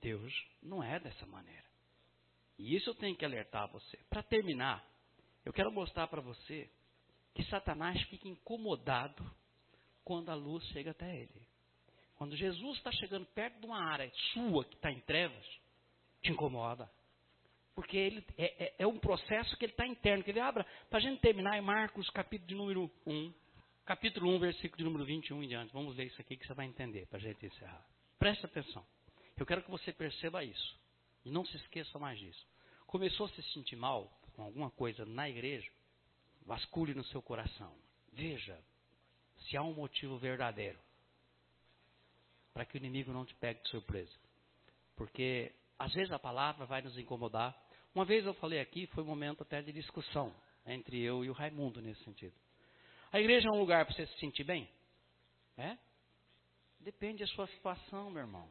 Deus 0.00 0.32
não 0.62 0.82
é 0.82 0.98
dessa 0.98 1.26
maneira. 1.26 1.67
E 2.58 2.74
isso 2.74 2.90
eu 2.90 2.94
tenho 2.94 3.16
que 3.16 3.24
alertar 3.24 3.70
você. 3.70 3.96
Para 4.10 4.22
terminar, 4.22 4.84
eu 5.44 5.52
quero 5.52 5.70
mostrar 5.72 6.08
para 6.08 6.20
você 6.20 6.68
que 7.34 7.44
Satanás 7.44 8.00
fica 8.04 8.28
incomodado 8.28 9.24
quando 10.04 10.30
a 10.30 10.34
luz 10.34 10.64
chega 10.68 10.90
até 10.90 11.16
ele. 11.16 11.46
Quando 12.16 12.36
Jesus 12.36 12.78
está 12.78 12.90
chegando 12.90 13.26
perto 13.26 13.60
de 13.60 13.66
uma 13.66 13.80
área 13.80 14.10
sua 14.32 14.64
que 14.64 14.74
está 14.74 14.90
em 14.90 15.00
trevas, 15.00 15.46
te 16.20 16.32
incomoda. 16.32 16.90
Porque 17.76 17.96
ele 17.96 18.26
é, 18.36 18.64
é, 18.64 18.74
é 18.80 18.86
um 18.88 18.98
processo 18.98 19.56
que 19.56 19.64
ele 19.64 19.72
está 19.72 19.86
interno. 19.86 20.24
Que 20.24 20.30
ele 20.30 20.40
abra, 20.40 20.66
para 20.90 20.98
a 20.98 21.00
gente 21.00 21.20
terminar 21.20 21.56
em 21.56 21.60
Marcos, 21.60 22.10
capítulo 22.10 22.48
de 22.48 22.54
número 22.56 22.90
1. 23.06 23.32
Capítulo 23.84 24.34
1, 24.34 24.38
versículo 24.40 24.78
de 24.78 24.84
número 24.84 25.04
21 25.04 25.44
em 25.44 25.48
diante. 25.48 25.72
Vamos 25.72 25.96
ler 25.96 26.06
isso 26.08 26.20
aqui 26.20 26.36
que 26.36 26.44
você 26.44 26.54
vai 26.54 26.66
entender, 26.66 27.06
para 27.06 27.18
a 27.18 27.20
gente 27.20 27.46
encerrar. 27.46 27.86
Preste 28.18 28.44
atenção. 28.44 28.84
Eu 29.36 29.46
quero 29.46 29.62
que 29.62 29.70
você 29.70 29.92
perceba 29.92 30.42
isso. 30.42 30.76
E 31.24 31.30
não 31.30 31.44
se 31.44 31.56
esqueça 31.56 31.98
mais 31.98 32.18
disso. 32.18 32.46
Começou 32.86 33.26
a 33.26 33.28
se 33.30 33.42
sentir 33.52 33.76
mal 33.76 34.10
com 34.34 34.42
alguma 34.42 34.70
coisa 34.70 35.04
na 35.04 35.28
igreja, 35.28 35.70
vasculhe 36.46 36.94
no 36.94 37.04
seu 37.04 37.20
coração. 37.20 37.74
Veja 38.12 38.58
se 39.38 39.56
há 39.56 39.62
um 39.62 39.74
motivo 39.74 40.16
verdadeiro 40.18 40.78
para 42.52 42.64
que 42.64 42.76
o 42.76 42.78
inimigo 42.78 43.12
não 43.12 43.24
te 43.24 43.34
pegue 43.36 43.62
de 43.62 43.68
surpresa. 43.68 44.12
Porque 44.96 45.52
às 45.78 45.92
vezes 45.92 46.10
a 46.10 46.18
palavra 46.18 46.66
vai 46.66 46.82
nos 46.82 46.98
incomodar. 46.98 47.56
Uma 47.94 48.04
vez 48.04 48.26
eu 48.26 48.34
falei 48.34 48.58
aqui, 48.58 48.86
foi 48.88 49.04
um 49.04 49.06
momento 49.06 49.42
até 49.42 49.62
de 49.62 49.72
discussão 49.72 50.34
entre 50.66 51.00
eu 51.00 51.24
e 51.24 51.30
o 51.30 51.32
Raimundo 51.32 51.80
nesse 51.80 52.02
sentido. 52.04 52.34
A 53.12 53.20
igreja 53.20 53.48
é 53.48 53.52
um 53.52 53.58
lugar 53.58 53.86
para 53.86 53.94
você 53.94 54.06
se 54.06 54.18
sentir 54.18 54.44
bem? 54.44 54.68
É? 55.56 55.78
Depende 56.80 57.24
da 57.24 57.26
sua 57.28 57.46
situação, 57.48 58.10
meu 58.10 58.22
irmão. 58.22 58.48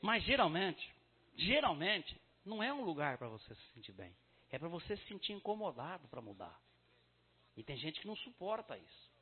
Mas 0.00 0.24
geralmente, 0.24 0.92
geralmente, 1.36 2.20
não 2.44 2.62
é 2.62 2.72
um 2.72 2.84
lugar 2.84 3.18
para 3.18 3.28
você 3.28 3.54
se 3.54 3.72
sentir 3.72 3.92
bem. 3.92 4.14
É 4.50 4.58
para 4.58 4.68
você 4.68 4.96
se 4.96 5.04
sentir 5.06 5.32
incomodado 5.32 6.06
para 6.08 6.20
mudar. 6.20 6.56
E 7.56 7.62
tem 7.62 7.76
gente 7.76 8.00
que 8.00 8.06
não 8.06 8.16
suporta 8.16 8.76
isso. 8.76 9.14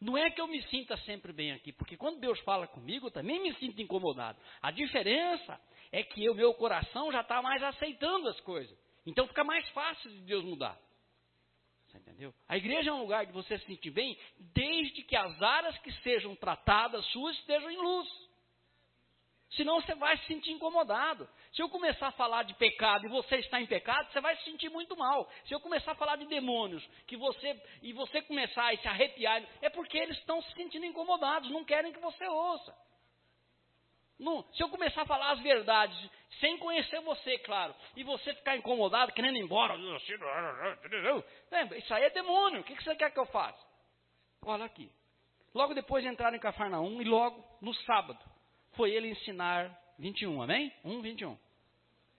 Não 0.00 0.16
é 0.16 0.30
que 0.30 0.40
eu 0.40 0.46
me 0.46 0.62
sinta 0.68 0.96
sempre 0.98 1.32
bem 1.32 1.52
aqui, 1.52 1.72
porque 1.72 1.96
quando 1.96 2.20
Deus 2.20 2.40
fala 2.40 2.66
comigo, 2.66 3.06
eu 3.06 3.10
também 3.10 3.40
me 3.42 3.54
sinto 3.56 3.82
incomodado. 3.82 4.38
A 4.62 4.70
diferença 4.70 5.60
é 5.92 6.02
que 6.02 6.28
o 6.28 6.34
meu 6.34 6.54
coração 6.54 7.12
já 7.12 7.20
está 7.20 7.42
mais 7.42 7.62
aceitando 7.62 8.28
as 8.28 8.40
coisas. 8.40 8.76
Então 9.04 9.26
fica 9.28 9.44
mais 9.44 9.68
fácil 9.70 10.10
de 10.10 10.20
Deus 10.22 10.44
mudar. 10.44 10.78
Você 11.86 11.98
entendeu? 11.98 12.32
A 12.48 12.56
igreja 12.56 12.90
é 12.90 12.92
um 12.92 13.00
lugar 13.00 13.26
de 13.26 13.32
você 13.32 13.58
se 13.58 13.66
sentir 13.66 13.90
bem, 13.90 14.16
desde 14.38 15.02
que 15.02 15.16
as 15.16 15.42
áreas 15.42 15.76
que 15.78 15.92
sejam 16.02 16.34
tratadas 16.36 17.04
suas 17.06 17.36
estejam 17.38 17.70
em 17.70 17.76
luz. 17.76 18.29
Senão 19.52 19.80
você 19.80 19.94
vai 19.96 20.16
se 20.18 20.26
sentir 20.26 20.52
incomodado. 20.52 21.28
Se 21.52 21.60
eu 21.60 21.68
começar 21.68 22.08
a 22.08 22.12
falar 22.12 22.44
de 22.44 22.54
pecado 22.54 23.04
e 23.04 23.08
você 23.08 23.36
está 23.36 23.60
em 23.60 23.66
pecado, 23.66 24.10
você 24.12 24.20
vai 24.20 24.36
se 24.36 24.44
sentir 24.44 24.68
muito 24.68 24.96
mal. 24.96 25.28
Se 25.46 25.52
eu 25.52 25.60
começar 25.60 25.92
a 25.92 25.96
falar 25.96 26.16
de 26.16 26.26
demônios, 26.26 26.86
que 27.06 27.16
você 27.16 27.60
e 27.82 27.92
você 27.92 28.22
começar 28.22 28.72
a 28.72 28.76
se 28.76 28.86
arrepiar, 28.86 29.42
é 29.60 29.68
porque 29.68 29.98
eles 29.98 30.16
estão 30.18 30.40
se 30.42 30.52
sentindo 30.52 30.86
incomodados, 30.86 31.50
não 31.50 31.64
querem 31.64 31.92
que 31.92 31.98
você 31.98 32.24
ouça. 32.28 32.76
Não, 34.20 34.44
se 34.52 34.62
eu 34.62 34.68
começar 34.68 35.02
a 35.02 35.06
falar 35.06 35.32
as 35.32 35.40
verdades 35.40 35.98
sem 36.38 36.58
conhecer 36.58 37.00
você, 37.00 37.38
claro, 37.38 37.74
e 37.96 38.04
você 38.04 38.34
ficar 38.34 38.56
incomodado, 38.56 39.12
querendo 39.12 39.36
ir 39.36 39.40
embora, 39.40 39.76
isso 41.76 41.94
aí 41.94 42.04
é 42.04 42.10
demônio. 42.10 42.60
O 42.60 42.64
que 42.64 42.74
você 42.74 42.94
quer 42.94 43.10
que 43.10 43.18
eu 43.18 43.26
faça? 43.26 43.58
Olha 44.42 44.66
aqui. 44.66 44.92
Logo 45.54 45.74
depois 45.74 46.04
de 46.04 46.10
entrar 46.10 46.32
em 46.34 46.38
Cafarnaum, 46.38 47.00
e 47.00 47.04
logo 47.04 47.42
no 47.60 47.74
sábado, 47.74 48.29
foi 48.80 48.92
ele 48.92 49.10
ensinar 49.10 49.78
21, 49.98 50.40
amém? 50.40 50.72
1, 50.82 51.02
21. 51.02 51.36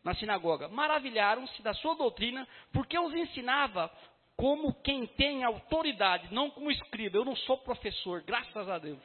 Na 0.03 0.13
sinagoga. 0.13 0.67
Maravilharam-se 0.67 1.59
da 1.63 1.73
sua 1.73 1.95
doutrina, 1.95 2.47
porque 2.71 2.99
os 2.99 3.11
ensinava 3.15 3.91
como 4.37 4.71
quem 4.83 5.07
tem 5.07 5.43
autoridade, 5.43 6.31
não 6.31 6.51
como 6.51 6.69
escriba. 6.69 7.17
Eu 7.17 7.25
não 7.25 7.35
sou 7.35 7.57
professor, 7.57 8.21
graças 8.21 8.69
a 8.69 8.77
Deus. 8.77 9.01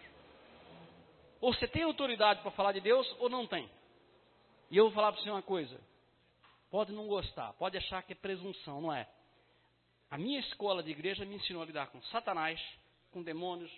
Ou 1.40 1.54
você 1.54 1.66
tem 1.66 1.82
autoridade 1.82 2.42
para 2.42 2.50
falar 2.50 2.72
de 2.72 2.80
Deus 2.82 3.10
ou 3.20 3.30
não 3.30 3.46
tem. 3.46 3.66
E 4.70 4.76
eu 4.76 4.84
vou 4.84 4.92
falar 4.92 5.12
para 5.12 5.22
você 5.22 5.30
uma 5.30 5.40
coisa. 5.40 5.80
Pode 6.70 6.92
não 6.92 7.06
gostar, 7.06 7.54
pode 7.54 7.78
achar 7.78 8.02
que 8.02 8.12
é 8.12 8.16
presunção, 8.16 8.82
não 8.82 8.92
é? 8.92 9.08
A 10.10 10.18
minha 10.18 10.40
escola 10.40 10.82
de 10.82 10.90
igreja 10.90 11.24
me 11.24 11.36
ensinou 11.36 11.62
a 11.62 11.66
lidar 11.66 11.86
com 11.86 12.02
Satanás, 12.02 12.60
com 13.10 13.22
demônios, 13.22 13.72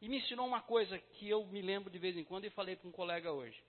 e 0.00 0.08
me 0.08 0.18
ensinou 0.18 0.46
uma 0.46 0.62
coisa 0.62 0.98
que 0.98 1.28
eu 1.28 1.44
me 1.46 1.60
lembro 1.60 1.90
de 1.90 1.98
vez 1.98 2.16
em 2.16 2.24
quando 2.24 2.44
e 2.44 2.50
falei 2.50 2.76
para 2.76 2.88
um 2.88 2.92
colega 2.92 3.32
hoje. 3.32 3.60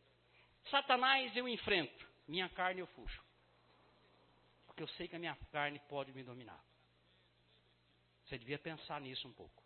Satanás 0.70 1.36
eu 1.36 1.48
enfrento, 1.48 2.08
minha 2.28 2.48
carne 2.50 2.82
eu 2.82 2.88
fujo. 2.88 3.24
Porque 4.68 4.84
eu 4.84 4.88
sei 4.90 5.08
que 5.08 5.16
a 5.16 5.20
minha 5.20 5.36
carne 5.52 5.80
pode 5.90 6.14
me 6.14 6.24
dominar. 6.24 6.64
Você 8.26 8.38
devia 8.38 8.60
pensar 8.60 9.02
nisso 9.02 9.28
um 9.28 9.34
pouco. 9.34 9.64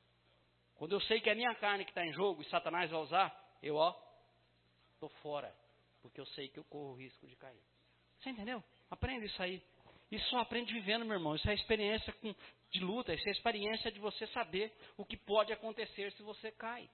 Quando 0.76 0.94
eu 0.94 1.02
sei 1.02 1.20
que 1.20 1.30
é 1.30 1.34
a 1.34 1.36
minha 1.36 1.54
carne 1.56 1.84
que 1.84 1.92
está 1.92 2.06
em 2.06 2.14
jogo 2.14 2.42
e 2.42 2.50
Satanás 2.50 2.90
vai 2.90 3.00
usar, 3.02 3.58
eu, 3.62 3.76
ó, 3.76 3.94
estou 4.94 5.10
fora. 5.22 5.54
Porque 6.02 6.20
eu 6.20 6.26
sei 6.28 6.48
que 6.50 6.60
eu 6.60 6.64
corro 6.66 6.94
o 6.94 6.96
risco 6.96 7.28
de 7.28 7.36
cair. 7.36 7.62
Você 8.20 8.30
entendeu? 8.30 8.64
Aprende 8.90 9.26
isso 9.26 9.42
aí. 9.42 9.62
Isso 10.14 10.30
só 10.30 10.38
aprende 10.42 10.72
vivendo, 10.72 11.06
meu 11.06 11.16
irmão. 11.16 11.34
Isso 11.34 11.50
é 11.50 11.56
experiência 11.56 12.14
com, 12.14 12.36
de 12.70 12.80
luta, 12.82 13.16
isso 13.16 13.28
é 13.28 13.32
experiência 13.32 13.92
de 13.92 14.00
você 14.00 14.28
saber 14.28 14.72
o 14.96 15.04
que 15.04 15.18
pode 15.18 15.52
acontecer 15.52 16.12
se 16.12 16.22
você 16.22 16.52
cai. 16.52 16.88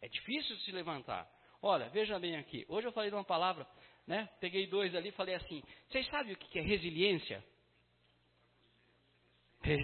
É 0.00 0.06
difícil 0.06 0.56
se 0.58 0.70
levantar. 0.70 1.28
Olha, 1.60 1.88
veja 1.88 2.16
bem 2.16 2.36
aqui. 2.36 2.64
Hoje 2.68 2.86
eu 2.86 2.92
falei 2.92 3.10
de 3.10 3.16
uma 3.16 3.24
palavra, 3.24 3.66
né? 4.06 4.28
Peguei 4.38 4.68
dois 4.68 4.94
ali 4.94 5.08
e 5.08 5.12
falei 5.12 5.34
assim: 5.34 5.64
vocês 5.88 6.06
sabem 6.06 6.32
o 6.32 6.36
que 6.36 6.56
é 6.60 6.62
resiliência? 6.62 7.44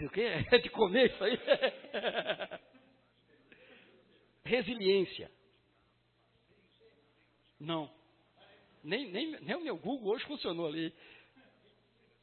O 0.07 0.11
quê? 0.11 0.29
É 0.53 0.59
de 0.59 0.71
comer 0.71 1.11
isso 1.11 1.25
aí? 1.25 1.39
resiliência. 4.45 5.29
Não. 7.59 7.93
Nem, 8.85 9.11
nem, 9.11 9.41
nem 9.41 9.57
o 9.57 9.61
meu 9.61 9.77
Google 9.77 10.12
hoje 10.12 10.25
funcionou 10.27 10.68
ali. 10.68 10.95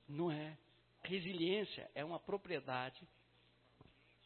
Não 0.07 0.31
é. 0.31 0.57
Resiliência 1.03 1.89
é 1.93 2.03
uma 2.03 2.19
propriedade 2.19 3.07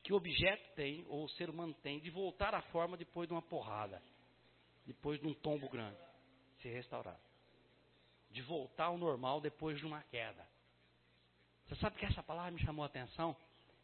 que 0.03 0.13
o 0.13 0.15
objeto 0.15 0.73
tem, 0.75 1.05
ou 1.07 1.25
o 1.25 1.29
ser 1.29 1.49
humano 1.49 1.73
tem, 1.75 1.99
de 1.99 2.09
voltar 2.09 2.55
à 2.55 2.61
forma 2.63 2.97
depois 2.97 3.27
de 3.27 3.33
uma 3.33 3.41
porrada, 3.41 4.01
depois 4.85 5.19
de 5.19 5.27
um 5.27 5.33
tombo 5.33 5.69
grande, 5.69 5.99
se 6.61 6.69
restaurar. 6.69 7.19
De 8.31 8.41
voltar 8.41 8.85
ao 8.85 8.97
normal 8.97 9.41
depois 9.41 9.77
de 9.77 9.85
uma 9.85 10.01
queda. 10.03 10.47
Você 11.65 11.75
sabe 11.75 11.97
que 11.97 12.05
essa 12.05 12.23
palavra 12.23 12.51
me 12.51 12.59
chamou 12.61 12.83
a 12.83 12.87
atenção? 12.87 13.35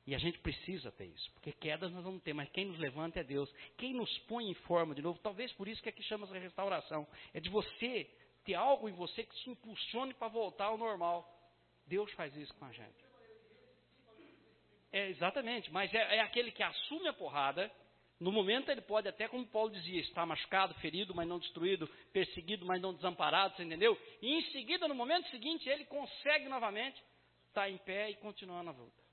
E 0.08 0.16
a 0.16 0.18
gente 0.18 0.40
precisa 0.40 0.90
ter 0.94 1.06
isso, 1.06 1.32
porque 1.34 1.52
quedas 1.52 1.92
nós 1.92 2.04
vamos 2.04 2.24
ter, 2.24 2.34
mas 2.34 2.50
quem 2.52 2.66
nos 2.66 2.80
levanta 2.80 3.20
é 3.20 3.24
Deus. 3.24 3.54
Quem 3.78 3.94
nos 3.94 4.18
põe 4.20 4.50
em 4.50 4.54
forma 4.54 4.96
de 4.96 5.02
novo, 5.02 5.20
talvez 5.20 5.52
por 5.54 5.68
isso 5.68 5.84
que 5.84 5.90
aqui 5.90 6.02
chama-se 6.04 6.38
restauração, 6.40 7.06
é 7.34 7.42
de 7.42 7.50
você 7.50 8.10
ter 8.46 8.56
algo 8.56 8.88
em 8.88 8.94
você 8.94 9.24
que 9.24 9.36
te 9.36 9.50
impulsione 9.50 10.14
para 10.14 10.30
voltar 10.30 10.68
ao 10.68 10.78
normal. 10.78 11.30
Deus 11.88 12.12
faz 12.14 12.36
isso 12.36 12.54
com 12.56 12.66
a 12.66 12.72
gente. 12.72 13.08
É, 14.92 15.10
exatamente, 15.10 15.72
mas 15.72 15.94
é, 15.94 16.18
é, 16.18 16.20
aquele 16.22 16.52
que 16.52 16.64
assume 16.64 17.08
a 17.08 17.14
porrada. 17.14 17.72
No 18.20 18.32
momento 18.32 18.70
ele 18.70 18.82
pode 18.82 19.08
até, 19.08 19.28
como 19.28 19.46
Paulo 19.46 19.70
dizia, 19.70 20.00
estar 20.02 20.26
machucado, 20.26 20.74
ferido, 20.76 21.14
mas 21.14 21.28
não 21.28 21.38
destruído, 21.38 21.88
perseguido, 22.12 22.66
mas 22.66 22.82
não 22.82 22.94
desamparado, 22.94 23.56
você 23.56 23.64
entendeu? 23.64 23.96
E 24.22 24.34
em 24.34 24.42
seguida, 24.52 24.88
no 24.88 24.96
momento 24.96 25.30
seguinte, 25.30 25.70
ele 25.70 25.86
consegue 25.86 26.50
novamente 26.50 27.02
estar 27.48 27.70
em 27.70 27.78
pé 27.78 28.10
e 28.10 28.16
continuar 28.16 28.64
na 28.64 28.72
luta. 28.72 29.04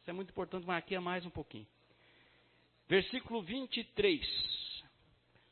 Isso 0.00 0.10
é 0.10 0.12
muito 0.12 0.30
importante, 0.30 0.64
mas 0.64 0.78
aqui 0.78 0.94
é 0.94 1.00
mais 1.00 1.26
um 1.26 1.30
pouquinho. 1.30 1.66
Versículo 2.86 3.42
23. 3.42 4.20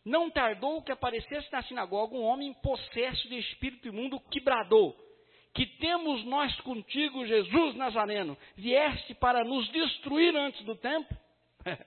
Não 0.04 0.30
tardou 0.30 0.80
que 0.82 0.92
aparecesse 0.92 1.50
na 1.50 1.62
sinagoga 1.64 2.14
um 2.14 2.22
homem 2.22 2.54
possesso 2.54 3.28
de 3.28 3.36
espírito 3.36 3.88
imundo 3.88 4.20
que 4.20 4.40
bradou 4.40 4.96
que 5.52 5.66
temos 5.66 6.24
nós 6.24 6.54
contigo, 6.60 7.26
Jesus 7.26 7.74
Nazareno, 7.74 8.36
vieste 8.56 9.14
para 9.14 9.44
nos 9.44 9.68
destruir 9.70 10.34
antes 10.36 10.64
do 10.64 10.76
tempo? 10.76 11.14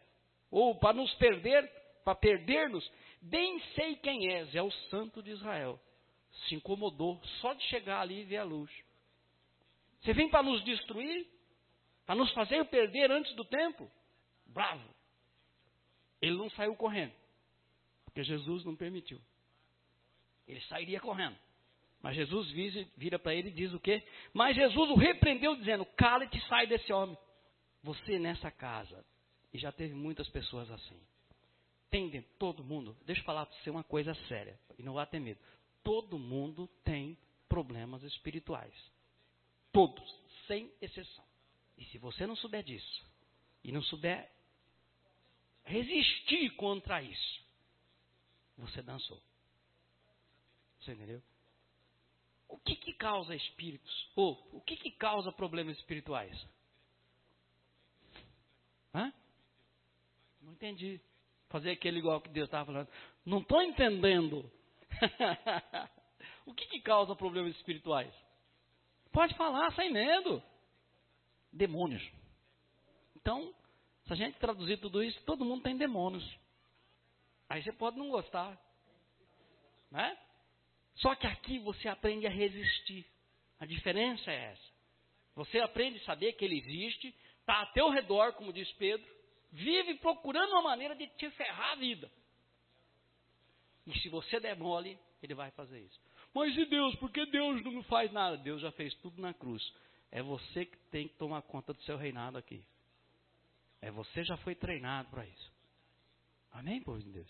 Ou 0.52 0.76
para 0.76 0.94
nos 0.94 1.14
perder, 1.16 1.70
para 2.04 2.16
perder-nos? 2.16 2.90
Bem 3.22 3.60
sei 3.74 3.96
quem 3.96 4.34
és, 4.34 4.54
é 4.54 4.62
o 4.62 4.72
Santo 4.90 5.24
de 5.24 5.32
Israel. 5.32 5.80
Se 6.48 6.56
incomodou 6.56 7.22
só 7.40 7.54
de 7.54 7.64
chegar 7.66 8.02
ali 8.02 8.22
e 8.22 8.26
ver 8.26 8.38
a 8.38 8.44
luz. 8.44 8.70
Você 10.02 10.14
vem 10.14 10.30
para 10.30 10.44
nos 10.44 10.64
destruir? 10.66 11.26
Para 12.06 12.16
nos 12.16 12.32
fazer 12.34 12.66
perder 12.66 13.10
antes 13.12 13.34
do 13.36 13.46
tempo? 13.46 13.90
Bravo. 14.46 14.94
Ele 16.22 16.36
não 16.36 16.50
saiu 16.52 16.76
correndo, 16.76 17.14
porque 18.06 18.24
Jesus 18.24 18.66
não 18.66 18.76
permitiu. 18.76 19.20
Ele 20.48 20.62
sairia 20.62 21.00
correndo. 21.00 21.38
Mas 22.04 22.18
Jesus 22.18 22.52
vira 22.98 23.18
para 23.18 23.34
ele 23.34 23.48
e 23.48 23.54
diz 23.54 23.74
o 23.74 23.80
quê? 23.80 24.04
Mas 24.34 24.58
Jesus 24.58 24.90
o 24.90 24.96
repreendeu, 24.96 25.56
dizendo: 25.56 25.86
Cala-te 25.86 26.38
e 26.38 26.48
sai 26.48 26.68
desse 26.68 26.92
homem. 26.92 27.18
Você 27.82 28.20
nessa 28.20 28.52
casa, 28.52 29.04
e 29.54 29.58
já 29.58 29.72
teve 29.72 29.96
muitas 29.96 30.28
pessoas 30.28 30.70
assim. 30.70 31.00
Tem 31.90 32.22
todo 32.38 32.64
mundo, 32.64 32.98
deixa 33.06 33.22
eu 33.22 33.26
falar 33.26 33.46
para 33.46 33.56
você 33.56 33.70
uma 33.70 33.84
coisa 33.84 34.14
séria, 34.28 34.60
e 34.78 34.84
não 34.84 34.94
vá 34.94 35.06
ter 35.06 35.20
medo. 35.20 35.40
Todo 35.82 36.20
mundo 36.20 36.68
tem 36.84 37.18
problemas 37.48 38.04
espirituais. 38.04 38.74
Todos, 39.72 40.04
sem 40.46 40.72
exceção. 40.82 41.24
E 41.78 41.86
se 41.86 41.98
você 41.98 42.28
não 42.28 42.36
souber 42.36 42.64
disso, 42.64 43.06
e 43.64 43.72
não 43.72 43.82
souber 43.82 44.30
resistir 45.64 46.50
contra 46.56 47.02
isso, 47.02 47.42
você 48.58 48.82
dançou. 48.82 49.22
Você 50.82 50.92
entendeu? 50.92 51.22
O 52.54 52.58
que, 52.60 52.76
que 52.76 52.94
causa 52.94 53.36
espíritos? 53.36 54.12
Ou 54.16 54.40
o 54.52 54.62
que, 54.62 54.78
que 54.78 54.92
causa 54.92 55.32
problemas 55.32 55.76
espirituais? 55.80 56.32
Hã? 58.94 59.12
Não 60.40 60.54
entendi. 60.54 61.02
Fazer 61.50 61.72
aquele 61.72 61.98
igual 61.98 62.22
que 62.22 62.30
Deus 62.30 62.48
estava 62.48 62.68
falando. 62.68 62.88
Não 63.26 63.40
estou 63.40 63.60
entendendo. 63.64 64.52
o 66.46 66.54
que, 66.54 66.68
que 66.68 66.80
causa 66.82 67.16
problemas 67.16 67.56
espirituais? 67.56 68.14
Pode 69.12 69.34
falar 69.34 69.74
sem 69.74 69.92
medo. 69.92 70.42
Demônios. 71.52 72.08
Então, 73.16 73.52
se 74.06 74.14
a 74.14 74.16
gente 74.16 74.38
traduzir 74.38 74.78
tudo 74.78 75.04
isso, 75.04 75.20
todo 75.24 75.44
mundo 75.44 75.64
tem 75.64 75.76
demônios. 75.76 76.24
Aí 77.50 77.64
você 77.64 77.72
pode 77.72 77.98
não 77.98 78.12
gostar. 78.12 78.56
Né? 79.90 80.16
Só 80.96 81.16
que 81.16 81.28
aqui 81.28 81.60
você 81.60 81.88
aprende 81.88 82.28
a 82.28 82.30
resistir. 82.30 83.06
A 83.60 83.66
diferença 83.66 84.32
é 84.32 84.52
essa. 84.52 84.74
Você 85.36 85.60
aprende 85.60 85.98
a 86.00 86.06
saber 86.06 86.34
que 86.34 86.46
ele 86.46 86.58
existe, 86.60 87.16
está 87.40 87.62
a 87.62 87.66
teu 87.68 87.90
redor, 87.90 88.34
como 88.34 88.54
diz 88.54 88.72
Pedro, 88.74 89.06
vive 89.52 89.96
procurando 89.96 90.52
uma 90.52 90.62
maneira 90.62 90.96
de 90.96 91.08
te 91.08 91.30
ferrar 91.32 91.72
a 91.72 91.76
vida. 91.76 92.12
E 93.88 94.00
se 94.00 94.10
você 94.10 94.40
der 94.40 94.58
mole, 94.58 94.98
ele 95.22 95.34
vai 95.34 95.52
fazer 95.52 95.80
isso. 95.80 96.00
Mas 96.34 96.56
e 96.58 96.66
Deus? 96.66 96.96
Por 96.96 97.12
que 97.12 97.26
Deus 97.28 97.64
não 97.64 97.84
faz 97.84 98.12
nada? 98.12 98.38
Deus 98.38 98.62
já 98.62 98.72
fez 98.72 98.94
tudo 98.96 99.22
na 99.22 99.34
cruz. 99.34 99.62
É 100.12 100.22
você 100.22 100.66
que 100.66 100.78
tem 100.90 101.08
que 101.08 101.16
tomar 101.16 101.42
conta 101.44 101.74
do 101.74 101.82
seu 101.84 101.98
reinado 101.98 102.38
aqui. 102.38 102.64
É 103.82 103.92
você 103.92 104.24
já 104.24 104.38
foi 104.38 104.56
treinado 104.56 105.10
para 105.10 105.26
isso. 105.26 105.54
Amém, 106.52 106.82
povo 106.82 107.00
de 107.00 107.12
Deus? 107.12 107.28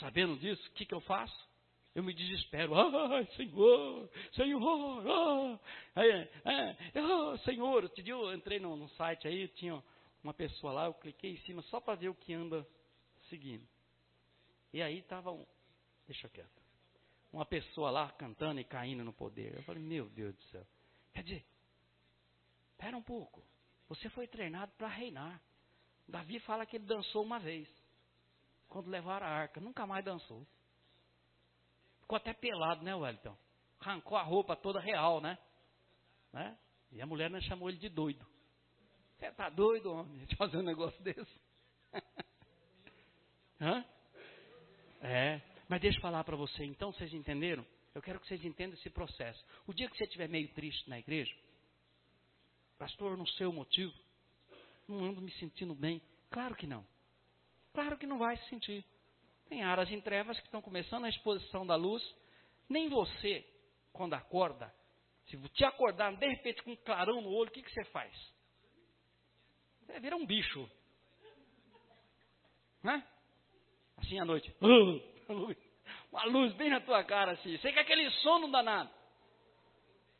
Sabendo 0.00 0.36
disso, 0.36 0.68
o 0.68 0.72
que, 0.72 0.84
que 0.84 0.94
eu 0.94 1.00
faço? 1.00 1.48
Eu 1.96 2.02
me 2.02 2.12
desespero. 2.12 2.74
Ai, 2.74 3.24
Senhor, 3.36 4.10
Senhor, 4.34 4.62
oh, 4.62 5.58
oh, 6.94 7.38
Senhor. 7.38 7.84
Outro 7.84 8.02
dia 8.02 8.12
eu 8.12 8.34
entrei 8.34 8.60
no, 8.60 8.76
no 8.76 8.86
site 8.90 9.26
aí, 9.26 9.48
tinha 9.48 9.82
uma 10.22 10.34
pessoa 10.34 10.74
lá, 10.74 10.84
eu 10.84 10.92
cliquei 10.92 11.32
em 11.32 11.38
cima 11.38 11.62
só 11.62 11.80
para 11.80 11.94
ver 11.94 12.10
o 12.10 12.14
que 12.14 12.34
anda 12.34 12.68
seguindo. 13.30 13.66
E 14.74 14.82
aí 14.82 14.98
estava 14.98 15.32
um, 15.32 15.46
deixa 16.06 16.28
quieto, 16.28 16.62
uma 17.32 17.46
pessoa 17.46 17.90
lá 17.90 18.12
cantando 18.12 18.60
e 18.60 18.64
caindo 18.64 19.02
no 19.02 19.14
poder. 19.14 19.54
Eu 19.56 19.62
falei, 19.62 19.82
meu 19.82 20.06
Deus 20.10 20.36
do 20.36 20.42
céu. 20.50 20.66
Quer 21.14 21.22
dizer, 21.22 21.46
espera 22.72 22.94
um 22.94 23.02
pouco. 23.02 23.42
Você 23.88 24.10
foi 24.10 24.26
treinado 24.26 24.70
para 24.76 24.88
reinar. 24.88 25.40
Davi 26.06 26.40
fala 26.40 26.66
que 26.66 26.76
ele 26.76 26.84
dançou 26.84 27.22
uma 27.22 27.38
vez. 27.38 27.66
Quando 28.68 28.88
levaram 28.88 29.26
a 29.26 29.30
arca, 29.30 29.62
nunca 29.62 29.86
mais 29.86 30.04
dançou. 30.04 30.46
Ficou 32.06 32.18
até 32.18 32.32
pelado, 32.32 32.84
né, 32.84 32.94
Wellington? 32.94 33.36
Arrancou 33.80 34.16
a 34.16 34.22
roupa 34.22 34.54
toda 34.54 34.78
real, 34.78 35.20
né? 35.20 35.36
né? 36.32 36.56
E 36.92 37.02
a 37.02 37.06
mulher 37.06 37.28
não 37.28 37.40
chamou 37.40 37.68
ele 37.68 37.78
de 37.78 37.88
doido. 37.88 38.24
Você 39.18 39.28
tá 39.32 39.48
doido, 39.48 39.92
homem, 39.92 40.24
de 40.24 40.36
fazer 40.36 40.56
um 40.56 40.62
negócio 40.62 41.02
desse? 41.02 41.40
Hã? 43.60 43.84
É. 45.02 45.42
Mas 45.68 45.80
deixa 45.80 45.98
eu 45.98 46.02
falar 46.02 46.22
para 46.22 46.36
você, 46.36 46.64
então, 46.64 46.92
vocês 46.92 47.12
entenderam? 47.12 47.66
Eu 47.92 48.00
quero 48.00 48.20
que 48.20 48.28
vocês 48.28 48.44
entendam 48.44 48.78
esse 48.78 48.88
processo. 48.88 49.44
O 49.66 49.74
dia 49.74 49.90
que 49.90 49.96
você 49.96 50.04
estiver 50.04 50.28
meio 50.28 50.46
triste 50.54 50.88
na 50.88 51.00
igreja, 51.00 51.34
pastor, 52.78 53.16
não 53.16 53.26
sei 53.26 53.46
o 53.46 53.52
motivo, 53.52 53.92
não 54.86 55.06
ando 55.06 55.20
me 55.20 55.32
sentindo 55.32 55.74
bem. 55.74 56.00
Claro 56.30 56.54
que 56.54 56.68
não. 56.68 56.86
Claro 57.74 57.98
que 57.98 58.06
não 58.06 58.18
vai 58.18 58.36
se 58.36 58.48
sentir. 58.48 58.84
Tem 59.48 59.62
áreas 59.62 59.90
em 59.90 60.00
trevas 60.00 60.38
que 60.38 60.46
estão 60.46 60.60
começando 60.60 61.04
a 61.04 61.08
exposição 61.08 61.66
da 61.66 61.76
luz. 61.76 62.02
Nem 62.68 62.88
você, 62.88 63.46
quando 63.92 64.14
acorda, 64.14 64.72
se 65.26 65.36
te 65.50 65.64
acordar 65.64 66.14
de 66.16 66.26
repente 66.26 66.62
com 66.62 66.72
um 66.72 66.76
clarão 66.76 67.20
no 67.20 67.30
olho, 67.30 67.48
o 67.48 67.52
que, 67.52 67.62
que 67.62 67.72
você 67.72 67.84
faz? 67.86 68.12
Você 69.82 70.00
vira 70.00 70.16
um 70.16 70.26
bicho. 70.26 70.70
Né? 72.82 73.06
Assim 73.96 74.18
à 74.18 74.24
noite. 74.24 74.54
Uma 76.12 76.24
luz 76.24 76.52
bem 76.54 76.70
na 76.70 76.80
tua 76.80 77.04
cara 77.04 77.32
assim. 77.32 77.56
Sei 77.58 77.72
que 77.72 77.78
aquele 77.78 78.10
sono 78.22 78.50
danado. 78.50 78.90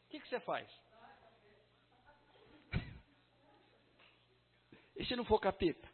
O 0.06 0.08
que, 0.10 0.20
que 0.20 0.28
você 0.28 0.40
faz? 0.40 0.68
E 4.96 5.04
se 5.04 5.14
não 5.14 5.26
for 5.26 5.38
capeta? 5.38 5.86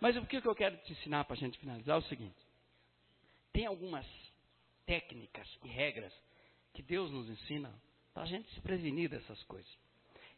Mas 0.00 0.16
o 0.16 0.26
que 0.26 0.36
eu 0.36 0.54
quero 0.54 0.76
te 0.78 0.92
ensinar 0.92 1.24
para 1.24 1.34
a 1.34 1.38
gente 1.38 1.58
finalizar 1.58 1.96
é 1.96 1.98
o 1.98 2.08
seguinte: 2.08 2.36
tem 3.52 3.66
algumas 3.66 4.06
técnicas 4.84 5.48
e 5.64 5.68
regras 5.68 6.12
que 6.74 6.82
Deus 6.82 7.10
nos 7.10 7.28
ensina 7.28 7.72
para 8.12 8.24
a 8.24 8.26
gente 8.26 8.50
se 8.54 8.60
prevenir 8.60 9.08
dessas 9.08 9.42
coisas. 9.44 9.70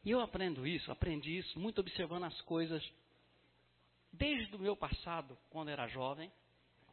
E 0.05 0.11
eu 0.11 0.21
aprendo 0.21 0.67
isso, 0.67 0.91
aprendi 0.93 1.37
isso 1.37 1.59
muito 1.59 1.81
observando 1.81 2.25
as 2.25 2.41
coisas 2.43 2.83
desde 4.13 4.55
o 4.55 4.59
meu 4.59 4.77
passado, 4.77 5.37
quando 5.51 5.69
era 5.69 5.87
jovem, 5.89 6.31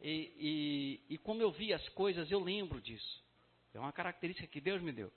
e, 0.02 1.00
e, 1.08 1.14
e 1.14 1.18
como 1.18 1.40
eu 1.40 1.50
vi 1.50 1.72
as 1.72 1.88
coisas, 1.90 2.30
eu 2.30 2.40
lembro 2.40 2.80
disso. 2.80 3.24
É 3.72 3.78
uma 3.78 3.92
característica 3.92 4.48
que 4.48 4.60
Deus 4.60 4.82
me 4.82 4.92
deu. 4.92 5.12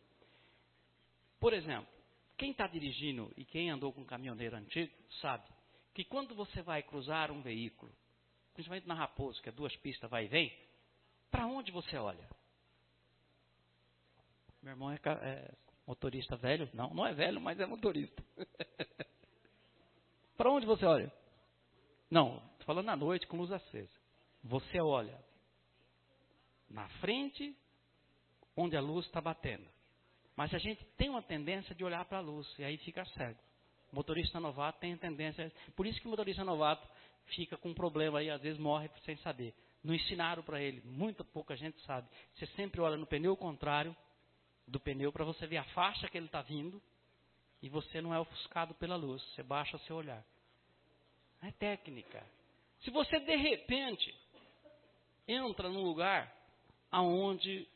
Por 1.40 1.54
exemplo, 1.54 1.88
quem 2.38 2.52
está 2.52 2.68
dirigindo 2.68 3.32
e 3.36 3.44
quem 3.44 3.70
andou 3.70 3.92
com 3.92 4.02
um 4.02 4.06
caminhoneiro 4.06 4.56
antigo 4.56 4.94
sabe 5.22 5.44
que 6.00 6.06
quando 6.06 6.34
você 6.34 6.62
vai 6.62 6.82
cruzar 6.82 7.30
um 7.30 7.42
veículo, 7.42 7.92
principalmente 8.54 8.88
na 8.88 8.94
Raposo, 8.94 9.42
que 9.42 9.50
é 9.50 9.52
duas 9.52 9.76
pistas 9.76 10.10
vai 10.10 10.24
e 10.24 10.28
vem, 10.30 10.58
para 11.30 11.46
onde 11.46 11.74
você 11.74 11.98
olha? 11.98 12.26
Meu 14.62 14.72
irmão 14.72 14.94
é, 14.94 14.96
é, 14.96 15.54
motorista 15.86 16.38
velho? 16.38 16.70
Não, 16.74 16.94
não 16.94 17.06
é 17.06 17.12
velho, 17.12 17.42
mas 17.42 17.60
é 17.60 17.66
motorista. 17.66 18.24
para 20.38 20.50
onde 20.50 20.66
você 20.66 20.86
olha? 20.86 21.12
Não, 22.10 22.38
estou 22.54 22.68
falando 22.68 22.88
à 22.88 22.96
noite 22.96 23.28
com 23.28 23.36
luz 23.36 23.52
acesa. 23.52 24.00
Você 24.46 24.80
olha 24.80 25.22
na 26.70 26.88
frente, 27.02 27.54
onde 28.56 28.78
a 28.78 28.82
luz 28.82 29.06
está 29.06 29.20
batendo. 29.20 29.68
Mas 30.34 30.54
a 30.54 30.60
gente 30.60 30.82
tem 30.96 31.10
uma 31.10 31.22
tendência 31.22 31.76
de 31.76 31.84
olhar 31.84 32.06
para 32.06 32.20
a 32.20 32.22
luz 32.22 32.48
e 32.58 32.64
aí 32.64 32.78
fica 32.78 33.04
cego. 33.04 33.49
Motorista 33.92 34.40
novato 34.40 34.80
tem 34.80 34.96
tendência. 34.98 35.52
Por 35.76 35.88
isso 35.88 36.00
que 36.00 36.08
o 36.08 36.10
motorista 36.10 36.44
novato 36.44 36.88
fica 37.28 37.58
com 37.58 37.70
um 37.70 37.74
problema 37.74 38.20
aí, 38.20 38.30
às 38.30 38.42
vezes 38.42 38.60
morre 38.60 38.90
sem 39.06 39.18
saber. 39.18 39.54
Não 39.84 39.94
ensinaram 39.94 40.44
para 40.44 40.62
ele, 40.62 40.82
muita 40.86 41.24
pouca 41.24 41.56
gente 41.56 41.80
sabe. 41.82 42.08
Você 42.36 42.46
sempre 42.48 42.82
olha 42.82 42.98
no 42.98 43.06
pneu 43.06 43.36
contrário 43.36 43.96
do 44.68 44.80
pneu 44.80 45.12
para 45.12 45.26
você 45.26 45.48
ver 45.48 45.58
a 45.58 45.64
faixa 45.66 46.08
que 46.10 46.18
ele 46.18 46.28
está 46.28 46.42
vindo 46.42 46.82
e 47.62 47.70
você 47.70 48.02
não 48.02 48.14
é 48.14 48.20
ofuscado 48.20 48.74
pela 48.76 48.96
luz. 48.96 49.22
Você 49.34 49.44
baixa 49.44 49.78
seu 49.80 49.96
olhar. 49.96 50.24
É 51.42 51.52
técnica. 51.52 52.24
Se 52.82 52.92
você 52.92 53.20
de 53.20 53.36
repente 53.36 54.14
entra 55.28 55.70
num 55.70 55.84
lugar 55.84 56.34
aonde 56.92 57.68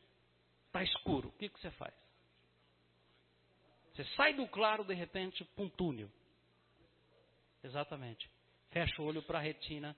está 0.66 0.82
escuro, 0.82 1.28
o 1.28 1.32
que, 1.32 1.48
que 1.48 1.60
você 1.60 1.70
faz? 1.72 1.93
Você 3.94 4.04
sai 4.16 4.34
do 4.34 4.46
claro, 4.48 4.84
de 4.84 4.94
repente, 4.94 5.44
para 5.44 5.64
um 5.64 5.68
túnel. 5.68 6.10
Exatamente. 7.62 8.28
Fecha 8.70 9.00
o 9.00 9.06
olho 9.06 9.22
para 9.22 9.38
a 9.38 9.42
retina 9.42 9.96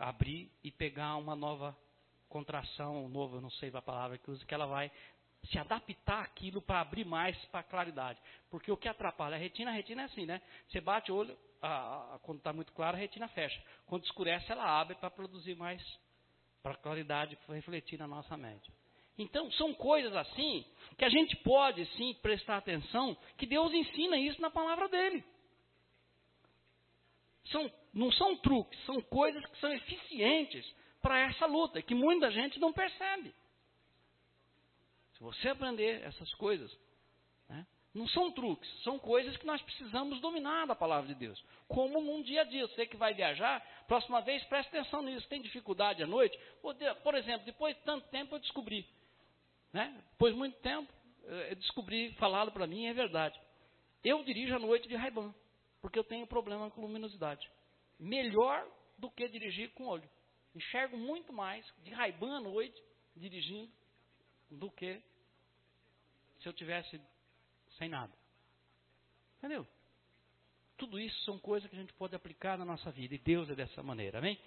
abrir 0.00 0.50
e 0.62 0.70
pegar 0.70 1.16
uma 1.16 1.34
nova 1.34 1.76
contração, 2.28 3.04
um 3.04 3.08
novo, 3.08 3.36
eu 3.36 3.40
não 3.40 3.50
sei 3.50 3.70
a 3.74 3.82
palavra 3.82 4.18
que 4.18 4.30
usa, 4.30 4.44
que 4.44 4.54
ela 4.54 4.66
vai 4.66 4.90
se 5.44 5.58
adaptar 5.58 6.22
aquilo 6.22 6.60
para 6.60 6.80
abrir 6.80 7.04
mais 7.04 7.36
para 7.46 7.60
a 7.60 7.64
claridade. 7.64 8.20
Porque 8.50 8.70
o 8.70 8.76
que 8.76 8.88
atrapalha 8.88 9.36
a 9.36 9.38
retina, 9.38 9.70
a 9.70 9.74
retina 9.74 10.02
é 10.02 10.04
assim, 10.06 10.26
né? 10.26 10.42
Você 10.68 10.80
bate 10.80 11.10
o 11.10 11.14
olho, 11.14 11.36
a, 11.62 12.14
a, 12.14 12.18
quando 12.20 12.38
está 12.38 12.52
muito 12.52 12.72
claro, 12.72 12.96
a 12.96 13.00
retina 13.00 13.28
fecha. 13.28 13.60
Quando 13.86 14.04
escurece, 14.04 14.50
ela 14.50 14.80
abre 14.80 14.94
para 14.96 15.10
produzir 15.10 15.54
mais, 15.56 15.82
para 16.62 16.72
a 16.72 16.76
claridade 16.76 17.38
refletir 17.48 17.98
na 17.98 18.06
nossa 18.06 18.36
mente. 18.36 18.70
Então, 19.18 19.50
são 19.52 19.74
coisas 19.74 20.14
assim 20.14 20.64
que 20.96 21.04
a 21.04 21.08
gente 21.08 21.36
pode 21.38 21.84
sim 21.96 22.14
prestar 22.22 22.58
atenção, 22.58 23.16
que 23.36 23.46
Deus 23.46 23.72
ensina 23.74 24.16
isso 24.16 24.40
na 24.40 24.50
palavra 24.50 24.88
dele. 24.88 25.24
São, 27.46 27.72
não 27.92 28.12
são 28.12 28.36
truques, 28.36 28.78
são 28.84 29.00
coisas 29.02 29.44
que 29.46 29.58
são 29.58 29.72
eficientes 29.72 30.64
para 31.02 31.18
essa 31.18 31.46
luta, 31.46 31.82
que 31.82 31.94
muita 31.94 32.30
gente 32.30 32.60
não 32.60 32.72
percebe. 32.72 33.34
Se 35.14 35.20
você 35.20 35.48
aprender 35.48 36.02
essas 36.04 36.32
coisas, 36.34 36.70
né, 37.48 37.66
não 37.92 38.06
são 38.06 38.30
truques, 38.30 38.70
são 38.82 38.98
coisas 39.00 39.36
que 39.36 39.46
nós 39.46 39.60
precisamos 39.62 40.20
dominar 40.20 40.66
da 40.66 40.76
palavra 40.76 41.08
de 41.08 41.14
Deus. 41.14 41.42
Como 41.66 42.00
num 42.00 42.22
dia 42.22 42.42
a 42.42 42.44
dia, 42.44 42.68
você 42.68 42.86
que 42.86 42.96
vai 42.96 43.14
viajar, 43.14 43.60
próxima 43.88 44.20
vez 44.20 44.44
preste 44.44 44.68
atenção 44.68 45.02
nisso. 45.02 45.26
Tem 45.28 45.40
dificuldade 45.40 46.02
à 46.02 46.06
noite? 46.06 46.38
Por 47.02 47.14
exemplo, 47.16 47.46
depois 47.46 47.74
de 47.76 47.82
tanto 47.82 48.06
tempo 48.10 48.36
eu 48.36 48.40
descobri 48.40 48.86
né? 49.72 50.02
Depois 50.12 50.32
de 50.32 50.38
muito 50.38 50.58
tempo, 50.60 50.92
eu 51.24 51.56
descobri, 51.56 52.12
falado 52.14 52.52
para 52.52 52.66
mim, 52.66 52.86
é 52.86 52.94
verdade. 52.94 53.38
Eu 54.02 54.24
dirijo 54.24 54.54
à 54.54 54.58
noite 54.58 54.88
de 54.88 54.96
Raiban, 54.96 55.34
porque 55.80 55.98
eu 55.98 56.04
tenho 56.04 56.26
problema 56.26 56.70
com 56.70 56.80
luminosidade. 56.80 57.50
melhor 57.98 58.66
do 58.96 59.10
que 59.10 59.28
dirigir 59.28 59.72
com 59.74 59.86
olho. 59.86 60.08
Enxergo 60.54 60.96
muito 60.96 61.32
mais 61.32 61.64
de 61.84 61.90
raibã 61.90 62.36
à 62.36 62.40
noite 62.40 62.82
dirigindo 63.14 63.70
do 64.50 64.70
que 64.70 65.00
se 66.40 66.48
eu 66.48 66.52
tivesse 66.52 67.00
sem 67.76 67.88
nada. 67.88 68.12
Entendeu? 69.38 69.66
Tudo 70.76 70.98
isso 70.98 71.16
são 71.24 71.38
coisas 71.38 71.68
que 71.68 71.76
a 71.76 71.78
gente 71.78 71.92
pode 71.94 72.14
aplicar 72.14 72.56
na 72.56 72.64
nossa 72.64 72.90
vida 72.90 73.14
e 73.14 73.18
Deus 73.18 73.50
é 73.50 73.54
dessa 73.54 73.82
maneira, 73.82 74.18
amém? 74.18 74.38